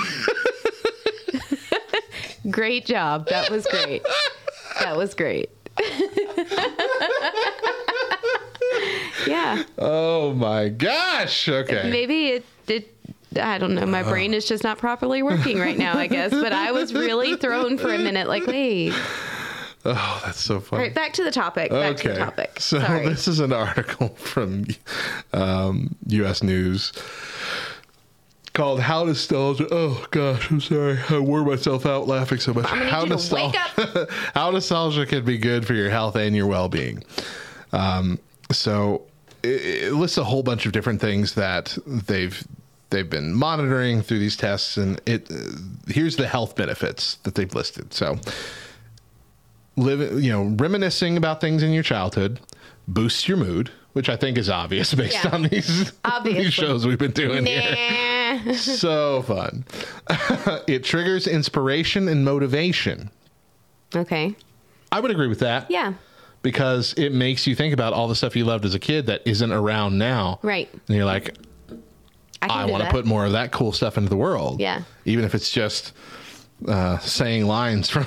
great 2.51 2.87
job. 2.87 3.29
That 3.29 3.51
was 3.51 3.67
great. 3.71 4.03
That 4.81 4.97
was 4.97 5.15
great. 5.15 5.51
yeah. 9.27 9.63
Oh 9.79 10.35
my 10.35 10.69
gosh. 10.69 11.49
Okay. 11.49 11.89
Maybe 11.91 12.29
it, 12.29 12.45
it 12.67 12.95
I 13.41 13.59
don't 13.59 13.75
know. 13.75 13.87
My 13.87 14.03
uh. 14.03 14.09
brain 14.09 14.35
is 14.35 14.47
just 14.47 14.65
not 14.65 14.79
properly 14.79 15.23
working 15.23 15.59
right 15.59 15.79
now, 15.79 15.97
I 15.97 16.07
guess. 16.07 16.31
But 16.31 16.53
I 16.53 16.73
was 16.73 16.95
really 16.95 17.37
thrown 17.37 17.79
for 17.79 17.93
a 17.93 17.99
minute, 17.99 18.29
like, 18.29 18.47
wait. 18.47 18.95
Oh, 19.85 20.23
that's 20.25 20.41
so 20.41 20.57
All 20.57 20.61
funny. 20.61 20.83
right, 20.85 20.95
back 20.95 21.13
to 21.15 21.25
the 21.25 21.31
topic. 21.31 21.71
Back 21.71 21.97
to 21.99 22.09
the 22.09 22.15
topic. 22.17 22.61
So 22.61 22.79
Sorry. 22.81 23.09
this 23.09 23.29
is 23.29 23.41
an 23.41 23.53
article 23.53 24.09
from 24.17 24.67
um, 25.33 25.95
U.S. 26.09 26.43
News 26.43 26.93
called 28.55 28.81
"How 28.81 29.05
Nostalgia." 29.05 29.69
Oh 29.71 30.05
gosh, 30.11 30.51
I'm 30.51 30.61
sorry. 30.61 30.99
I 31.09 31.19
wore 31.21 31.45
myself 31.45 31.87
out 31.87 32.09
laughing 32.09 32.39
so 32.39 32.53
much. 32.53 32.67
How 32.67 32.77
need 33.05 33.09
to 33.19 33.35
wake 33.35 33.55
nostalgia? 33.55 34.09
How 34.35 34.51
nostalgia 34.51 35.07
can 35.07 35.25
be 35.25 35.39
good 35.39 35.67
for 35.67 35.75
your 35.75 35.91
health 35.91 36.17
and 36.17 36.35
your 36.35 36.47
well-being. 36.49 37.05
Um, 37.73 38.19
so 38.51 39.03
it, 39.43 39.85
it 39.85 39.93
lists 39.93 40.19
a 40.19 40.25
whole 40.25 40.43
bunch 40.43 40.67
of 40.67 40.73
different 40.73 41.01
things 41.01 41.35
that 41.35 41.77
they've 41.87 42.43
they've 42.91 43.09
been 43.09 43.33
monitoring 43.33 44.03
through 44.03 44.19
these 44.19 44.37
tests, 44.37 44.77
and 44.77 45.01
it 45.07 45.31
uh, 45.31 45.35
here's 45.87 46.17
the 46.17 46.27
health 46.27 46.57
benefits 46.57 47.15
that 47.23 47.37
they've 47.37 47.55
listed. 47.55 47.95
So 47.95 48.19
living, 49.79 50.23
you 50.23 50.31
know, 50.31 50.55
reminiscing 50.59 51.17
about 51.17 51.41
things 51.41 51.63
in 51.63 51.71
your 51.73 51.83
childhood 51.83 52.41
boosts 52.87 53.29
your 53.29 53.37
mood, 53.37 53.71
which 53.93 54.09
I 54.09 54.17
think 54.17 54.37
is 54.39 54.49
obvious 54.51 54.93
based 55.03 55.25
Yeah. 55.25 55.31
on 55.35 55.43
these, 55.45 55.93
these 56.25 56.53
shows 56.53 56.87
we've 56.87 56.99
been 56.99 57.13
doing 57.13 57.47
here. 57.47 58.05
So 58.55 59.23
fun. 59.23 59.65
it 60.69 60.85
triggers 60.85 61.27
inspiration 61.27 62.09
and 62.09 62.25
motivation. 62.25 63.11
Okay. 63.97 64.37
I 64.93 65.01
would 65.01 65.11
agree 65.11 65.27
with 65.29 65.41
that. 65.41 65.71
Yeah. 65.71 65.95
Because 66.43 66.93
it 66.99 67.13
makes 67.13 67.47
you 67.47 67.57
think 67.57 67.73
about 67.75 67.95
all 67.95 68.07
the 68.07 68.15
stuff 68.15 68.37
you 68.37 68.45
loved 68.45 68.65
as 68.67 68.75
a 68.75 68.79
kid 68.79 69.07
that 69.07 69.23
isn't 69.27 69.51
around 69.51 69.99
now. 69.99 70.39
Right. 70.43 70.69
And 70.73 70.97
you're 70.97 71.07
like, 71.07 71.37
I, 72.43 72.63
I 72.63 72.65
want 72.67 72.85
to 72.85 72.91
put 72.91 73.07
more 73.07 73.25
of 73.25 73.33
that 73.33 73.51
cool 73.51 73.73
stuff 73.73 73.97
into 73.97 74.09
the 74.11 74.17
world. 74.17 74.61
Yeah. 74.61 74.83
Even 75.05 75.25
if 75.25 75.35
it's 75.35 75.51
just 75.51 75.93
uh, 76.67 76.99
saying 76.99 77.47
lines 77.47 77.89
from 77.95 78.05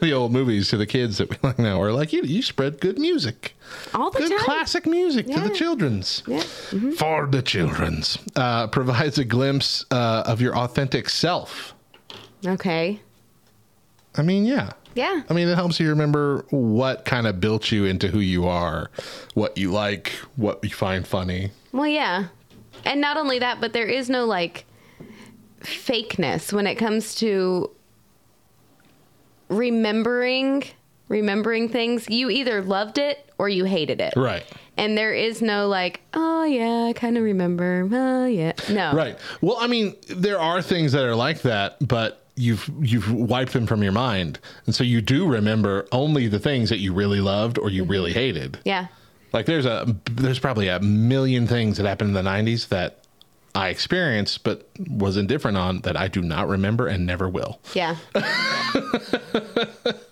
the 0.00 0.12
old 0.12 0.32
movies 0.32 0.68
to 0.68 0.76
the 0.76 0.86
kids 0.86 1.18
that 1.18 1.30
we 1.30 1.36
like 1.42 1.58
now, 1.58 1.80
or 1.80 1.92
like 1.92 2.12
you, 2.12 2.22
you 2.22 2.42
spread 2.42 2.80
good 2.80 2.98
music, 2.98 3.56
all 3.94 4.10
the 4.10 4.18
good 4.18 4.30
time. 4.30 4.38
classic 4.40 4.86
music 4.86 5.26
to 5.26 5.40
the 5.40 5.50
children's, 5.54 6.22
Yeah. 6.26 6.38
Mm-hmm. 6.38 6.90
for 6.92 7.26
the 7.26 7.40
children's. 7.42 8.18
Uh, 8.36 8.66
provides 8.78 9.18
a 9.18 9.24
glimpse 9.24 9.84
uh, 9.90 10.24
of 10.26 10.40
your 10.40 10.56
authentic 10.56 11.08
self. 11.08 11.74
Okay. 12.46 13.00
I 14.16 14.22
mean, 14.22 14.44
yeah. 14.44 14.72
Yeah. 14.94 15.22
I 15.28 15.32
mean, 15.32 15.48
it 15.48 15.54
helps 15.54 15.78
you 15.78 15.88
remember 15.90 16.44
what 16.50 17.04
kind 17.04 17.26
of 17.26 17.40
built 17.40 17.70
you 17.70 17.84
into 17.84 18.08
who 18.08 18.18
you 18.20 18.46
are, 18.48 18.90
what 19.34 19.56
you 19.56 19.70
like, 19.70 20.08
what 20.36 20.58
you 20.64 20.70
find 20.70 21.06
funny. 21.06 21.52
Well, 21.72 21.86
yeah. 21.86 22.26
And 22.84 23.00
not 23.00 23.16
only 23.16 23.38
that, 23.38 23.60
but 23.60 23.72
there 23.72 23.86
is 23.86 24.10
no 24.10 24.24
like 24.24 24.64
fakeness 25.60 26.52
when 26.52 26.66
it 26.66 26.76
comes 26.76 27.14
to 27.16 27.70
remembering 29.48 30.64
remembering 31.08 31.68
things. 31.68 32.08
You 32.08 32.30
either 32.30 32.62
loved 32.62 32.98
it 32.98 33.30
or 33.38 33.48
you 33.48 33.64
hated 33.64 34.00
it. 34.00 34.14
Right. 34.16 34.44
And 34.76 34.96
there 34.96 35.12
is 35.12 35.42
no 35.42 35.68
like, 35.68 36.00
oh 36.14 36.44
yeah, 36.44 36.84
I 36.84 36.92
kind 36.92 37.16
of 37.16 37.24
remember. 37.24 37.88
Oh 37.90 38.26
yeah. 38.26 38.52
No. 38.70 38.92
Right. 38.94 39.18
Well, 39.40 39.56
I 39.58 39.66
mean, 39.66 39.96
there 40.08 40.38
are 40.38 40.62
things 40.62 40.92
that 40.92 41.04
are 41.04 41.16
like 41.16 41.42
that, 41.42 41.76
but 41.86 42.24
you've 42.36 42.70
you've 42.80 43.10
wiped 43.10 43.52
them 43.52 43.66
from 43.66 43.82
your 43.82 43.92
mind, 43.92 44.38
and 44.66 44.74
so 44.74 44.84
you 44.84 45.00
do 45.00 45.26
remember 45.26 45.88
only 45.90 46.28
the 46.28 46.38
things 46.38 46.68
that 46.68 46.78
you 46.78 46.94
really 46.94 47.20
loved 47.20 47.58
or 47.58 47.70
you 47.70 47.84
really 47.84 48.10
mm-hmm. 48.10 48.20
hated. 48.20 48.58
Yeah. 48.64 48.86
Like 49.32 49.46
there's 49.46 49.66
a 49.66 49.96
there's 50.10 50.38
probably 50.38 50.68
a 50.68 50.80
million 50.80 51.46
things 51.46 51.76
that 51.76 51.86
happened 51.86 52.16
in 52.16 52.24
the 52.24 52.30
'90s 52.30 52.68
that 52.68 53.04
I 53.54 53.68
experienced 53.70 54.44
but 54.44 54.68
was 54.88 55.16
indifferent 55.16 55.56
on 55.56 55.80
that 55.80 55.96
I 55.96 56.08
do 56.08 56.22
not 56.22 56.48
remember 56.48 56.86
and 56.86 57.06
never 57.06 57.28
will. 57.28 57.60
Yeah. 57.74 57.96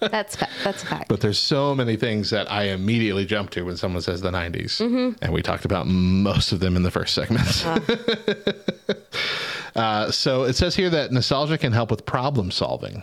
that's 0.00 0.36
fa- 0.36 0.48
that's 0.64 0.82
a 0.82 0.86
fact. 0.86 1.08
But 1.08 1.20
there's 1.20 1.38
so 1.38 1.74
many 1.74 1.96
things 1.96 2.30
that 2.30 2.50
I 2.50 2.64
immediately 2.64 3.24
jump 3.24 3.50
to 3.50 3.62
when 3.64 3.76
someone 3.76 4.02
says 4.02 4.20
the 4.22 4.30
90s. 4.30 4.80
Mhm. 4.80 5.16
And 5.22 5.32
we 5.32 5.42
talked 5.42 5.64
about 5.64 5.86
most 5.86 6.52
of 6.52 6.60
them 6.60 6.76
in 6.76 6.82
the 6.82 6.90
first 6.90 7.14
segment. 7.14 7.64
uh, 9.76 10.10
so 10.10 10.44
it 10.44 10.54
says 10.54 10.74
here 10.74 10.90
that 10.90 11.12
nostalgia 11.12 11.58
can 11.58 11.72
help 11.72 11.90
with 11.90 12.06
problem 12.06 12.50
solving. 12.50 13.02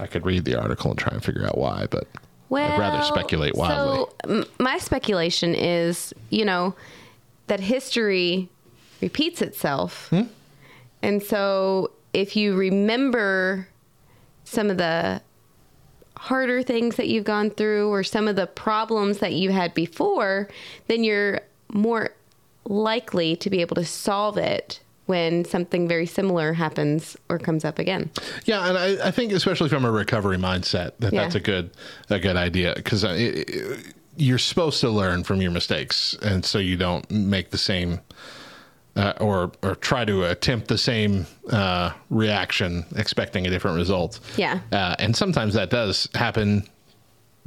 I 0.00 0.06
could 0.06 0.24
read 0.24 0.44
the 0.44 0.58
article 0.58 0.90
and 0.90 0.98
try 0.98 1.12
and 1.12 1.22
figure 1.22 1.46
out 1.46 1.58
why, 1.58 1.86
but 1.90 2.06
Well, 2.52 2.70
I'd 2.70 2.78
rather 2.78 3.02
speculate 3.02 3.54
wildly. 3.54 4.04
So, 4.26 4.30
m- 4.30 4.46
my 4.60 4.76
speculation 4.76 5.54
is, 5.54 6.12
you 6.28 6.44
know, 6.44 6.74
that 7.46 7.60
history 7.60 8.50
repeats 9.00 9.40
itself. 9.40 10.08
Hmm? 10.10 10.24
And 11.02 11.22
so, 11.22 11.92
if 12.12 12.36
you 12.36 12.54
remember 12.54 13.68
some 14.44 14.68
of 14.68 14.76
the 14.76 15.22
harder 16.18 16.62
things 16.62 16.96
that 16.96 17.08
you've 17.08 17.24
gone 17.24 17.48
through 17.48 17.88
or 17.88 18.04
some 18.04 18.28
of 18.28 18.36
the 18.36 18.46
problems 18.46 19.18
that 19.20 19.32
you 19.32 19.50
had 19.50 19.72
before, 19.72 20.46
then 20.88 21.04
you're 21.04 21.40
more 21.72 22.10
likely 22.66 23.34
to 23.36 23.48
be 23.48 23.62
able 23.62 23.76
to 23.76 23.84
solve 23.86 24.36
it 24.36 24.80
when 25.12 25.44
something 25.44 25.86
very 25.86 26.06
similar 26.06 26.54
happens 26.54 27.16
or 27.28 27.38
comes 27.38 27.64
up 27.64 27.78
again. 27.78 28.10
Yeah, 28.46 28.66
and 28.68 28.78
I, 28.78 29.08
I 29.08 29.10
think 29.10 29.32
especially 29.32 29.68
from 29.68 29.84
a 29.84 29.90
recovery 29.90 30.38
mindset 30.38 30.92
that 31.00 31.12
Yeah. 31.12 31.22
that's 31.22 31.34
a 31.34 31.40
good 31.40 31.70
a 32.10 32.18
good 32.18 32.36
idea 32.36 32.72
because 32.74 33.04
you're 34.16 34.38
supposed 34.38 34.80
to 34.80 34.88
learn 34.90 35.22
from 35.24 35.40
your 35.42 35.50
mistakes, 35.50 36.16
and 36.22 36.44
so 36.44 36.58
you 36.58 36.76
don't 36.76 37.10
make 37.10 37.50
the 37.50 37.58
same 37.58 38.00
uh, 38.96 39.12
or 39.20 39.52
or 39.62 39.74
try 39.76 40.04
to 40.04 40.24
attempt 40.24 40.68
the 40.68 40.78
same 40.78 41.26
uh, 41.50 41.90
reaction 42.10 42.84
expecting 42.96 43.46
a 43.46 43.50
different 43.50 43.76
result. 43.76 44.20
Yeah. 44.36 44.60
uh, 44.72 44.96
and 44.98 45.14
sometimes 45.16 45.54
that 45.54 45.70
does 45.70 46.08
happen 46.14 46.64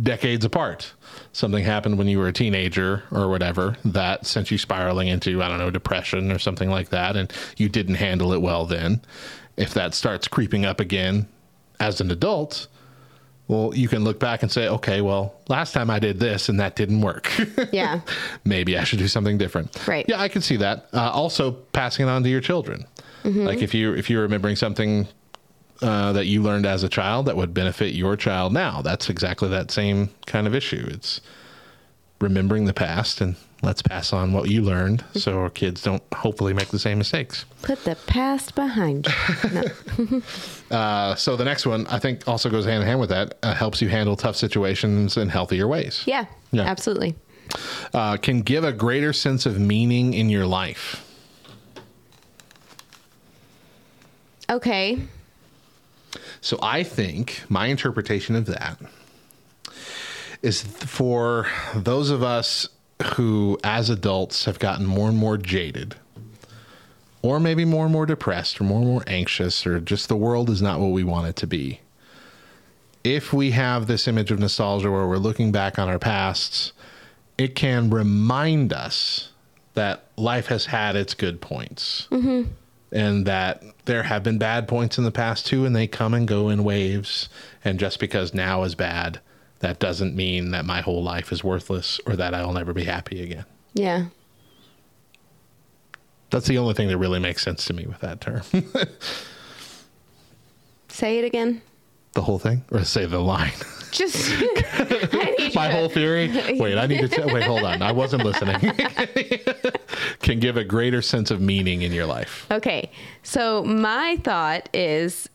decades 0.01 0.43
apart. 0.43 0.93
Something 1.31 1.63
happened 1.63 1.97
when 1.97 2.07
you 2.07 2.19
were 2.19 2.27
a 2.27 2.33
teenager 2.33 3.03
or 3.11 3.29
whatever 3.29 3.77
that 3.85 4.25
sent 4.25 4.51
you 4.51 4.57
spiraling 4.57 5.07
into, 5.07 5.41
I 5.41 5.47
don't 5.47 5.57
know, 5.59 5.69
depression 5.69 6.31
or 6.31 6.39
something 6.39 6.69
like 6.69 6.89
that, 6.89 7.15
and 7.15 7.31
you 7.57 7.69
didn't 7.69 7.95
handle 7.95 8.33
it 8.33 8.41
well 8.41 8.65
then. 8.65 9.01
If 9.57 9.73
that 9.73 9.93
starts 9.93 10.27
creeping 10.27 10.65
up 10.65 10.79
again 10.81 11.27
as 11.79 12.01
an 12.01 12.11
adult, 12.11 12.67
well, 13.47 13.71
you 13.75 13.87
can 13.87 14.03
look 14.03 14.19
back 14.19 14.41
and 14.43 14.51
say, 14.51 14.67
okay, 14.67 15.01
well, 15.01 15.35
last 15.47 15.71
time 15.71 15.89
I 15.89 15.99
did 15.99 16.19
this 16.19 16.49
and 16.49 16.59
that 16.59 16.75
didn't 16.75 17.01
work. 17.01 17.31
Yeah. 17.71 18.01
Maybe 18.43 18.77
I 18.77 18.83
should 18.83 18.99
do 18.99 19.07
something 19.07 19.37
different. 19.37 19.87
Right. 19.87 20.05
Yeah, 20.07 20.19
I 20.21 20.27
can 20.29 20.41
see 20.41 20.55
that. 20.57 20.87
Uh, 20.93 21.09
also, 21.11 21.51
passing 21.51 22.07
it 22.07 22.09
on 22.09 22.23
to 22.23 22.29
your 22.29 22.41
children. 22.41 22.85
Mhm. 23.23 23.45
Like 23.45 23.61
if 23.61 23.73
you 23.73 23.93
if 23.93 24.09
you're 24.09 24.21
remembering 24.21 24.55
something 24.55 25.07
uh, 25.81 26.13
that 26.13 26.25
you 26.25 26.41
learned 26.41 26.65
as 26.65 26.83
a 26.83 26.89
child 26.89 27.25
that 27.27 27.35
would 27.35 27.53
benefit 27.53 27.93
your 27.93 28.15
child 28.15 28.53
now, 28.53 28.81
that's 28.81 29.09
exactly 29.09 29.49
that 29.49 29.71
same 29.71 30.09
kind 30.25 30.47
of 30.47 30.55
issue. 30.55 30.85
It's 30.89 31.21
remembering 32.21 32.65
the 32.65 32.73
past 32.73 33.19
and 33.21 33.35
let's 33.61 33.81
pass 33.81 34.13
on 34.13 34.31
what 34.31 34.49
you 34.49 34.61
learned 34.61 35.03
so 35.15 35.37
our 35.39 35.49
kids 35.49 35.81
don't 35.81 36.01
hopefully 36.13 36.53
make 36.53 36.69
the 36.69 36.79
same 36.79 36.97
mistakes. 36.97 37.45
Put 37.61 37.83
the 37.83 37.95
past 38.07 38.55
behind 38.55 39.07
you. 39.07 39.49
No. 39.51 40.21
Uh, 40.71 41.13
so 41.13 41.35
the 41.35 41.45
next 41.45 41.67
one 41.67 41.85
I 41.87 41.99
think 41.99 42.27
also 42.27 42.49
goes 42.49 42.65
hand 42.65 42.81
in 42.81 42.87
hand 42.87 42.99
with 42.99 43.09
that. 43.09 43.37
Uh, 43.43 43.53
helps 43.53 43.83
you 43.83 43.87
handle 43.87 44.15
tough 44.15 44.35
situations 44.35 45.15
in 45.15 45.29
healthier 45.29 45.67
ways. 45.67 46.01
yeah, 46.07 46.25
Yeah. 46.51 46.63
absolutely. 46.63 47.15
Uh, 47.93 48.17
can 48.17 48.41
give 48.41 48.63
a 48.63 48.73
greater 48.73 49.13
sense 49.13 49.45
of 49.45 49.59
meaning 49.59 50.15
in 50.15 50.27
your 50.29 50.47
life. 50.47 51.03
Okay. 54.49 54.99
So 56.41 56.57
I 56.61 56.83
think 56.83 57.43
my 57.49 57.67
interpretation 57.67 58.35
of 58.35 58.45
that 58.47 58.79
is 60.41 60.61
for 60.61 61.47
those 61.73 62.09
of 62.09 62.21
us 62.23 62.69
who, 63.15 63.57
as 63.63 63.89
adults, 63.89 64.45
have 64.45 64.59
gotten 64.59 64.85
more 64.85 65.09
and 65.09 65.17
more 65.17 65.37
jaded, 65.37 65.95
or 67.21 67.39
maybe 67.39 67.65
more 67.65 67.85
and 67.85 67.93
more 67.93 68.05
depressed, 68.05 68.61
or 68.61 68.63
more 68.63 68.79
and 68.79 68.87
more 68.87 69.03
anxious, 69.07 69.65
or 69.65 69.79
just 69.79 70.07
the 70.07 70.15
world 70.15 70.49
is 70.49 70.61
not 70.61 70.79
what 70.79 70.91
we 70.91 71.03
want 71.03 71.27
it 71.27 71.35
to 71.37 71.47
be. 71.47 71.81
If 73.03 73.33
we 73.33 73.51
have 73.51 73.87
this 73.87 74.07
image 74.07 74.31
of 74.31 74.39
nostalgia 74.39 74.89
where 74.91 75.07
we're 75.07 75.17
looking 75.17 75.51
back 75.51 75.77
on 75.77 75.89
our 75.89 75.99
pasts, 75.99 76.73
it 77.37 77.55
can 77.55 77.89
remind 77.89 78.71
us 78.71 79.29
that 79.73 80.05
life 80.15 80.47
has 80.47 80.67
had 80.67 80.95
its 80.95 81.13
good 81.13 81.41
points 81.41 82.07
Mm-hmm. 82.11 82.49
And 82.95 83.25
that 83.25 83.61
there 83.83 84.03
have 84.03 84.23
been 84.23 84.37
bad 84.37 84.69
points 84.69 84.97
in 84.97 85.03
the 85.03 85.11
past 85.11 85.45
too, 85.45 85.65
and 85.65 85.75
they 85.75 85.85
come 85.85 86.13
and 86.13 86.25
go 86.25 86.47
in 86.47 86.63
waves. 86.63 87.27
And 87.63 87.77
just 87.77 87.99
because 87.99 88.33
now 88.33 88.63
is 88.63 88.73
bad, 88.73 89.19
that 89.59 89.79
doesn't 89.79 90.15
mean 90.15 90.51
that 90.51 90.65
my 90.65 90.79
whole 90.79 91.03
life 91.03 91.31
is 91.31 91.43
worthless 91.43 91.99
or 92.07 92.15
that 92.15 92.33
I'll 92.33 92.53
never 92.53 92.73
be 92.73 92.85
happy 92.85 93.21
again. 93.21 93.45
Yeah. 93.73 94.05
That's 96.29 96.47
the 96.47 96.57
only 96.57 96.73
thing 96.73 96.87
that 96.87 96.97
really 96.97 97.19
makes 97.19 97.43
sense 97.43 97.65
to 97.65 97.73
me 97.73 97.85
with 97.85 97.99
that 97.99 98.21
term. 98.21 98.43
Say 100.87 101.19
it 101.19 101.25
again. 101.25 101.61
The 102.15 102.21
whole 102.21 102.39
thing, 102.39 102.63
or 102.71 102.83
say 102.83 103.05
the 103.05 103.19
line. 103.19 103.51
Just 103.91 104.31
I 104.41 105.35
need 105.37 105.39
you 105.39 105.51
My 105.55 105.69
whole 105.69 105.87
theory. 105.89 106.27
Wait, 106.59 106.77
I 106.77 106.85
need 106.87 106.99
to 107.01 107.07
tell. 107.07 107.27
Wait, 107.27 107.43
hold 107.43 107.63
on. 107.63 107.81
I 107.81 107.91
wasn't 107.91 108.23
listening. 108.25 108.59
Can 110.21 110.39
give 110.39 110.57
a 110.57 110.63
greater 110.63 111.01
sense 111.01 111.31
of 111.31 111.39
meaning 111.39 111.81
in 111.83 111.91
your 111.93 112.05
life. 112.05 112.47
Okay. 112.51 112.91
So 113.23 113.63
my 113.63 114.17
thought 114.23 114.67
is 114.73 115.29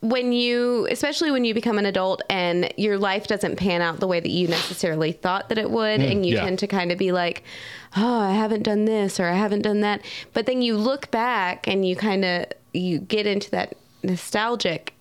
when 0.00 0.30
you 0.32 0.86
especially 0.92 1.32
when 1.32 1.44
you 1.44 1.52
become 1.54 1.76
an 1.76 1.86
adult 1.86 2.22
and 2.30 2.72
your 2.76 2.96
life 2.98 3.26
doesn't 3.26 3.56
pan 3.56 3.82
out 3.82 3.98
the 3.98 4.06
way 4.06 4.20
that 4.20 4.30
you 4.30 4.46
necessarily 4.46 5.10
thought 5.10 5.48
that 5.48 5.58
it 5.58 5.68
would 5.70 6.00
Mm, 6.00 6.12
and 6.12 6.26
you 6.26 6.34
yeah. 6.36 6.44
tend 6.44 6.60
to 6.60 6.68
kind 6.68 6.92
of 6.92 6.98
be 6.98 7.10
like 7.10 7.42
oh 7.96 8.20
i 8.20 8.30
haven't 8.30 8.62
done 8.62 8.84
this 8.84 9.18
or 9.18 9.26
i 9.26 9.32
haven't 9.34 9.62
done 9.62 9.80
that 9.80 10.00
but 10.34 10.46
then 10.46 10.62
you 10.62 10.76
look 10.76 11.10
back 11.10 11.66
and 11.66 11.84
you 11.84 11.96
kind 11.96 12.24
of 12.24 12.44
you 12.72 13.00
get 13.00 13.26
into 13.26 13.50
that 13.50 13.74
nostalgic 14.04 14.94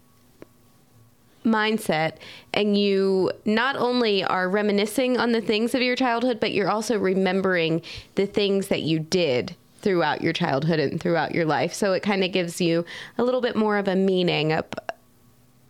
mindset 1.47 2.17
and 2.53 2.77
you 2.77 3.31
not 3.45 3.75
only 3.75 4.23
are 4.23 4.47
reminiscing 4.49 5.17
on 5.17 5.31
the 5.31 5.41
things 5.41 5.73
of 5.73 5.81
your 5.81 5.95
childhood 5.95 6.39
but 6.39 6.51
you're 6.51 6.69
also 6.69 6.97
remembering 6.99 7.81
the 8.15 8.25
things 8.27 8.67
that 8.67 8.81
you 8.81 8.99
did 8.99 9.55
throughout 9.81 10.21
your 10.21 10.33
childhood 10.33 10.79
and 10.79 10.99
throughout 11.01 11.33
your 11.33 11.45
life 11.45 11.73
so 11.73 11.93
it 11.93 12.01
kind 12.03 12.23
of 12.23 12.31
gives 12.31 12.59
you 12.59 12.83
a 13.17 13.23
little 13.23 13.41
bit 13.41 13.55
more 13.55 13.77
of 13.77 13.87
a 13.87 13.95
meaning 13.95 14.51
a, 14.51 14.63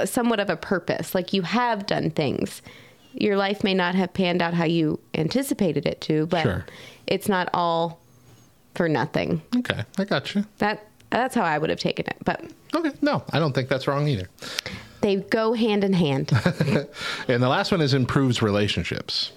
somewhat 0.06 0.40
of 0.40 0.50
a 0.50 0.56
purpose 0.58 1.14
like 1.16 1.34
you 1.34 1.42
have 1.44 1.86
done 1.86 2.10
things 2.10 2.62
your 3.14 3.36
life 3.38 3.64
may 3.64 3.74
not 3.74 3.96
have 3.96 4.14
panned 4.14 4.42
out 4.42 4.54
how 4.54 4.66
you 4.66 5.00
anticipated 5.16 5.86
it 5.86 6.02
to 6.02 6.26
but 6.28 6.44
Sure. 6.44 6.66
it's 7.08 7.28
not 7.30 7.50
all 7.54 8.00
for 8.76 8.88
nothing 8.88 9.42
Okay, 9.58 9.84
I 9.98 10.04
got 10.06 10.34
you. 10.36 10.46
that 10.60 10.86
that's 11.10 11.34
how 11.36 11.44
i 11.44 11.58
would 11.58 11.70
have 11.70 11.80
taken 11.80 12.06
it 12.08 12.18
but 12.26 12.44
Okay, 12.76 12.92
no, 13.02 13.24
I 13.32 13.40
don't 13.40 13.54
think 13.54 13.70
that's 13.70 13.88
wrong 13.88 14.10
either. 14.10 14.28
They 15.02 15.16
go 15.18 15.54
hand 15.54 15.84
in 15.84 15.94
hand 15.94 16.32
And 17.28 17.42
the 17.44 17.50
last 17.50 17.72
one 17.72 17.82
is 17.82 17.94
improves 17.94 18.42
relationships. 18.42 19.32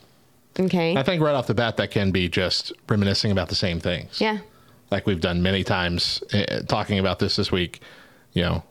okay 0.59 0.97
I 0.97 1.03
think 1.03 1.23
right 1.23 1.35
off 1.35 1.47
the 1.47 1.55
bat 1.55 1.77
that 1.79 1.91
can 1.91 2.11
be 2.11 2.29
just 2.29 2.73
reminiscing 2.89 3.31
about 3.33 3.49
the 3.49 3.55
same 3.55 3.81
things. 3.81 4.21
yeah 4.21 4.39
like 4.91 5.07
we've 5.07 5.21
done 5.21 5.41
many 5.43 5.63
times 5.63 6.23
uh, 6.35 6.63
talking 6.67 6.99
about 6.99 7.21
this 7.21 7.37
this 7.37 7.53
week. 7.53 7.81
You 8.33 8.43
know, 8.43 8.63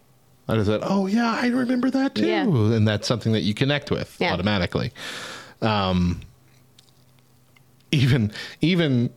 I 0.49 0.55
just 0.55 0.67
thought, 0.69 0.81
oh 0.83 1.07
yeah, 1.07 1.31
I 1.41 1.47
remember 1.47 1.89
that 1.91 2.15
too, 2.15 2.27
Yeah. 2.27 2.43
and 2.43 2.85
that's 2.85 3.07
something 3.07 3.31
that 3.31 3.41
you 3.43 3.53
connect 3.53 3.89
with 3.89 4.17
Yeah. 4.19 4.33
automatically. 4.33 4.91
Um, 5.61 6.19
even 7.91 8.31
even 8.61 9.11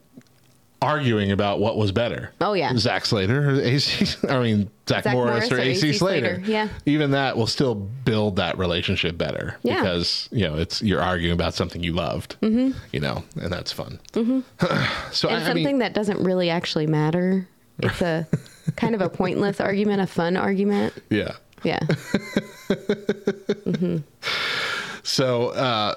arguing 0.83 1.31
about 1.33 1.61
what 1.61 1.77
was 1.77 1.93
better. 1.93 2.33
Oh, 2.41 2.53
yeah. 2.55 2.73
Zach 2.77 3.05
Slater 3.07 3.51
or 3.51 3.61
AC. 3.61 4.17
I 4.29 4.41
mean 4.41 4.69
Zach, 4.89 5.05
Zach 5.05 5.13
Morris, 5.15 5.49
Morris 5.49 5.53
or 5.53 5.57
or 5.57 5.61
AC, 5.61 5.93
Slater. 5.93 6.35
Slater, 6.37 6.51
yeah. 6.51 6.69
Even 6.87 7.13
that 7.13 7.37
will 7.37 7.47
still 7.47 7.75
build 7.75 8.37
that 8.37 8.59
relationship 8.59 9.17
better 9.17 9.57
Yeah. 9.63 9.81
because 9.81 10.29
you 10.33 10.47
know 10.47 10.57
it's 10.57 10.83
you're 10.83 11.01
arguing 11.01 11.33
about 11.35 11.55
something 11.55 11.83
you 11.83 11.93
loved. 11.93 12.37
Mhm. 12.43 12.75
You 12.93 13.01
know, 13.01 13.25
and 13.41 13.53
that's 13.53 13.71
fun. 13.73 13.99
hmm 14.15 14.41
So 15.13 15.29
and 15.29 15.39
I, 15.39 15.43
I 15.43 15.47
something 15.47 15.65
mean, 15.65 15.79
that 15.79 15.95
doesn't 15.95 16.19
really 16.23 16.51
actually 16.51 16.87
matter. 16.87 17.47
It's 17.79 18.03
a 18.03 18.27
kind 18.77 18.95
of 18.95 19.01
a 19.01 19.09
pointless 19.09 19.61
argument, 19.61 20.01
a 20.03 20.07
fun 20.07 20.37
argument. 20.37 20.93
yeah. 21.11 21.33
Yeah. 21.65 21.79
hmm 23.65 23.99
So, 25.05 25.49
uh, 25.49 25.95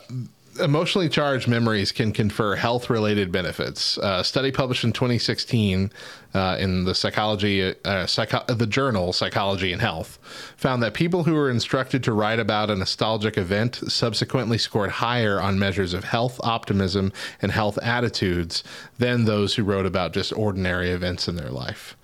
emotionally 0.59 1.09
charged 1.09 1.47
memories 1.47 1.91
can 1.91 2.11
confer 2.11 2.55
health 2.55 2.89
related 2.89 3.31
benefits. 3.31 3.97
Uh, 3.97 4.17
a 4.19 4.23
study 4.23 4.51
published 4.51 4.83
in 4.83 4.93
2016 4.93 5.91
uh, 6.33 6.57
in 6.59 6.85
the 6.85 6.95
psychology, 6.95 7.73
uh, 7.85 8.05
psycho- 8.05 8.43
the 8.53 8.67
journal 8.67 9.13
Psychology 9.13 9.71
and 9.71 9.81
Health, 9.81 10.19
found 10.57 10.83
that 10.83 10.93
people 10.93 11.23
who 11.23 11.33
were 11.33 11.49
instructed 11.49 12.03
to 12.03 12.13
write 12.13 12.39
about 12.39 12.69
a 12.69 12.75
nostalgic 12.75 13.37
event 13.37 13.79
subsequently 13.87 14.57
scored 14.57 14.91
higher 14.91 15.41
on 15.41 15.59
measures 15.59 15.93
of 15.93 16.03
health 16.03 16.39
optimism 16.43 17.11
and 17.41 17.51
health 17.51 17.77
attitudes 17.81 18.63
than 18.97 19.25
those 19.25 19.55
who 19.55 19.63
wrote 19.63 19.85
about 19.85 20.13
just 20.13 20.33
ordinary 20.33 20.91
events 20.91 21.27
in 21.27 21.35
their 21.35 21.51
life. 21.51 21.97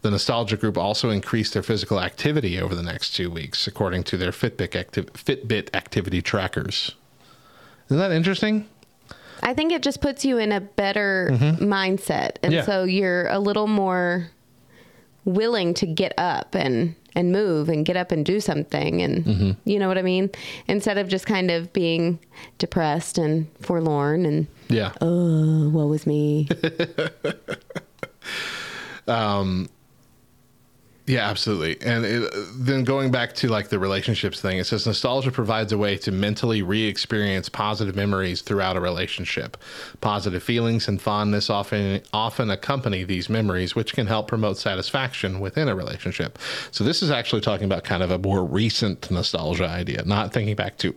The 0.00 0.10
nostalgia 0.10 0.56
group 0.56 0.78
also 0.78 1.10
increased 1.10 1.52
their 1.52 1.62
physical 1.62 2.00
activity 2.00 2.60
over 2.60 2.74
the 2.74 2.82
next 2.82 3.14
two 3.14 3.30
weeks, 3.30 3.66
according 3.66 4.04
to 4.04 4.16
their 4.16 4.30
Fitbit, 4.30 4.74
acti- 4.74 5.02
Fitbit 5.02 5.74
activity 5.74 6.22
trackers. 6.22 6.94
Isn't 7.88 7.98
that 7.98 8.12
interesting? 8.12 8.66
I 9.42 9.54
think 9.54 9.72
it 9.72 9.82
just 9.82 10.00
puts 10.00 10.24
you 10.24 10.38
in 10.38 10.52
a 10.52 10.60
better 10.60 11.30
Mhm. 11.32 11.58
mindset, 11.60 12.32
and 12.42 12.52
Yeah. 12.52 12.62
so 12.62 12.84
you're 12.84 13.26
a 13.28 13.38
little 13.38 13.66
more 13.66 14.30
willing 15.24 15.74
to 15.74 15.86
get 15.86 16.12
up 16.18 16.54
and 16.54 16.94
and 17.14 17.32
move 17.32 17.68
and 17.68 17.84
get 17.84 17.96
up 17.96 18.12
and 18.12 18.24
do 18.24 18.38
something 18.38 19.02
and 19.02 19.24
Mm-hmm. 19.24 19.50
you 19.64 19.78
know 19.80 19.88
what 19.88 19.98
I 19.98 20.02
mean? 20.02 20.30
Instead 20.68 20.98
of 20.98 21.08
just 21.08 21.26
kind 21.26 21.50
of 21.50 21.72
being 21.72 22.20
depressed 22.58 23.18
and 23.18 23.48
forlorn 23.60 24.24
and 24.24 24.46
Yeah. 24.68 24.92
oh, 25.00 25.68
woe 25.70 25.92
is 25.94 26.06
me. 26.06 26.48
Yeah, 31.08 31.26
absolutely. 31.26 31.80
And 31.80 32.04
it, 32.04 32.30
then 32.54 32.84
going 32.84 33.10
back 33.10 33.34
to 33.36 33.48
like 33.48 33.68
the 33.68 33.78
relationships 33.78 34.42
thing, 34.42 34.58
it 34.58 34.64
says 34.64 34.86
nostalgia 34.86 35.32
provides 35.32 35.72
a 35.72 35.78
way 35.78 35.96
to 35.98 36.12
mentally 36.12 36.60
re-experience 36.60 37.48
positive 37.48 37.96
memories 37.96 38.42
throughout 38.42 38.76
a 38.76 38.80
relationship. 38.80 39.56
Positive 40.02 40.42
feelings 40.42 40.86
and 40.86 41.00
fondness 41.00 41.48
often 41.48 42.02
often 42.12 42.50
accompany 42.50 43.04
these 43.04 43.30
memories, 43.30 43.74
which 43.74 43.94
can 43.94 44.06
help 44.06 44.28
promote 44.28 44.58
satisfaction 44.58 45.40
within 45.40 45.66
a 45.66 45.74
relationship. 45.74 46.38
So 46.72 46.84
this 46.84 47.02
is 47.02 47.10
actually 47.10 47.40
talking 47.40 47.64
about 47.64 47.84
kind 47.84 48.02
of 48.02 48.10
a 48.10 48.18
more 48.18 48.44
recent 48.44 49.10
nostalgia 49.10 49.66
idea, 49.66 50.04
not 50.04 50.34
thinking 50.34 50.56
back 50.56 50.76
to 50.78 50.94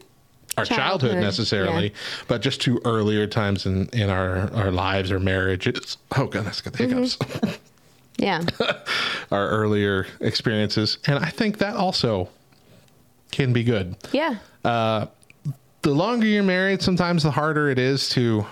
our 0.57 0.66
childhood, 0.66 1.12
Childhood, 1.12 1.24
necessarily, 1.24 1.88
yeah. 1.88 1.95
but 2.28 2.41
just 2.41 2.59
to 2.64 2.82
earlier 2.84 3.26
times 3.28 3.66
in, 3.66 3.88
in 3.93 4.09
our, 4.09 4.51
our 4.53 4.72
lives 4.72 5.09
or 5.09 5.22
marriages. 5.22 5.95
Oh 6.18 6.28
goodness, 6.28 6.59
got 6.59 6.74
the 6.74 6.86
hiccups. 6.86 7.16
Mm-hmm. 7.16 7.55
yeah. 8.18 8.41
our 9.32 9.49
earlier 9.49 10.07
experiences. 10.20 10.97
And 11.07 11.20
I 11.24 11.30
think 11.30 11.57
that 11.59 11.76
also 11.76 12.30
can 13.32 13.53
be 13.53 13.64
good. 13.64 13.95
Yeah. 14.12 14.36
Uh, 14.64 15.07
the 15.82 15.91
longer 15.91 16.28
you're 16.28 16.43
married, 16.43 16.82
sometimes 16.82 17.24
the 17.24 17.32
harder 17.32 17.70
it 17.70 17.80
is 17.80 18.09
to 18.09 18.45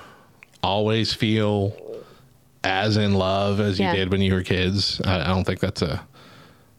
always 0.64 1.14
feel 1.14 1.76
as 2.64 2.98
in 2.98 3.14
love 3.14 3.60
as 3.60 3.80
you 3.80 3.86
Yeah. 3.86 3.96
did 3.96 4.12
when 4.12 4.22
you 4.22 4.34
were 4.34 4.44
kids. 4.44 5.00
I, 5.06 5.22
I 5.22 5.28
don't 5.28 5.44
think 5.46 5.60
that's 5.60 5.82
a 5.82 6.02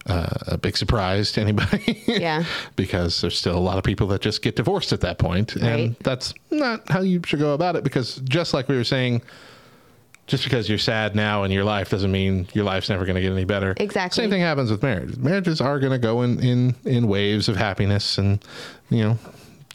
uh, 0.06 0.26
a 0.48 0.56
big 0.58 0.76
surprise 0.78 1.30
to 1.32 1.40
anybody. 1.42 2.02
Yeah. 2.06 2.44
because 2.74 3.20
there's 3.20 3.38
still 3.38 3.56
a 3.56 3.60
lot 3.60 3.76
of 3.76 3.84
people 3.84 4.06
that 4.08 4.22
just 4.22 4.40
get 4.42 4.56
divorced 4.56 4.92
at 4.94 5.02
that 5.02 5.18
point, 5.18 5.54
and 5.56 5.62
Right. 5.90 5.96
that's 6.00 6.32
not 6.50 6.88
how 6.88 7.02
you 7.02 7.20
should 7.26 7.38
go 7.38 7.52
about 7.52 7.76
it. 7.76 7.84
Because 7.84 8.16
just 8.24 8.54
like 8.54 8.66
we 8.68 8.76
were 8.76 8.82
saying, 8.84 9.20
just 10.30 10.44
because 10.44 10.68
you're 10.68 10.78
sad 10.78 11.16
now 11.16 11.42
in 11.42 11.50
your 11.50 11.64
life 11.64 11.90
doesn't 11.90 12.12
mean 12.12 12.46
your 12.54 12.64
life's 12.64 12.88
never 12.88 13.04
going 13.04 13.16
to 13.16 13.20
get 13.20 13.32
any 13.32 13.44
better. 13.44 13.74
Exactly. 13.76 14.22
Same 14.22 14.30
thing 14.30 14.40
happens 14.40 14.70
with 14.70 14.80
marriage. 14.82 15.16
Marriages 15.16 15.60
are 15.60 15.80
going 15.80 15.92
to 15.92 15.98
go 15.98 16.22
in, 16.22 16.38
in 16.38 16.76
in 16.84 17.08
waves 17.08 17.48
of 17.48 17.56
happiness, 17.56 18.16
and 18.16 18.42
you 18.90 19.02
know, 19.02 19.18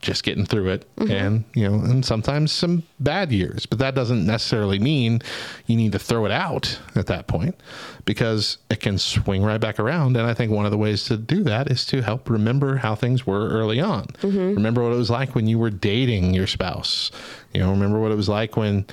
just 0.02 0.24
getting 0.24 0.46
through 0.46 0.70
it, 0.70 0.96
mm-hmm. 0.96 1.12
and 1.12 1.44
you 1.56 1.68
know, 1.68 1.76
and 1.76 2.06
sometimes 2.06 2.54
some 2.54 2.84
bad 3.02 3.34
years. 3.34 3.66
But 3.66 3.80
that 3.80 3.96
doesn't 3.96 4.26
necessarily 4.26 4.80
mean 4.80 5.22
you 5.66 5.76
need 5.76 5.92
to 5.92 6.00
throw 6.00 6.26
it 6.26 6.32
out 6.32 6.80
at 6.96 7.08
that 7.08 7.28
point, 7.28 7.56
because 8.06 8.58
it 8.70 8.80
can 8.80 8.98
swing 8.98 9.44
right 9.44 9.60
back 9.60 9.78
around. 9.78 10.16
And 10.16 10.26
I 10.26 10.34
think 10.34 10.54
one 10.54 10.64
of 10.64 10.72
the 10.72 10.78
ways 10.78 11.04
to 11.06 11.18
do 11.18 11.44
that 11.44 11.70
is 11.70 11.86
to 11.88 12.02
help 12.02 12.30
remember 12.30 12.78
how 12.78 12.96
things 12.96 13.28
were 13.28 13.50
early 13.50 13.82
on. 13.82 14.06
Mm-hmm. 14.22 14.56
Remember 14.56 14.84
what 14.84 14.94
it 14.94 14.98
was 14.98 15.10
like 15.10 15.36
when 15.36 15.48
you 15.48 15.60
were 15.60 15.70
dating 15.70 16.34
your 16.34 16.48
spouse. 16.48 17.12
You 17.54 17.60
know, 17.60 17.72
remember 17.72 18.00
what 18.00 18.14
it 18.14 18.16
was 18.16 18.30
like 18.30 18.56
when 18.56 18.86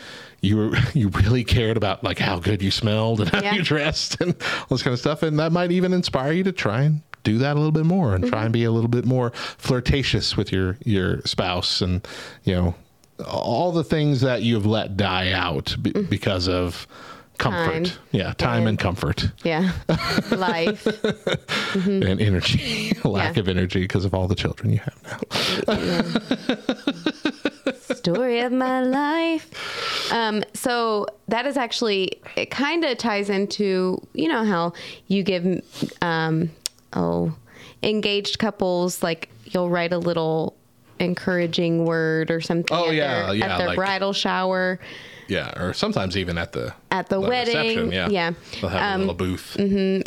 you 0.42 0.56
were 0.56 0.76
you 0.94 1.08
really 1.08 1.44
cared 1.44 1.76
about 1.76 2.04
like 2.04 2.18
how 2.18 2.38
good 2.38 2.60
you 2.62 2.70
smelled 2.70 3.20
and 3.20 3.30
how 3.30 3.40
Yeah. 3.42 3.54
you 3.54 3.62
dressed 3.62 4.20
and 4.20 4.34
all 4.60 4.66
this 4.76 4.82
kind 4.82 4.92
of 4.92 5.00
stuff. 5.00 5.22
And 5.22 5.38
that 5.38 5.52
might 5.52 5.70
even 5.72 5.92
inspire 5.92 6.32
you 6.32 6.42
to 6.44 6.52
try 6.52 6.82
and 6.82 7.00
do 7.24 7.38
that 7.38 7.52
a 7.52 7.58
little 7.58 7.72
bit 7.72 7.86
more 7.86 8.14
and 8.14 8.24
try 8.26 8.38
mm-hmm. 8.38 8.44
and 8.46 8.52
be 8.52 8.64
a 8.64 8.72
little 8.72 8.88
bit 8.88 9.04
more 9.04 9.30
flirtatious 9.58 10.36
with 10.36 10.50
your 10.52 10.76
your 10.84 11.22
spouse 11.22 11.80
and 11.80 12.06
you 12.44 12.54
know 12.54 12.74
all 13.26 13.70
the 13.70 13.84
things 13.84 14.20
that 14.22 14.42
you've 14.42 14.66
let 14.66 14.96
die 14.96 15.30
out 15.30 15.76
b- 15.80 15.92
mm. 15.92 16.10
because 16.10 16.48
of 16.48 16.88
comfort. 17.38 17.84
Time. 17.86 17.98
Yeah, 18.10 18.32
time 18.34 18.58
And- 18.60 18.70
and 18.70 18.78
comfort 18.80 19.30
Yeah. 19.44 19.72
Life. 20.30 20.84
Mm-hmm. 21.72 22.02
and 22.02 22.20
energy, 22.20 22.92
lack 23.02 23.36
Yeah. 23.36 23.40
of 23.40 23.48
energy 23.48 23.80
because 23.80 24.04
of 24.04 24.12
all 24.12 24.28
the 24.28 24.34
children 24.34 24.72
you 24.72 24.80
have 24.80 25.02
now. 25.66 27.14
Story 28.02 28.40
of 28.40 28.50
my 28.52 28.82
life. 28.82 30.12
Um, 30.12 30.42
so 30.54 31.06
that 31.28 31.46
is 31.46 31.56
actually 31.56 32.20
it. 32.36 32.50
Kind 32.50 32.84
of 32.84 32.98
ties 32.98 33.30
into 33.30 34.00
you 34.12 34.28
know 34.28 34.44
how 34.44 34.72
you 35.06 35.22
give 35.22 35.62
um, 36.02 36.50
oh 36.94 37.32
engaged 37.82 38.38
couples 38.38 39.02
like 39.02 39.28
you'll 39.46 39.70
write 39.70 39.92
a 39.92 39.98
little 39.98 40.56
encouraging 40.98 41.84
word 41.84 42.30
or 42.30 42.40
something. 42.40 42.76
Oh, 42.76 42.88
at 42.88 42.94
yeah, 42.94 43.26
their, 43.26 43.34
yeah, 43.36 43.46
at 43.54 43.58
their 43.58 43.66
like- 43.68 43.76
bridal 43.76 44.12
shower. 44.12 44.80
Yeah, 45.28 45.58
or 45.58 45.72
sometimes 45.72 46.16
even 46.16 46.36
at 46.36 46.52
the 46.52 46.74
At 46.90 47.08
the 47.08 47.18
wedding, 47.20 47.56
reception, 47.56 47.92
yeah, 47.92 48.08
yeah. 48.10 48.32
they'll 48.60 48.68
have 48.68 48.82
a 48.82 48.94
Um, 48.94 49.00
little 49.02 49.14
booth. 49.14 49.56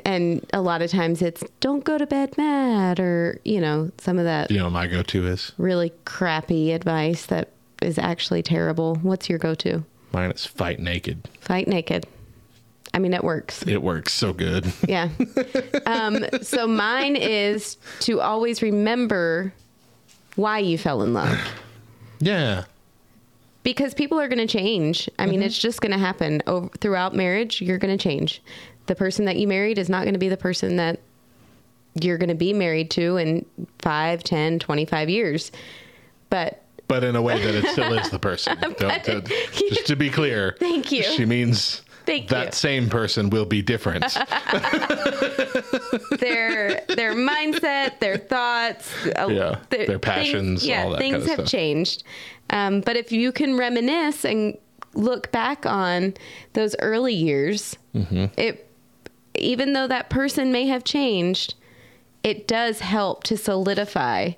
and 0.05 0.45
a 0.53 0.61
lot 0.61 0.81
of 0.83 0.91
times 0.91 1.21
it's 1.21 1.43
don't 1.61 1.83
go 1.83 1.97
to 1.97 2.05
bed 2.05 2.37
mad 2.37 2.99
or 2.99 3.39
you 3.45 3.59
know 3.61 3.89
some 3.97 4.19
of 4.19 4.25
that 4.25 4.51
You 4.51 4.59
know, 4.59 4.69
my 4.69 4.85
go-to 4.85 5.25
is 5.25 5.53
really 5.57 5.93
crappy 6.03 6.73
advice 6.73 7.25
that 7.27 7.49
is 7.86 7.97
actually 7.97 8.43
terrible. 8.43 8.95
What's 8.95 9.29
your 9.29 9.39
go-to? 9.39 9.83
Mine 10.11 10.31
is 10.31 10.45
fight 10.45 10.79
naked. 10.79 11.27
fight 11.39 11.67
naked. 11.67 12.05
I 12.93 12.99
mean 12.99 13.13
it 13.13 13.23
works. 13.23 13.61
It 13.67 13.81
works 13.81 14.13
so 14.13 14.31
good. 14.33 14.71
yeah. 14.88 15.09
Um, 15.86 16.25
so 16.41 16.65
mine 16.67 17.15
is 17.15 17.77
to 18.01 18.19
always 18.21 18.61
remember 18.61 19.53
why 20.36 20.59
you 20.59 20.77
fell 20.77 21.01
in 21.03 21.13
love. 21.13 21.38
Yeah, 22.19 22.63
because 23.63 23.93
people 23.93 24.19
are 24.19 24.27
going 24.27 24.45
to 24.45 24.47
change. 24.47 25.09
I 25.19 25.25
mean 25.25 25.43
it's 25.43 25.57
just 25.57 25.81
going 25.81 25.91
to 25.91 25.97
happen. 25.97 26.41
Over, 26.47 26.69
throughout 26.79 27.13
marriage 27.15 27.61
you're 27.61 27.77
going 27.77 27.95
to 27.95 28.01
change. 28.01 28.41
The 28.88 28.95
person 28.95 29.25
that 29.25 29.38
you 29.38 29.47
married 29.47 29.77
is 29.77 29.89
not 29.89 30.03
going 30.03 30.13
to 30.13 30.19
be 30.19 30.29
the 30.29 30.38
person 30.38 30.77
that 30.77 30.99
you're 32.01 32.17
going 32.17 32.29
to 32.29 32.36
be 32.36 32.53
married 32.53 32.89
to 32.91 33.17
in 33.17 33.45
5 33.79 34.23
10 34.23 34.59
25 34.59 35.09
years. 35.09 35.51
But 36.29 36.61
but 36.88 37.03
in 37.03 37.15
a 37.15 37.21
way 37.21 37.43
that 37.43 37.55
it 37.55 37.65
still 37.71 37.93
is 37.93 38.09
the 38.09 38.19
person. 38.19 38.57
Don't, 38.77 39.03
don't- 39.03 39.27
just 39.55 39.88
to 39.88 39.95
be 39.95 40.09
clear. 40.09 40.55
Thank 40.59 40.91
you. 40.91 41.03
She 41.03 41.25
means 41.25 41.81
Thank 42.05 42.27
that 42.29 42.47
you. 42.47 42.51
same 42.53 42.89
person 42.89 43.29
will 43.29 43.45
be 43.45 43.61
different. 43.63 44.03
their 46.19 46.81
their 46.88 47.13
mindset, 47.15 47.99
their 47.99 48.17
thoughts, 48.17 48.91
uh, 49.17 49.27
Yeah, 49.27 49.59
their 49.69 49.99
passions, 49.99 50.61
things, 50.61 50.67
yeah, 50.67 50.83
all 50.83 50.91
that 50.91 50.99
things 50.99 51.25
have 51.27 51.39
stuff. 51.39 51.47
changed. 51.47 52.03
Um, 52.49 52.81
but 52.81 52.95
if 52.95 53.11
you 53.11 53.31
can 53.31 53.57
reminisce 53.57 54.23
and 54.25 54.57
look 54.93 55.31
back 55.31 55.65
on 55.65 56.13
those 56.53 56.75
early 56.79 57.13
years, 57.13 57.75
Mm-hmm. 57.95 58.25
it 58.38 58.61
even 59.36 59.73
though 59.73 59.88
that 59.88 60.09
person 60.09 60.51
may 60.51 60.67
have 60.67 60.83
changed, 60.83 61.55
it 62.23 62.47
does 62.47 62.79
help 62.79 63.23
to 63.25 63.38
solidify 63.38 64.31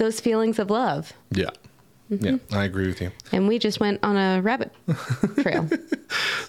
those 0.00 0.18
feelings 0.18 0.58
of 0.58 0.68
love. 0.70 1.12
yeah, 1.30 1.50
mm-hmm. 2.10 2.24
yeah, 2.24 2.36
I 2.50 2.64
agree 2.64 2.88
with 2.88 3.00
you. 3.00 3.12
And 3.30 3.46
we 3.46 3.58
just 3.60 3.78
went 3.78 4.00
on 4.02 4.16
a 4.16 4.40
rabbit 4.42 4.72
trail. 5.42 5.68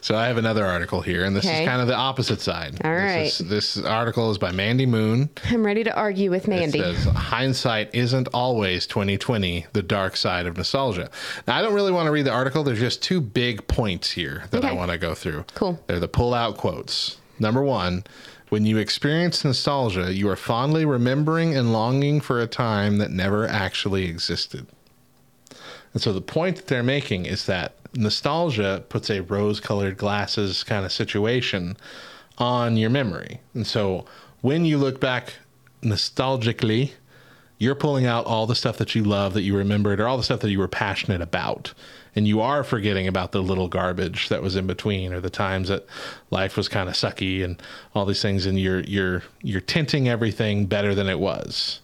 So 0.01 0.15
I 0.15 0.25
have 0.25 0.37
another 0.37 0.65
article 0.65 1.01
here, 1.01 1.23
and 1.25 1.35
this 1.35 1.45
Okay. 1.45 1.61
is 1.63 1.67
kind 1.69 1.79
of 1.81 1.87
the 1.87 1.95
opposite 1.95 2.41
side. 2.41 2.81
All 2.83 2.91
This 2.91 3.01
right. 3.03 3.25
is- 3.27 3.37
This, 3.37 3.77
article 3.77 4.31
is 4.31 4.37
by 4.39 4.51
Mandy 4.51 4.87
Moon. 4.87 5.29
I'm 5.49 5.63
ready 5.63 5.83
to 5.83 5.95
argue 5.95 6.31
with 6.31 6.47
Mandy. 6.47 6.79
It 6.79 6.95
says 6.95 7.05
hindsight 7.05 7.93
isn't 7.93 8.27
always 8.33 8.87
2020, 8.87 9.67
the 9.73 9.83
dark 9.83 10.15
side 10.17 10.47
of 10.47 10.57
nostalgia. 10.57 11.09
Now 11.47 11.57
I 11.57 11.61
don't 11.61 11.73
really 11.75 11.91
want 11.91 12.07
to 12.07 12.11
read 12.11 12.25
the 12.25 12.31
article. 12.31 12.63
There's 12.63 12.79
just 12.79 13.03
two 13.03 13.21
big 13.21 13.67
points 13.67 14.09
here 14.11 14.45
that 14.51 14.65
I 14.65 14.71
want 14.71 14.89
to 14.91 14.97
go 14.97 15.13
through. 15.13 15.45
Cool. 15.53 15.79
They're 15.87 15.99
the 15.99 16.07
pull 16.07 16.33
out 16.33 16.57
quotes. 16.57 17.17
Number 17.39 17.61
one, 17.61 18.03
when 18.51 18.65
you 18.65 18.77
experience 18.77 19.45
nostalgia, 19.45 20.13
you 20.13 20.27
are 20.27 20.35
fondly 20.35 20.83
remembering 20.83 21.55
and 21.55 21.71
longing 21.71 22.19
for 22.19 22.41
a 22.41 22.47
time 22.47 22.97
that 22.97 23.09
never 23.09 23.47
actually 23.47 24.03
existed. 24.03 24.67
And 25.93 26.01
so 26.01 26.11
the 26.11 26.19
point 26.19 26.57
that 26.57 26.67
they're 26.67 26.83
making 26.83 27.25
is 27.27 27.45
that 27.45 27.75
nostalgia 27.95 28.83
puts 28.89 29.09
a 29.09 29.21
rose 29.21 29.61
colored 29.61 29.95
glasses 29.95 30.65
kind 30.65 30.85
of 30.85 30.91
situation 30.91 31.77
on 32.39 32.75
your 32.75 32.89
memory. 32.89 33.39
And 33.53 33.65
so 33.65 34.03
when 34.41 34.65
you 34.65 34.77
look 34.77 34.99
back 34.99 35.35
nostalgically, 35.81 36.91
you're 37.57 37.73
pulling 37.73 38.05
out 38.05 38.25
all 38.25 38.47
the 38.47 38.55
stuff 38.55 38.75
that 38.79 38.95
you 38.95 39.05
love 39.05 39.33
that 39.33 39.43
you 39.43 39.55
remembered 39.55 40.01
or 40.01 40.09
all 40.09 40.17
the 40.17 40.23
stuff 40.23 40.41
that 40.41 40.51
you 40.51 40.59
were 40.59 40.67
passionate 40.67 41.21
about. 41.21 41.73
And 42.15 42.27
you 42.27 42.41
are 42.41 42.63
forgetting 42.63 43.07
about 43.07 43.31
the 43.31 43.41
little 43.41 43.69
garbage 43.69 44.29
that 44.29 44.41
was 44.41 44.55
in 44.55 44.67
between 44.67 45.13
or 45.13 45.21
the 45.21 45.29
times 45.29 45.69
that 45.69 45.85
life 46.29 46.57
was 46.57 46.67
kind 46.67 46.89
of 46.89 46.95
sucky 46.95 47.43
and 47.43 47.61
all 47.95 48.05
these 48.05 48.21
things 48.21 48.45
and 48.45 48.59
you're 48.59 48.81
you're 48.81 49.23
you're 49.41 49.61
tinting 49.61 50.09
everything 50.09 50.65
better 50.65 50.93
than 50.93 51.07
it 51.07 51.19
was. 51.19 51.79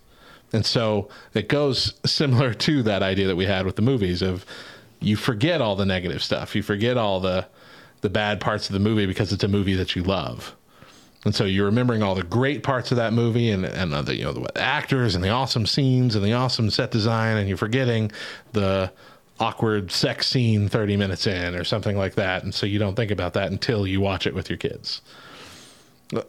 And 0.53 0.65
so 0.65 1.09
it 1.33 1.47
goes 1.47 1.93
similar 2.05 2.53
to 2.53 2.83
that 2.83 3.03
idea 3.03 3.27
that 3.27 3.35
we 3.35 3.45
had 3.45 3.65
with 3.65 3.77
the 3.77 3.81
movies 3.81 4.21
of 4.21 4.45
you 4.99 5.15
forget 5.15 5.61
all 5.61 5.75
the 5.75 5.85
negative 5.85 6.23
stuff. 6.23 6.55
You 6.55 6.63
forget 6.63 6.97
all 6.97 7.19
the 7.19 7.47
the 8.01 8.09
bad 8.09 8.39
parts 8.39 8.67
of 8.67 8.73
the 8.73 8.79
movie 8.79 9.05
because 9.05 9.33
it's 9.33 9.43
a 9.43 9.47
movie 9.47 9.73
that 9.75 9.95
you 9.95 10.03
love. 10.03 10.55
And 11.25 11.35
so 11.35 11.45
you're 11.45 11.65
remembering 11.65 12.03
all 12.03 12.15
the 12.15 12.23
great 12.23 12.63
parts 12.63 12.91
of 12.91 12.97
that 12.97 13.13
movie 13.13 13.49
and 13.49 13.65
and 13.65 13.91
the 13.93 14.15
you 14.15 14.23
know 14.23 14.33
the 14.33 14.61
actors 14.61 15.15
and 15.15 15.23
the 15.23 15.29
awesome 15.29 15.65
scenes 15.65 16.15
and 16.15 16.23
the 16.23 16.33
awesome 16.33 16.69
set 16.69 16.91
design 16.91 17.37
and 17.37 17.47
you're 17.47 17.57
forgetting 17.57 18.11
the 18.53 18.91
awkward 19.39 19.91
sex 19.91 20.27
scene 20.27 20.67
30 20.67 20.97
minutes 20.97 21.27
in 21.27 21.55
or 21.55 21.63
something 21.63 21.97
like 21.97 22.15
that. 22.15 22.43
And 22.43 22.53
so 22.53 22.65
you 22.65 22.79
don't 22.79 22.95
think 22.95 23.11
about 23.11 23.33
that 23.33 23.51
until 23.51 23.85
you 23.85 24.01
watch 24.01 24.25
it 24.25 24.33
with 24.33 24.49
your 24.49 24.57
kids. 24.57 25.01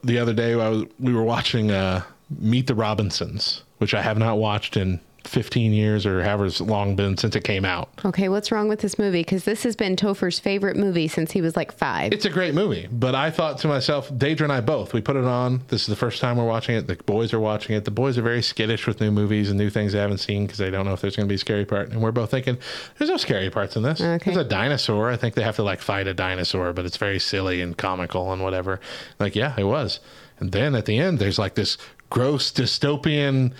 the 0.04 0.18
other 0.18 0.34
day 0.34 0.56
was, 0.56 0.84
we 0.98 1.14
were 1.14 1.22
watching 1.22 1.70
uh, 1.70 2.02
Meet 2.38 2.66
the 2.66 2.74
Robinsons, 2.74 3.62
which 3.78 3.94
I 3.94 4.02
have 4.02 4.18
not 4.18 4.38
watched 4.38 4.76
in 4.76 5.00
15 5.28 5.72
years 5.72 6.06
or 6.06 6.22
however 6.22 6.48
long 6.64 6.96
been 6.96 7.16
since 7.16 7.36
it 7.36 7.44
came 7.44 7.64
out. 7.64 7.90
Okay, 8.04 8.28
what's 8.28 8.50
wrong 8.50 8.68
with 8.68 8.80
this 8.80 8.98
movie? 8.98 9.20
Because 9.20 9.44
this 9.44 9.62
has 9.62 9.76
been 9.76 9.96
Topher's 9.96 10.38
favorite 10.38 10.76
movie 10.76 11.08
since 11.08 11.32
he 11.32 11.40
was 11.40 11.56
like 11.56 11.72
five. 11.72 12.12
It's 12.12 12.24
a 12.24 12.30
great 12.30 12.54
movie, 12.54 12.88
but 12.90 13.14
I 13.14 13.30
thought 13.30 13.58
to 13.58 13.68
myself, 13.68 14.10
Deidre 14.10 14.42
and 14.42 14.52
I 14.52 14.60
both, 14.60 14.92
we 14.92 15.00
put 15.00 15.16
it 15.16 15.24
on. 15.24 15.62
This 15.68 15.82
is 15.82 15.86
the 15.86 15.96
first 15.96 16.20
time 16.20 16.36
we're 16.36 16.46
watching 16.46 16.76
it. 16.76 16.86
The 16.86 16.96
boys 16.96 17.32
are 17.32 17.40
watching 17.40 17.76
it. 17.76 17.84
The 17.84 17.90
boys 17.90 18.18
are 18.18 18.22
very 18.22 18.42
skittish 18.42 18.86
with 18.86 19.00
new 19.00 19.10
movies 19.10 19.50
and 19.50 19.58
new 19.58 19.70
things 19.70 19.92
they 19.92 19.98
haven't 19.98 20.18
seen 20.18 20.46
because 20.46 20.58
they 20.58 20.70
don't 20.70 20.86
know 20.86 20.92
if 20.92 21.00
there's 21.00 21.16
going 21.16 21.26
to 21.26 21.30
be 21.30 21.36
a 21.36 21.38
scary 21.38 21.64
part. 21.64 21.90
And 21.90 22.02
we're 22.02 22.12
both 22.12 22.30
thinking, 22.30 22.58
there's 22.96 23.10
no 23.10 23.16
scary 23.16 23.50
parts 23.50 23.76
in 23.76 23.82
this. 23.82 24.00
Okay. 24.00 24.32
There's 24.32 24.46
a 24.46 24.48
dinosaur. 24.48 25.10
I 25.10 25.16
think 25.16 25.34
they 25.34 25.42
have 25.42 25.56
to 25.56 25.62
like 25.62 25.80
fight 25.80 26.06
a 26.06 26.14
dinosaur, 26.14 26.72
but 26.72 26.86
it's 26.86 26.96
very 26.96 27.18
silly 27.18 27.60
and 27.60 27.76
comical 27.76 28.32
and 28.32 28.42
whatever. 28.42 28.80
Like, 29.18 29.36
yeah, 29.36 29.54
it 29.58 29.64
was. 29.64 30.00
And 30.40 30.52
then 30.52 30.74
at 30.74 30.86
the 30.86 30.98
end, 30.98 31.18
there's 31.18 31.38
like 31.38 31.54
this 31.54 31.78
gross 32.10 32.50
dystopian 32.50 33.52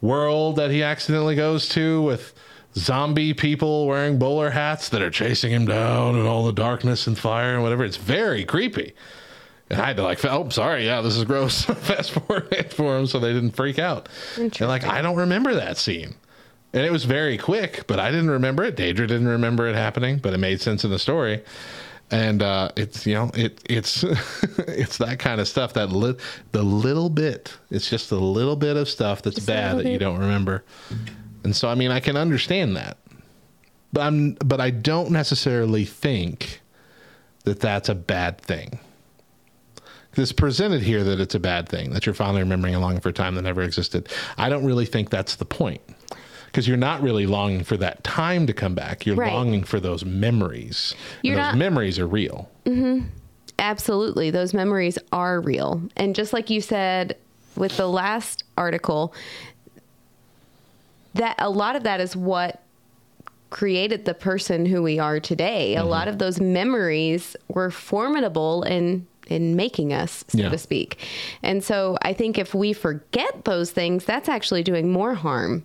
world 0.00 0.56
that 0.56 0.70
he 0.70 0.82
accidentally 0.82 1.34
goes 1.34 1.68
to 1.70 2.02
with 2.02 2.34
zombie 2.76 3.34
people 3.34 3.86
wearing 3.86 4.18
bowler 4.18 4.50
hats 4.50 4.88
that 4.88 5.00
are 5.02 5.10
chasing 5.10 5.52
him 5.52 5.66
down 5.66 6.16
and 6.16 6.26
all 6.26 6.44
the 6.44 6.52
darkness 6.52 7.06
and 7.06 7.18
fire 7.18 7.54
and 7.54 7.62
whatever. 7.62 7.84
It's 7.84 7.96
very 7.96 8.44
creepy. 8.44 8.94
And 9.70 9.80
I 9.80 9.86
had 9.86 9.96
to 9.96 10.02
like, 10.02 10.24
oh, 10.24 10.48
sorry, 10.50 10.84
yeah, 10.84 11.00
this 11.00 11.16
is 11.16 11.24
gross. 11.24 11.64
Fast 11.64 12.12
forward 12.12 12.72
for 12.72 12.94
them 12.96 13.06
so 13.06 13.18
they 13.18 13.32
didn't 13.32 13.52
freak 13.52 13.78
out. 13.78 14.08
And 14.60 14.68
like, 14.68 14.84
I 14.84 15.00
don't 15.02 15.16
remember 15.16 15.54
that 15.54 15.78
scene. 15.78 16.16
And 16.72 16.84
it 16.84 16.90
was 16.90 17.04
very 17.04 17.38
quick, 17.38 17.84
but 17.86 18.00
I 18.00 18.10
didn't 18.10 18.30
remember 18.30 18.64
it. 18.64 18.76
Deidre 18.76 18.96
didn't 19.06 19.28
remember 19.28 19.68
it 19.68 19.76
happening, 19.76 20.18
but 20.18 20.34
it 20.34 20.38
made 20.38 20.60
sense 20.60 20.84
in 20.84 20.90
the 20.90 20.98
story. 20.98 21.42
And 22.14 22.42
uh, 22.42 22.70
it's 22.76 23.06
you 23.06 23.14
know 23.14 23.32
it 23.34 23.60
it's 23.68 24.04
it's 24.68 24.98
that 24.98 25.18
kind 25.18 25.40
of 25.40 25.48
stuff 25.48 25.72
that 25.72 25.90
li- 25.90 26.16
the 26.52 26.62
little 26.62 27.10
bit 27.10 27.56
it's 27.70 27.90
just 27.90 28.12
a 28.12 28.16
little 28.16 28.54
bit 28.54 28.76
of 28.76 28.88
stuff 28.88 29.22
that's 29.22 29.34
Just 29.36 29.48
bad 29.48 29.78
that 29.78 29.86
you 29.86 29.98
don't 29.98 30.20
remember. 30.20 30.64
And 31.42 31.56
so 31.56 31.68
I 31.68 31.74
mean 31.74 31.90
I 31.90 31.98
can 31.98 32.16
understand 32.16 32.76
that, 32.76 32.98
but 33.92 34.02
I'm 34.02 34.34
but 34.34 34.60
I 34.60 34.70
don't 34.70 35.10
necessarily 35.10 35.84
think 35.84 36.60
that 37.42 37.58
that's 37.58 37.88
a 37.88 37.96
bad 37.96 38.40
thing. 38.40 38.78
It's 40.16 40.30
presented 40.30 40.82
here 40.82 41.02
that 41.02 41.18
it's 41.18 41.34
a 41.34 41.40
bad 41.40 41.68
thing 41.68 41.90
that 41.90 42.06
you're 42.06 42.14
finally 42.14 42.42
remembering 42.42 42.76
a 42.76 42.78
longing 42.78 43.00
for 43.00 43.08
a 43.08 43.12
time 43.12 43.34
that 43.34 43.42
never 43.42 43.62
existed. 43.62 44.08
I 44.38 44.48
don't 44.48 44.64
really 44.64 44.86
think 44.86 45.10
that's 45.10 45.34
the 45.34 45.44
point 45.44 45.80
because 46.54 46.68
you're 46.68 46.76
not 46.76 47.02
really 47.02 47.26
longing 47.26 47.64
for 47.64 47.76
that 47.76 48.04
time 48.04 48.46
to 48.46 48.52
come 48.52 48.76
back. 48.76 49.04
You're 49.04 49.16
Right. 49.16 49.32
longing 49.32 49.64
for 49.64 49.80
those 49.80 50.04
memories. 50.04 50.94
You're 51.20 51.34
those 51.34 51.46
not- 51.46 51.56
memories 51.56 51.98
are 51.98 52.06
real. 52.06 52.48
Mm-hmm. 52.64 53.06
Absolutely. 53.58 54.30
Those 54.30 54.54
memories 54.54 54.96
are 55.10 55.40
real. 55.40 55.82
And 55.96 56.14
just 56.14 56.32
like 56.32 56.50
you 56.50 56.60
said 56.60 57.16
with 57.56 57.76
the 57.76 57.88
last 57.88 58.44
article, 58.56 59.12
that 61.14 61.34
a 61.38 61.50
lot 61.50 61.74
of 61.74 61.82
that 61.82 62.00
is 62.00 62.14
what 62.14 62.60
created 63.50 64.04
the 64.04 64.14
person 64.14 64.64
who 64.64 64.80
we 64.80 65.00
are 65.00 65.18
today. 65.18 65.74
A 65.74 65.80
mm-hmm. 65.80 65.88
lot 65.88 66.06
of 66.06 66.18
those 66.18 66.40
memories 66.40 67.34
were 67.48 67.72
formidable 67.72 68.62
in 68.62 69.08
in 69.26 69.56
making 69.56 69.90
us, 69.92 70.22
so 70.28 70.36
Yeah. 70.38 70.50
to 70.50 70.58
speak. 70.58 70.98
And 71.42 71.64
so 71.64 71.96
I 72.02 72.12
think 72.12 72.36
if 72.36 72.54
we 72.54 72.74
forget 72.74 73.46
those 73.46 73.70
things, 73.70 74.04
that's 74.04 74.28
actually 74.28 74.62
doing 74.62 74.92
more 74.92 75.14
harm. 75.14 75.64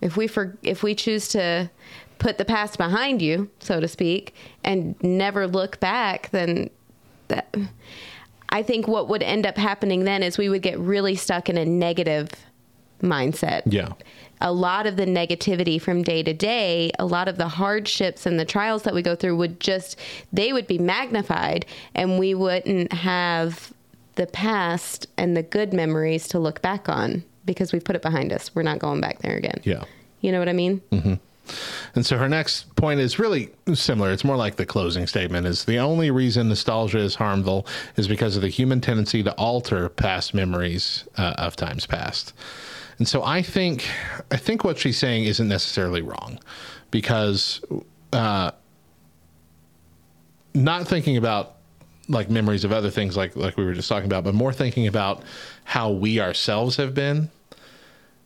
If 0.00 0.16
we 0.16 0.26
for, 0.26 0.56
if 0.62 0.82
we 0.82 0.94
choose 0.94 1.28
to 1.28 1.70
put 2.18 2.38
the 2.38 2.44
past 2.44 2.78
behind 2.78 3.20
you, 3.20 3.50
so 3.60 3.80
to 3.80 3.88
speak, 3.88 4.34
and 4.62 4.94
never 5.02 5.46
look 5.46 5.80
back, 5.80 6.30
then 6.30 6.70
that 7.28 7.54
I 8.50 8.62
think 8.62 8.86
what 8.86 9.08
would 9.08 9.22
end 9.22 9.46
up 9.46 9.56
happening 9.56 10.04
then 10.04 10.22
is 10.22 10.38
we 10.38 10.48
would 10.48 10.62
get 10.62 10.78
really 10.78 11.14
stuck 11.14 11.48
in 11.48 11.56
a 11.56 11.64
negative 11.64 12.28
mindset. 13.02 13.62
Yeah. 13.66 13.92
A 14.40 14.52
lot 14.52 14.86
of 14.86 14.96
the 14.96 15.06
negativity 15.06 15.80
from 15.80 16.02
day 16.02 16.22
to 16.22 16.32
day, 16.32 16.90
a 16.98 17.06
lot 17.06 17.28
of 17.28 17.36
the 17.36 17.48
hardships 17.48 18.26
and 18.26 18.38
the 18.38 18.44
trials 18.44 18.82
that 18.82 18.94
we 18.94 19.02
go 19.02 19.14
through 19.14 19.36
would 19.36 19.60
just 19.60 19.98
they 20.32 20.52
would 20.52 20.66
be 20.66 20.78
magnified 20.78 21.66
and 21.94 22.18
we 22.18 22.34
wouldn't 22.34 22.92
have 22.92 23.72
the 24.16 24.26
past 24.26 25.06
and 25.16 25.36
the 25.36 25.42
good 25.42 25.72
memories 25.72 26.26
to 26.28 26.38
look 26.38 26.60
back 26.62 26.88
on 26.88 27.24
because 27.52 27.72
we've 27.72 27.84
put 27.84 27.96
it 27.96 28.02
behind 28.02 28.32
us. 28.32 28.54
We're 28.54 28.62
not 28.62 28.78
going 28.78 29.00
back 29.00 29.18
there 29.20 29.36
again. 29.36 29.60
Yeah. 29.64 29.84
You 30.20 30.32
know 30.32 30.38
what 30.38 30.48
I 30.48 30.52
mean? 30.52 30.82
And 31.94 32.06
so 32.06 32.16
her 32.18 32.28
next 32.28 32.74
point 32.76 33.00
is 33.00 33.18
really 33.18 33.50
similar. 33.74 34.12
It's 34.12 34.24
more 34.24 34.36
like 34.36 34.56
the 34.56 34.66
closing 34.66 35.06
statement 35.06 35.46
is 35.46 35.64
the 35.64 35.78
only 35.78 36.10
reason 36.10 36.48
nostalgia 36.48 36.98
is 36.98 37.14
harmful 37.14 37.66
is 37.96 38.06
because 38.06 38.36
of 38.36 38.42
the 38.42 38.48
human 38.48 38.80
tendency 38.80 39.22
to 39.22 39.32
alter 39.32 39.88
past 39.88 40.34
memories 40.34 41.04
uh, 41.16 41.34
of 41.38 41.56
times 41.56 41.86
past. 41.86 42.34
And 42.98 43.08
so 43.08 43.24
I 43.24 43.42
think 43.42 43.88
I 44.30 44.36
think 44.36 44.62
what 44.62 44.78
she's 44.78 44.98
saying 44.98 45.24
isn't 45.24 45.48
necessarily 45.48 46.02
wrong 46.02 46.38
because 46.90 47.60
uh, 48.12 48.50
not 50.54 50.86
thinking 50.86 51.16
about 51.16 51.56
like 52.08 52.28
memories 52.28 52.64
of 52.64 52.72
other 52.72 52.90
things 52.90 53.16
like 53.16 53.34
like 53.36 53.56
we 53.56 53.64
were 53.64 53.72
just 53.72 53.88
talking 53.88 54.06
about, 54.06 54.24
but 54.24 54.34
more 54.34 54.52
thinking 54.52 54.86
about 54.86 55.22
how 55.64 55.90
we 55.90 56.20
ourselves 56.20 56.76
have 56.76 56.92
been 56.92 57.30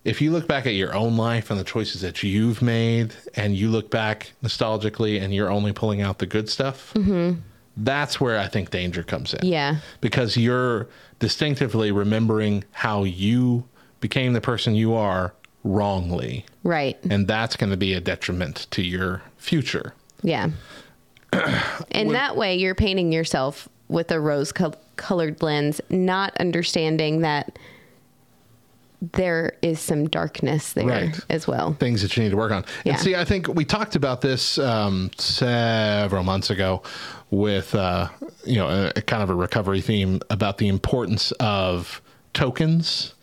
if 0.05 0.21
you 0.21 0.31
look 0.31 0.47
back 0.47 0.67
at 0.67 0.75
your 0.75 0.95
own 0.95 1.17
life 1.17 1.51
and 1.51 1.59
the 1.59 1.65
choices 1.65 2.03
that 2.03 2.23
you've 2.23 2.61
made 2.61 3.15
and 3.37 3.57
you 3.57 3.71
look 3.71 3.91
back 3.91 4.33
nostalgically 4.43 5.21
and 5.21 5.35
you're 5.35 5.51
only 5.51 5.73
pulling 5.73 6.03
out 6.03 6.19
the 6.19 6.27
good 6.27 6.49
stuff 6.49 6.93
mm-hmm. 6.95 7.41
that's 7.79 8.21
where 8.21 8.39
i 8.39 8.47
think 8.47 8.71
danger 8.71 9.03
comes 9.03 9.35
in 9.35 9.47
Yeah. 9.47 9.77
because 10.01 10.37
you're 10.37 10.89
distinctively 11.19 11.91
remembering 11.93 12.65
how 12.73 13.05
you 13.05 13.65
became 14.01 14.33
the 14.35 14.41
person 14.41 14.75
you 14.75 14.95
are 14.95 15.35
wrongly 15.65 16.45
Right. 16.63 16.99
and 17.09 17.27
that's 17.27 17.57
going 17.57 17.71
to 17.71 17.77
be 17.77 17.95
a 17.95 18.01
detriment 18.01 18.67
to 18.73 18.83
your 18.83 19.23
future 19.39 19.95
Yeah. 20.23 20.51
and 21.91 22.11
that 22.11 22.37
way 22.37 22.57
you're 22.57 22.75
painting 22.75 23.13
yourself 23.13 23.69
with 23.89 24.11
a 24.11 24.21
rose 24.21 24.51
col- 24.53 24.75
colored 24.97 25.43
lens, 25.43 25.81
not 25.91 26.35
understanding 26.39 27.21
that 27.21 27.59
there 29.13 29.57
is 29.63 29.81
some 29.81 30.09
darkness 30.09 30.73
there 30.73 30.87
Right. 30.87 31.21
as 31.31 31.47
well. 31.47 31.75
things 31.79 32.03
that 32.03 32.17
you 32.17 32.23
need 32.23 32.31
to 32.31 32.37
work 32.37 32.53
on. 32.53 32.65
Yeah. 32.85 32.93
And 32.95 33.01
see, 33.03 33.15
I 33.15 33.25
think 33.25 33.49
we 33.49 33.65
talked 33.65 33.97
about 33.97 34.21
this 34.21 34.59
um, 34.59 35.11
several 35.19 36.25
months 36.25 36.51
ago 36.51 36.83
with 37.31 37.75
uh, 37.75 38.09
you 38.45 38.57
know 38.57 38.69
a, 38.69 38.93
a 38.97 39.03
kind 39.03 39.23
of 39.23 39.31
a 39.31 39.35
recovery 39.35 39.81
theme 39.81 40.21
about 40.31 40.59
the 40.59 40.69
importance 40.69 41.33
of 41.41 42.01
tokens. 42.33 43.15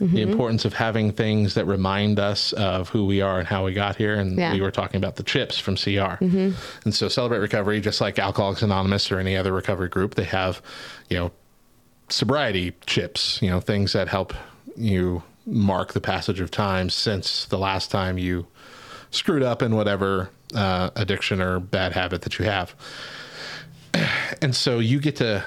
Mm-hmm. 0.00 0.14
The 0.16 0.22
importance 0.22 0.64
of 0.64 0.72
having 0.72 1.12
things 1.12 1.52
that 1.56 1.66
remind 1.66 2.18
us 2.18 2.54
of 2.54 2.88
who 2.88 3.04
we 3.04 3.20
are 3.20 3.38
and 3.38 3.46
how 3.46 3.66
we 3.66 3.74
got 3.74 3.96
here. 3.96 4.14
And 4.14 4.38
Yeah. 4.38 4.54
we 4.54 4.62
were 4.62 4.70
talking 4.70 4.96
about 4.96 5.16
the 5.16 5.22
chips 5.22 5.58
from 5.58 5.76
CR. 5.76 6.16
And 6.24 6.54
so, 6.94 7.08
Celebrate 7.08 7.40
Recovery, 7.40 7.82
just 7.82 8.00
like 8.00 8.18
Alcoholics 8.18 8.62
Anonymous 8.62 9.12
or 9.12 9.18
any 9.18 9.36
other 9.36 9.52
recovery 9.52 9.90
group, 9.90 10.14
they 10.14 10.24
have, 10.24 10.62
you 11.10 11.18
know, 11.18 11.32
sobriety 12.08 12.72
chips, 12.86 13.40
you 13.42 13.50
know, 13.50 13.60
things 13.60 13.92
that 13.92 14.08
help 14.08 14.32
you 14.74 15.22
mark 15.46 15.92
the 15.92 16.00
passage 16.00 16.40
of 16.40 16.50
time 16.50 16.90
since 16.90 17.44
the 17.46 17.58
last 17.58 17.90
time 17.90 18.18
you 18.18 18.46
screwed 19.10 19.42
up 19.42 19.62
in 19.62 19.74
whatever 19.74 20.30
uh, 20.54 20.90
addiction 20.96 21.40
or 21.40 21.60
bad 21.60 21.92
habit 21.92 22.22
that 22.22 22.38
you 22.38 22.44
have. 22.44 22.74
And 24.42 24.54
so 24.56 24.78
you 24.78 25.00
get 25.00 25.16
to 25.16 25.44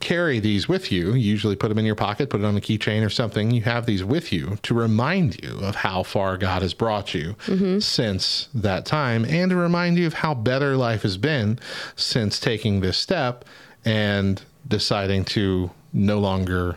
carry 0.00 0.40
these 0.40 0.68
with 0.68 0.92
you. 0.92 1.12
You 1.12 1.30
usually 1.30 1.56
put 1.56 1.68
them 1.68 1.78
in 1.78 1.86
your 1.86 1.94
pocket, 1.94 2.28
put 2.28 2.40
it 2.40 2.44
on 2.44 2.56
a 2.56 2.60
keychain 2.60 3.06
or 3.06 3.08
something. 3.08 3.50
You 3.50 3.62
have 3.62 3.86
these 3.86 4.04
with 4.04 4.32
you 4.32 4.58
to 4.62 4.74
remind 4.74 5.42
you 5.42 5.58
of 5.62 5.76
how 5.76 6.02
far 6.02 6.36
God 6.36 6.62
has 6.62 6.74
brought 6.74 7.14
you 7.14 7.36
since 7.80 8.48
that 8.52 8.84
time 8.84 9.24
and 9.24 9.50
to 9.50 9.56
remind 9.56 9.96
you 9.98 10.06
of 10.06 10.14
how 10.14 10.34
better 10.34 10.76
life 10.76 11.02
has 11.02 11.16
been 11.16 11.58
since 11.94 12.38
taking 12.38 12.80
this 12.80 12.98
step 12.98 13.44
and 13.84 14.42
deciding 14.68 15.24
to 15.26 15.70
no 15.92 16.18
longer 16.18 16.76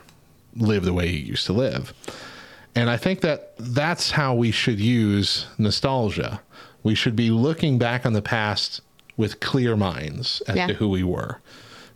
live 0.60 0.84
the 0.86 0.93
way 0.93 1.07
you 1.07 1.20
used 1.20 1.45
to 1.47 1.53
live. 1.53 1.93
And 2.76 2.89
I 2.89 2.97
think 2.97 3.22
that 3.22 3.53
that's 3.57 4.12
how 4.12 4.36
we 4.36 4.51
should 4.51 4.80
use 4.80 5.47
nostalgia. 5.57 6.41
We 6.84 6.95
should 6.95 7.16
be 7.16 7.30
looking 7.32 7.78
back 7.78 8.05
on 8.05 8.14
the 8.14 8.22
past 8.22 8.82
with 9.18 9.39
clear 9.39 9.76
minds 9.76 10.41
as 10.47 10.55
Yeah. 10.55 10.68
to 10.68 10.74
who 10.76 10.89
we 10.89 11.03
were. 11.03 11.39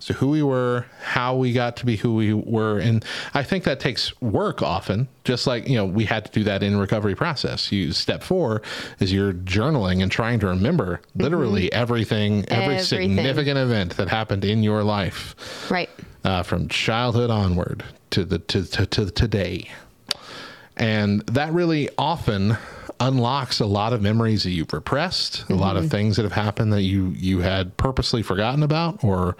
So 0.03 0.13
who 0.15 0.27
we 0.27 0.43
were, 0.43 0.85
how 1.01 1.33
we 1.37 1.53
got 1.53 1.77
to 1.77 1.85
be 1.85 1.95
who 1.95 2.13
we 2.13 2.33
were, 2.33 2.77
and 2.77 3.05
I 3.33 3.41
think 3.41 3.63
that 3.63 3.79
takes 3.79 4.19
work 4.21 4.61
often. 4.61 5.07
Just 5.23 5.47
like 5.47 5.65
you 5.65 5.77
know, 5.77 5.85
we 5.85 6.03
had 6.03 6.25
to 6.25 6.31
do 6.31 6.43
that 6.43 6.61
in 6.61 6.75
recovery 6.77 7.15
process. 7.15 7.71
You 7.71 7.93
step 7.93 8.21
four 8.21 8.61
is 8.99 9.13
you're 9.13 9.31
journaling 9.31 10.03
and 10.03 10.11
trying 10.11 10.41
to 10.41 10.47
remember 10.47 10.99
literally 11.15 11.71
everything, 11.71 12.43
every 12.49 12.75
Everything. 12.75 12.83
significant 13.15 13.57
event 13.57 13.95
that 13.95 14.09
happened 14.09 14.43
in 14.43 14.61
your 14.61 14.83
life 14.83 15.35
Right. 15.71 15.89
uh, 16.25 16.43
from 16.43 16.67
childhood 16.67 17.29
onward 17.29 17.85
to 18.09 18.25
the 18.25 18.39
to, 18.39 18.65
to, 18.65 18.85
to 18.85 19.09
today, 19.09 19.71
and 20.75 21.21
that 21.27 21.53
really 21.53 21.87
often 21.97 22.57
unlocks 23.07 23.59
a 23.59 23.65
lot 23.65 23.93
of 23.93 24.01
memories 24.01 24.43
that 24.43 24.51
you've 24.51 24.71
repressed, 24.71 25.49
a 25.49 25.55
lot 25.55 25.75
of 25.75 25.89
things 25.89 26.15
that 26.15 26.23
have 26.23 26.31
happened 26.31 26.71
that 26.73 26.83
you 26.83 27.09
you 27.17 27.39
had 27.39 27.75
purposely 27.77 28.23
forgotten 28.23 28.63
about 28.63 29.03
or 29.03 29.35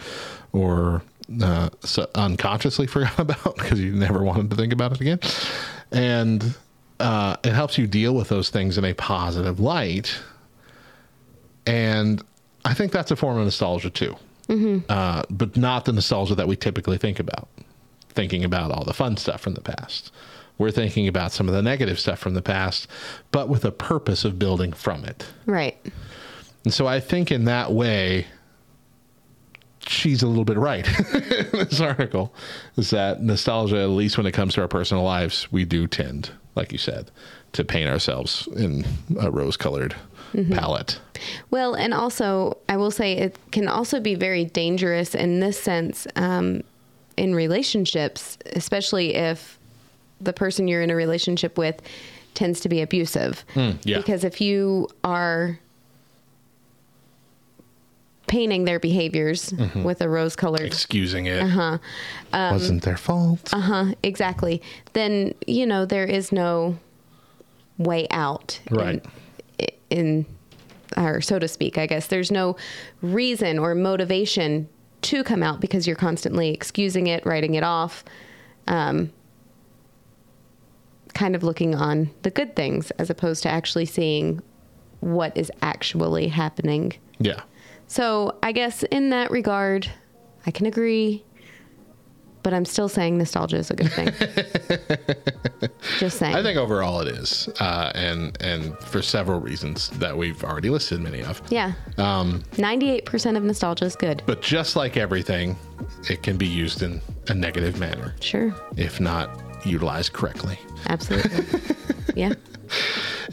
or 0.52 1.02
uh, 1.42 1.70
so 1.82 2.08
unconsciously 2.16 2.88
forgot 2.96 3.18
about 3.18 3.56
because 3.56 3.80
you 3.80 3.94
never 3.94 4.24
wanted 4.24 4.50
to 4.50 4.56
think 4.56 4.74
about 4.74 4.92
it 4.92 5.02
again. 5.02 5.20
And 5.92 6.56
uh, 7.00 7.38
it 7.44 7.54
helps 7.54 7.78
you 7.78 7.88
deal 7.88 8.14
with 8.14 8.30
those 8.30 8.50
things 8.50 8.78
in 8.78 8.86
a 8.86 8.94
positive 8.94 9.60
light. 9.60 10.20
And 11.66 12.22
I 12.66 12.74
think 12.74 12.92
that's 12.92 13.12
a 13.12 13.16
form 13.16 13.38
of 13.38 13.46
nostalgia 13.46 13.90
too, 13.90 14.16
uh, 14.90 15.24
but 15.30 15.56
not 15.56 15.86
the 15.86 15.94
nostalgia 15.94 16.36
that 16.36 16.48
we 16.48 16.56
typically 16.56 16.98
think 16.98 17.20
about. 17.20 17.48
Thinking 18.10 18.44
about 18.44 18.72
all 18.72 18.84
the 18.84 18.94
fun 18.94 19.18
stuff 19.18 19.42
from 19.42 19.54
the 19.56 19.62
past. 19.62 20.12
We're 20.58 20.72
thinking 20.72 21.08
about 21.08 21.32
some 21.32 21.48
of 21.48 21.54
the 21.54 21.62
negative 21.62 22.00
stuff 22.00 22.20
from 22.20 22.36
the 22.36 22.42
past, 22.42 22.88
but 23.32 23.50
with 23.50 23.66
a 23.66 23.72
purpose 23.72 24.24
of 24.24 24.38
building 24.38 24.72
from 24.72 25.04
it. 25.04 25.26
Right. 25.46 25.78
And 26.64 26.74
so 26.74 26.88
I 26.88 27.00
think 27.00 27.32
in 27.32 27.46
that 27.46 27.72
way, 27.72 28.28
she's 29.88 30.24
a 30.24 30.28
little 30.28 30.46
bit 30.46 30.58
right 30.58 30.88
in 31.14 31.48
this 31.52 31.82
article 31.82 32.34
is 32.78 32.90
that 32.92 33.22
nostalgia, 33.22 33.82
at 33.82 33.90
least 33.90 34.18
when 34.18 34.26
it 34.26 34.32
comes 34.32 34.54
to 34.54 34.62
our 34.62 34.68
personal 34.68 35.04
lives, 35.04 35.52
we 35.52 35.66
do 35.66 35.88
tend, 35.88 36.32
like 36.56 36.72
you 36.72 36.78
said, 36.78 37.12
to 37.54 37.64
paint 37.64 37.90
ourselves 37.90 38.48
in 38.56 38.86
a 39.20 39.30
rose 39.30 39.58
colored 39.58 39.96
palette. 40.52 41.00
Well, 41.52 41.76
and 41.76 41.94
also, 41.94 42.58
I 42.68 42.78
will 42.78 42.92
say 42.92 43.14
it 43.14 43.38
can 43.52 43.68
also 43.68 44.00
be 44.00 44.16
very 44.16 44.46
dangerous 44.46 45.14
in 45.14 45.40
this 45.40 45.60
sense 45.60 46.08
um, 46.16 46.64
in 47.18 47.36
relationships, 47.36 48.38
especially 48.54 49.16
if 49.16 49.60
the 50.24 50.34
person 50.34 50.68
you're 50.68 50.82
in 50.82 50.90
a 50.90 50.96
relationship 50.96 51.58
with 51.58 51.82
tends 52.34 52.60
to 52.62 52.70
be 52.70 52.82
abusive. 52.82 53.44
yeah. 53.56 53.98
Because 53.98 54.24
if 54.24 54.42
you 54.42 54.88
are 55.04 55.60
painting 58.28 58.66
their 58.66 58.80
behaviors 58.80 59.54
with 59.84 60.02
a 60.02 60.10
rose 60.10 60.36
colored 60.36 60.62
Excusing 60.62 61.28
it. 61.28 61.44
Wasn't 62.34 62.82
their 62.84 62.98
fault. 62.98 63.54
uh 63.54 63.60
huh 63.60 63.86
exactly 64.02 64.62
then 64.94 65.36
you 65.46 65.66
know 65.68 65.86
there 65.86 66.06
is 66.06 66.32
no 66.32 66.78
way 67.78 68.08
out 68.10 68.60
Right. 68.72 69.04
in, 69.60 69.70
in 69.90 70.26
or 70.98 71.22
so 71.22 71.38
to 71.38 71.48
speak 71.48 71.78
i 71.78 71.86
guess 71.86 72.08
there's 72.08 72.32
no 72.32 72.56
reason 73.02 73.60
or 73.60 73.76
motivation 73.76 74.68
to 75.02 75.24
come 75.24 75.44
out 75.44 75.60
because 75.60 75.86
you're 75.86 75.96
constantly 75.96 76.52
excusing 76.52 77.08
it 77.08 77.26
writing 77.26 77.54
it 77.56 77.64
off 77.64 78.04
um, 78.68 79.12
kind 81.14 81.36
of 81.36 81.44
looking 81.44 81.76
on 81.76 82.10
the 82.24 82.30
good 82.32 82.56
things 82.56 82.92
as 82.92 83.10
opposed 83.10 83.44
to 83.44 83.50
actually 83.50 83.86
seeing 83.86 84.42
what 85.02 85.36
is 85.38 85.52
actually 85.62 86.28
happening 86.30 86.94
Yeah. 87.20 87.42
so 87.88 88.38
I 88.42 88.52
guess 88.52 88.84
in 88.84 89.10
that 89.12 89.30
regard, 89.32 89.90
I 90.46 90.52
can 90.52 90.66
agree, 90.66 91.24
but 92.42 92.54
I'm 92.54 92.66
still 92.66 92.90
saying 92.90 93.18
nostalgia 93.18 93.58
is 93.58 93.70
a 93.72 93.76
good 93.76 93.92
thing. 93.92 94.10
Just 96.00 96.18
saying. 96.18 96.36
I 96.36 96.42
think 96.44 96.58
overall 96.58 97.00
it 97.02 97.08
is, 97.08 97.48
uh, 97.60 97.92
and 97.96 98.38
and 98.42 98.78
for 98.80 99.02
several 99.02 99.40
reasons 99.40 99.90
that 100.00 100.18
we've 100.18 100.44
already 100.44 100.70
listed 100.70 101.00
many 101.00 101.22
of. 101.24 101.42
yeah. 101.50 101.74
Um, 101.98 102.44
98% 102.54 103.38
of 103.38 103.44
nostalgia 103.44 103.86
is 103.86 103.96
good. 103.96 104.24
But 104.26 104.42
just 104.42 104.76
like 104.76 104.98
everything, 104.98 105.56
it 106.10 106.22
can 106.24 106.38
be 106.38 106.48
used 106.48 106.82
in 106.82 107.02
a 107.30 107.34
negative 107.34 107.80
manner 107.80 108.16
Sure. 108.20 108.54
if 108.78 109.00
not 109.00 109.30
utilized 109.66 110.12
correctly. 110.14 110.60
Absolutely. 110.88 111.46
yeah. 112.16 112.34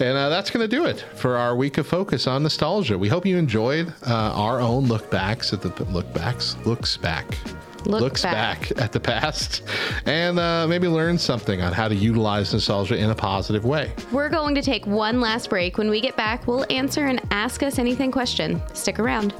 And 0.00 0.16
uh, 0.16 0.28
that's 0.28 0.50
going 0.50 0.68
to 0.68 0.76
do 0.76 0.86
it 0.86 1.00
for 1.14 1.36
our 1.36 1.54
week 1.54 1.78
of 1.78 1.86
focus 1.86 2.26
on 2.26 2.42
nostalgia. 2.42 2.96
We 2.98 3.08
hope 3.08 3.26
you 3.26 3.36
enjoyed 3.36 3.92
uh, 4.06 4.14
our 4.34 4.60
own 4.60 4.86
look 4.86 5.10
backs 5.10 5.52
at 5.52 5.62
the 5.62 5.84
look 5.84 6.12
backs, 6.14 6.56
looks 6.64 6.96
back, 6.96 7.38
Look 7.86 8.00
looks 8.02 8.22
back. 8.22 8.68
back. 8.70 8.80
at 8.82 8.92
the 8.92 9.00
past, 9.00 9.62
and 10.06 10.38
uh, 10.38 10.66
maybe 10.66 10.86
learn 10.88 11.18
something 11.18 11.62
on 11.62 11.72
how 11.72 11.88
to 11.88 11.94
utilize 11.94 12.52
nostalgia 12.52 12.96
in 12.96 13.10
a 13.10 13.14
positive 13.14 13.64
way. 13.64 13.92
We're 14.12 14.28
going 14.28 14.54
to 14.54 14.62
take 14.62 14.86
one 14.86 15.20
last 15.20 15.48
break. 15.50 15.78
When 15.78 15.88
we 15.90 16.00
get 16.00 16.16
back, 16.16 16.46
we'll 16.46 16.66
answer 16.70 17.06
an 17.06 17.20
Ask 17.30 17.62
Us 17.62 17.78
Anything 17.78 18.12
question. 18.12 18.60
Stick 18.74 18.98
around. 18.98 19.34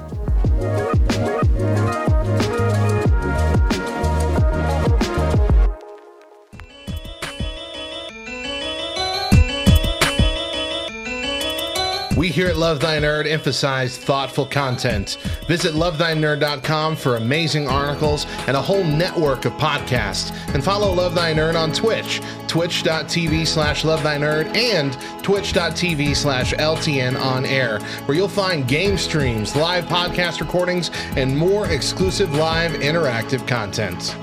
Here 12.31 12.47
at 12.47 12.57
Love 12.57 12.79
Thy 12.79 13.01
Nerd 13.01 13.27
emphasize 13.29 13.99
thoughtful 13.99 14.47
content. 14.47 15.17
Visit 15.49 15.75
lovethynerd.com 15.75 16.95
for 16.95 17.17
amazing 17.17 17.67
articles 17.67 18.25
and 18.47 18.57
a 18.57 18.63
whole 18.63 18.85
network 18.85 19.47
of 19.47 19.53
podcasts. 19.55 20.31
And 20.55 20.63
follow 20.63 20.93
Love 20.93 21.17
Thy 21.17 21.35
Nerd 21.35 21.57
on 21.57 21.73
Twitch, 21.73 22.21
twitch.tv 22.47 23.47
slash 23.47 23.85
love 23.85 24.05
thy 24.05 24.17
nerd 24.17 24.55
and 24.57 24.97
twitch.tv 25.25 26.15
slash 26.15 26.55
LTN 26.55 27.21
on 27.21 27.45
air, 27.45 27.81
where 28.07 28.17
you'll 28.17 28.29
find 28.29 28.69
game 28.69 28.97
streams, 28.97 29.57
live 29.57 29.85
podcast 29.87 30.41
recordings, 30.41 30.93
and 31.17 31.37
more 31.37 31.67
exclusive 31.71 32.33
live 32.35 32.71
interactive 32.75 33.47
content. 33.49 34.15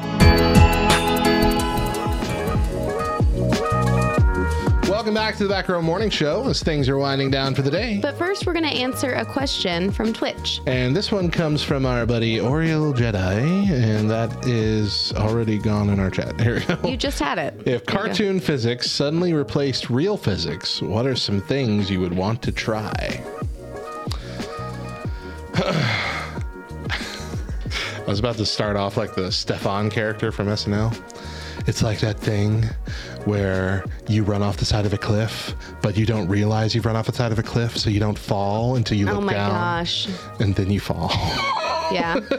Welcome 5.08 5.24
back 5.24 5.38
to 5.38 5.44
the 5.44 5.50
Back 5.50 5.70
Row 5.70 5.82
Morning 5.82 6.10
Show 6.10 6.50
as 6.50 6.62
things 6.62 6.90
are 6.90 6.98
winding 6.98 7.32
down 7.32 7.56
for 7.56 7.62
the 7.62 7.72
day. 7.72 8.00
But 8.02 8.18
first, 8.18 8.46
we're 8.46 8.52
going 8.52 8.66
to 8.66 8.76
answer 8.76 9.14
a 9.14 9.24
question 9.24 9.90
from 9.90 10.12
Twitch. 10.12 10.60
And 10.68 10.94
this 10.94 11.14
one 11.14 11.32
comes 11.32 11.64
from 11.64 11.86
our 11.86 12.06
buddy 12.06 12.42
Oriel 12.42 12.94
Jedi, 12.94 13.70
and 13.70 14.12
that 14.12 14.46
is 14.46 15.14
already 15.16 15.60
gone 15.60 15.92
in 15.92 16.02
our 16.02 16.10
chat. 16.10 16.38
Here 16.42 16.56
we 16.56 16.76
go. 16.76 16.78
You 16.86 16.98
just 16.98 17.20
had 17.20 17.38
it. 17.38 17.54
If 17.60 17.64
There 17.64 17.74
you 17.76 17.80
go. 17.80 17.86
cartoon 17.86 18.42
physics 18.42 18.92
suddenly 18.92 19.32
replaced 19.32 19.90
real 19.90 20.18
physics, 20.18 20.82
what 20.82 21.08
are 21.08 21.16
some 21.16 21.40
things 21.40 21.90
you 21.90 22.02
would 22.02 22.14
want 22.14 22.42
to 22.42 22.52
try? 22.52 23.24
I 27.96 28.04
was 28.06 28.20
about 28.20 28.36
to 28.36 28.46
start 28.46 28.76
off 28.76 28.98
like 28.98 29.16
the 29.16 29.30
Stefon 29.30 29.90
character 29.90 30.34
from 30.34 30.48
SNL. 30.48 30.94
It's 31.68 31.84
like 31.84 32.00
that 32.00 32.18
thing 32.18 32.64
where 33.26 33.84
you 34.08 34.24
run 34.24 34.42
off 34.42 34.56
the 34.58 34.64
side 34.66 34.86
of 34.86 34.94
a 34.94 34.98
cliff, 34.98 35.54
but 35.82 35.98
you 35.98 36.06
don't 36.06 36.28
realize 36.30 36.74
you've 36.74 36.86
run 36.86 36.96
off 36.96 37.08
the 37.08 37.14
side 37.14 37.34
of 37.34 37.40
a 37.40 37.44
cliff, 37.44 37.78
so 37.78 37.90
you 37.90 38.00
don't 38.00 38.18
fall 38.18 38.78
until 38.78 38.98
you 38.98 39.06
oh 39.10 39.14
look 39.14 39.22
Oh 39.22 39.26
my 39.26 39.34
down, 39.34 39.52
gosh. 39.52 40.08
and 40.40 40.56
then 40.56 40.72
you 40.72 40.80
fall. 40.80 41.12
Yeah. 41.90 42.20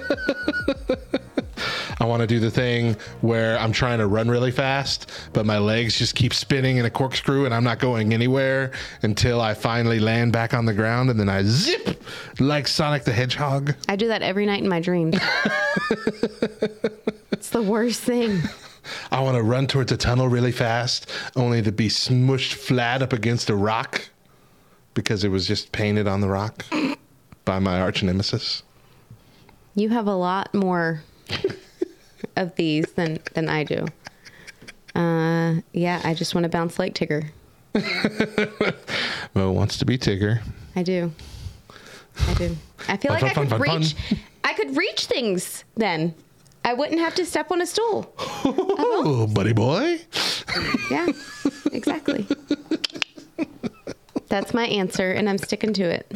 I 2.01 2.05
want 2.05 2.21
to 2.21 2.27
do 2.27 2.39
the 2.39 2.51
thing 2.51 2.97
where 3.23 3.59
I'm 3.59 3.73
trying 3.73 3.97
to 3.99 4.07
run 4.07 4.29
really 4.29 4.51
fast, 4.51 5.11
but 5.33 5.47
my 5.47 5.57
legs 5.57 5.99
just 5.99 6.15
keep 6.15 6.35
spinning 6.35 6.77
in 6.77 6.85
a 6.85 6.91
corkscrew 6.91 7.47
and 7.47 7.55
I'm 7.55 7.65
not 7.65 7.79
going 7.79 8.13
anywhere 8.13 8.73
until 9.03 9.41
I 9.41 9.55
finally 9.55 10.01
land 10.01 10.35
back 10.35 10.53
on 10.53 10.67
the 10.67 10.75
ground 10.75 11.09
and 11.09 11.19
then 11.19 11.31
I 11.31 11.45
zip 11.45 11.99
like 12.39 12.69
Sonic 12.69 13.05
the 13.05 13.13
Hedgehog. 13.13 13.75
I 13.89 13.97
do 13.97 14.09
that 14.09 14.21
every 14.21 14.45
night 14.45 14.63
in 14.63 14.69
my 14.69 14.81
dreams. 14.81 15.17
it's 17.33 17.49
the 17.49 17.63
worst 17.63 18.03
thing. 18.03 18.43
I 19.11 19.21
want 19.21 19.37
to 19.37 19.43
run 19.43 19.67
towards 19.67 19.93
a 19.93 19.97
tunnel 19.97 20.29
really 20.29 20.53
fast, 20.53 21.11
only 21.37 21.63
to 21.63 21.73
be 21.73 21.89
smushed 21.89 22.55
flat 22.55 23.03
up 23.03 23.13
against 23.13 23.51
a 23.51 23.55
rock 23.57 24.09
because 24.95 25.25
it 25.25 25.29
was 25.29 25.47
just 25.47 25.73
painted 25.73 26.07
on 26.09 26.21
the 26.21 26.29
rock 26.29 26.65
by 27.45 27.59
my 27.59 27.81
arch 27.81 28.03
nemesis. 28.03 28.63
You 29.75 29.91
have 29.91 30.07
a 30.07 30.15
lot 30.15 30.53
more 30.55 31.03
of 32.37 32.55
these 32.57 32.87
than 32.93 33.19
than 33.35 33.49
I 33.49 33.65
do. 33.65 33.87
Uh, 34.95 35.61
yeah, 35.73 36.01
I 36.03 36.15
just 36.15 36.35
want 36.35 36.45
to 36.45 36.49
bounce 36.49 36.79
like 36.79 36.95
Tigger. 36.95 37.29
Mo 39.35 39.53
wants 39.53 39.79
to 39.79 39.85
be 39.85 39.97
Tigger. 39.99 40.41
I 40.75 40.83
do. 40.83 41.13
I 42.27 42.35
do. 42.35 42.57
I 42.89 42.97
feel 42.97 43.13
Fun, 43.13 43.21
like 43.21 43.31
I 43.31 43.35
fun, 43.35 43.45
could 43.49 43.51
fun, 43.51 43.67
fun, 43.67 43.79
reach. 43.81 43.95
I 44.43 44.53
could 44.55 44.77
reach 44.77 45.07
things 45.07 45.65
then. 45.77 46.15
I 46.69 46.75
wouldn't 46.75 47.01
have 47.01 47.15
to 47.15 47.25
step 47.25 47.51
on 47.51 47.63
a 47.63 47.67
stool. 47.67 48.13
Oh, 48.45 49.27
buddy 49.33 49.55
boy. 49.55 50.03
Yeah, 50.91 51.07
exactly. 51.73 52.27
That's 54.29 54.53
my 54.53 54.67
answer, 54.67 55.11
and 55.11 55.31
I'm 55.31 55.39
sticking 55.39 55.73
to 55.73 55.85
it. 55.85 56.13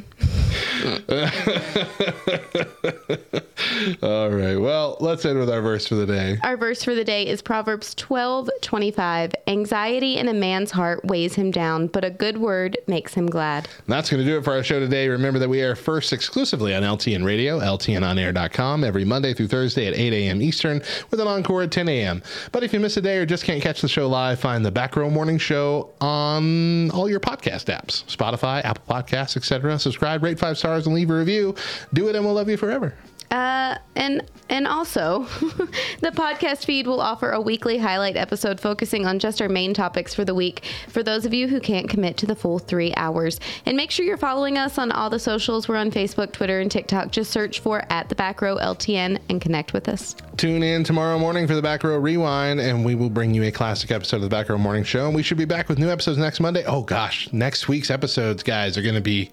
All 4.02 4.30
right. 4.30 4.56
Well, 4.56 4.96
let's 5.00 5.24
end 5.24 5.38
with 5.38 5.50
our 5.50 5.60
verse 5.60 5.86
for 5.86 5.94
the 5.94 6.06
day. 6.06 6.38
Our 6.42 6.56
verse 6.56 6.82
for 6.82 6.94
the 6.94 7.04
day 7.04 7.26
is 7.26 7.42
Proverbs 7.42 7.94
12 7.94 8.50
25. 8.60 9.32
Anxiety 9.46 10.18
in 10.18 10.28
a 10.28 10.34
man's 10.34 10.70
heart 10.70 11.04
weighs 11.04 11.34
him 11.34 11.50
down, 11.50 11.86
but 11.86 12.04
a 12.04 12.10
good 12.10 12.38
word 12.38 12.78
makes 12.86 13.14
him 13.14 13.28
glad. 13.28 13.68
That's 13.86 14.10
going 14.10 14.24
to 14.24 14.28
do 14.28 14.38
it 14.38 14.44
for 14.44 14.52
our 14.52 14.62
show 14.62 14.80
today. 14.80 15.08
Remember 15.08 15.38
that 15.38 15.48
we 15.48 15.60
air 15.60 15.76
first 15.76 16.12
exclusively 16.12 16.74
on 16.74 16.82
LTN 16.82 17.24
Radio, 17.24 17.60
LTNOnAir.com, 17.60 18.84
every 18.84 19.04
Monday 19.04 19.34
through 19.34 19.48
Thursday 19.48 19.86
at 19.86 19.94
8 19.94 20.12
a.m. 20.12 20.42
Eastern, 20.42 20.82
with 21.10 21.20
an 21.20 21.28
encore 21.28 21.62
at 21.62 21.70
10 21.70 21.88
a.m. 21.88 22.22
But 22.50 22.62
if 22.62 22.72
you 22.72 22.80
miss 22.80 22.96
a 22.96 23.00
day 23.00 23.18
or 23.18 23.26
just 23.26 23.44
can't 23.44 23.62
catch 23.62 23.80
the 23.80 23.88
show 23.88 24.08
live, 24.08 24.40
find 24.40 24.64
the 24.64 24.70
Back 24.70 24.96
Row 24.96 25.10
Morning 25.10 25.38
Show 25.38 25.90
on 26.00 26.90
all 26.90 27.08
your 27.08 27.20
podcast 27.20 27.66
apps 27.66 28.04
Spotify, 28.04 28.64
Apple 28.64 28.84
Podcasts, 28.88 29.36
etc. 29.36 29.78
Subscribe, 29.78 30.22
rate, 30.22 30.38
five 30.42 30.58
stars 30.58 30.86
and 30.86 30.94
leave 30.94 31.08
a 31.08 31.16
review. 31.16 31.54
Do 31.94 32.08
it, 32.08 32.16
and 32.16 32.24
we'll 32.24 32.34
love 32.34 32.48
you 32.48 32.56
forever. 32.56 32.94
Uh, 33.32 33.78
and 33.96 34.22
and 34.50 34.66
also, 34.66 35.20
the 36.00 36.10
podcast 36.12 36.66
feed 36.66 36.86
will 36.86 37.00
offer 37.00 37.30
a 37.30 37.40
weekly 37.40 37.78
highlight 37.78 38.14
episode 38.14 38.60
focusing 38.60 39.06
on 39.06 39.18
just 39.18 39.40
our 39.40 39.48
main 39.48 39.72
topics 39.72 40.12
for 40.12 40.22
the 40.26 40.34
week 40.34 40.64
for 40.88 41.02
those 41.02 41.24
of 41.24 41.32
you 41.32 41.48
who 41.48 41.58
can't 41.58 41.88
commit 41.88 42.18
to 42.18 42.26
the 42.26 42.36
full 42.36 42.58
three 42.58 42.92
hours. 42.94 43.40
And 43.64 43.74
make 43.74 43.90
sure 43.90 44.04
you're 44.04 44.18
following 44.18 44.58
us 44.58 44.76
on 44.76 44.92
all 44.92 45.08
the 45.08 45.18
socials. 45.18 45.66
We're 45.66 45.76
on 45.76 45.90
Facebook, 45.90 46.32
Twitter, 46.32 46.60
and 46.60 46.70
TikTok. 46.70 47.10
Just 47.10 47.30
search 47.30 47.60
for 47.60 47.86
at 47.88 48.10
the 48.10 48.14
back 48.14 48.42
row 48.42 48.56
LTN 48.56 49.18
and 49.30 49.40
connect 49.40 49.72
with 49.72 49.88
us. 49.88 50.14
Tune 50.36 50.62
in 50.62 50.84
tomorrow 50.84 51.18
morning 51.18 51.46
for 51.46 51.54
the 51.54 51.62
Back 51.62 51.84
Row 51.84 51.96
Rewind, 51.96 52.60
and 52.60 52.84
we 52.84 52.94
will 52.94 53.08
bring 53.08 53.32
you 53.32 53.44
a 53.44 53.50
classic 53.50 53.90
episode 53.90 54.16
of 54.16 54.22
the 54.22 54.28
Back 54.28 54.50
Row 54.50 54.58
Morning 54.58 54.84
Show. 54.84 55.06
And 55.06 55.14
we 55.14 55.22
should 55.22 55.38
be 55.38 55.46
back 55.46 55.70
with 55.70 55.78
new 55.78 55.88
episodes 55.88 56.18
next 56.18 56.40
Monday. 56.40 56.64
Oh 56.66 56.82
gosh, 56.82 57.32
next 57.32 57.66
week's 57.66 57.90
episodes, 57.90 58.42
guys, 58.42 58.76
are 58.76 58.82
going 58.82 58.94
to 58.94 59.00
be 59.00 59.32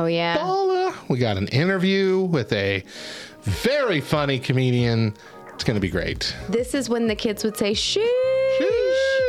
Oh 0.00 0.06
yeah. 0.06 0.94
We 1.08 1.18
got 1.18 1.36
an 1.36 1.48
interview 1.48 2.20
with 2.20 2.52
a 2.52 2.82
very 3.42 4.00
funny 4.00 4.38
comedian. 4.38 5.14
It's 5.54 5.64
going 5.64 5.74
to 5.74 5.80
be 5.80 5.90
great. 5.90 6.34
This 6.48 6.72
is 6.74 6.88
when 6.88 7.06
the 7.06 7.14
kids 7.14 7.44
would 7.44 7.56
say 7.56 7.74
shh. 7.74 7.98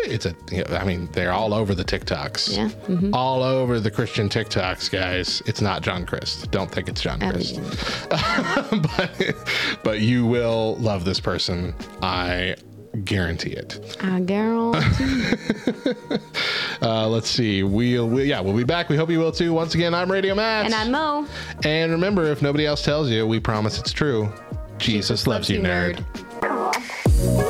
It's 0.04 0.26
a, 0.26 0.36
you 0.52 0.64
know, 0.64 0.76
I 0.76 0.84
mean, 0.84 1.08
they're 1.14 1.32
all 1.32 1.54
over 1.54 1.76
the 1.76 1.84
TikToks. 1.84 2.56
Yeah. 2.56 2.70
mhm. 2.88 3.12
All 3.14 3.44
over 3.44 3.80
the 3.80 3.92
Christian 3.92 4.30
TikToks, 4.30 4.90
guys. 4.92 5.42
It's 5.46 5.62
not 5.62 5.82
John 5.84 6.06
Crist. 6.06 6.50
Don't 6.52 6.72
think 6.72 6.90
it's 6.90 7.02
John 7.02 7.20
Crist. 7.20 7.60
but, 8.10 9.36
but 9.84 10.00
you 10.02 10.26
will 10.26 10.76
love 10.78 11.06
this 11.06 11.20
person. 11.20 11.74
I 12.02 12.56
guarantee 13.04 13.52
it. 13.52 13.98
Ah, 14.02 14.20
girl. 14.20 14.74
Uh, 16.84 17.08
let's 17.08 17.30
see. 17.30 17.62
We'll, 17.62 18.08
we, 18.10 18.24
yeah, 18.24 18.40
we'll 18.40 18.58
be 18.58 18.64
back. 18.64 18.90
We 18.90 18.98
hope 18.98 19.12
you 19.12 19.20
will 19.20 19.32
too. 19.32 19.54
Once 19.54 19.76
again, 19.76 19.94
I'm 19.94 20.12
Radio 20.12 20.34
Matt. 20.34 20.66
and 20.66 20.74
I'm 20.74 20.90
Mo. 20.92 21.28
And 21.64 21.92
remember, 21.92 22.26
if 22.32 22.42
nobody 22.42 22.66
else 22.66 22.84
tells 22.84 23.08
you, 23.12 23.28
we 23.28 23.40
promise 23.40 23.78
it's 23.78 23.92
true. 23.94 24.34
Jesus, 24.80 25.28
loves, 25.28 25.48
you, 25.48 25.60
nerd. 25.60 26.04
nerd. 26.40 27.48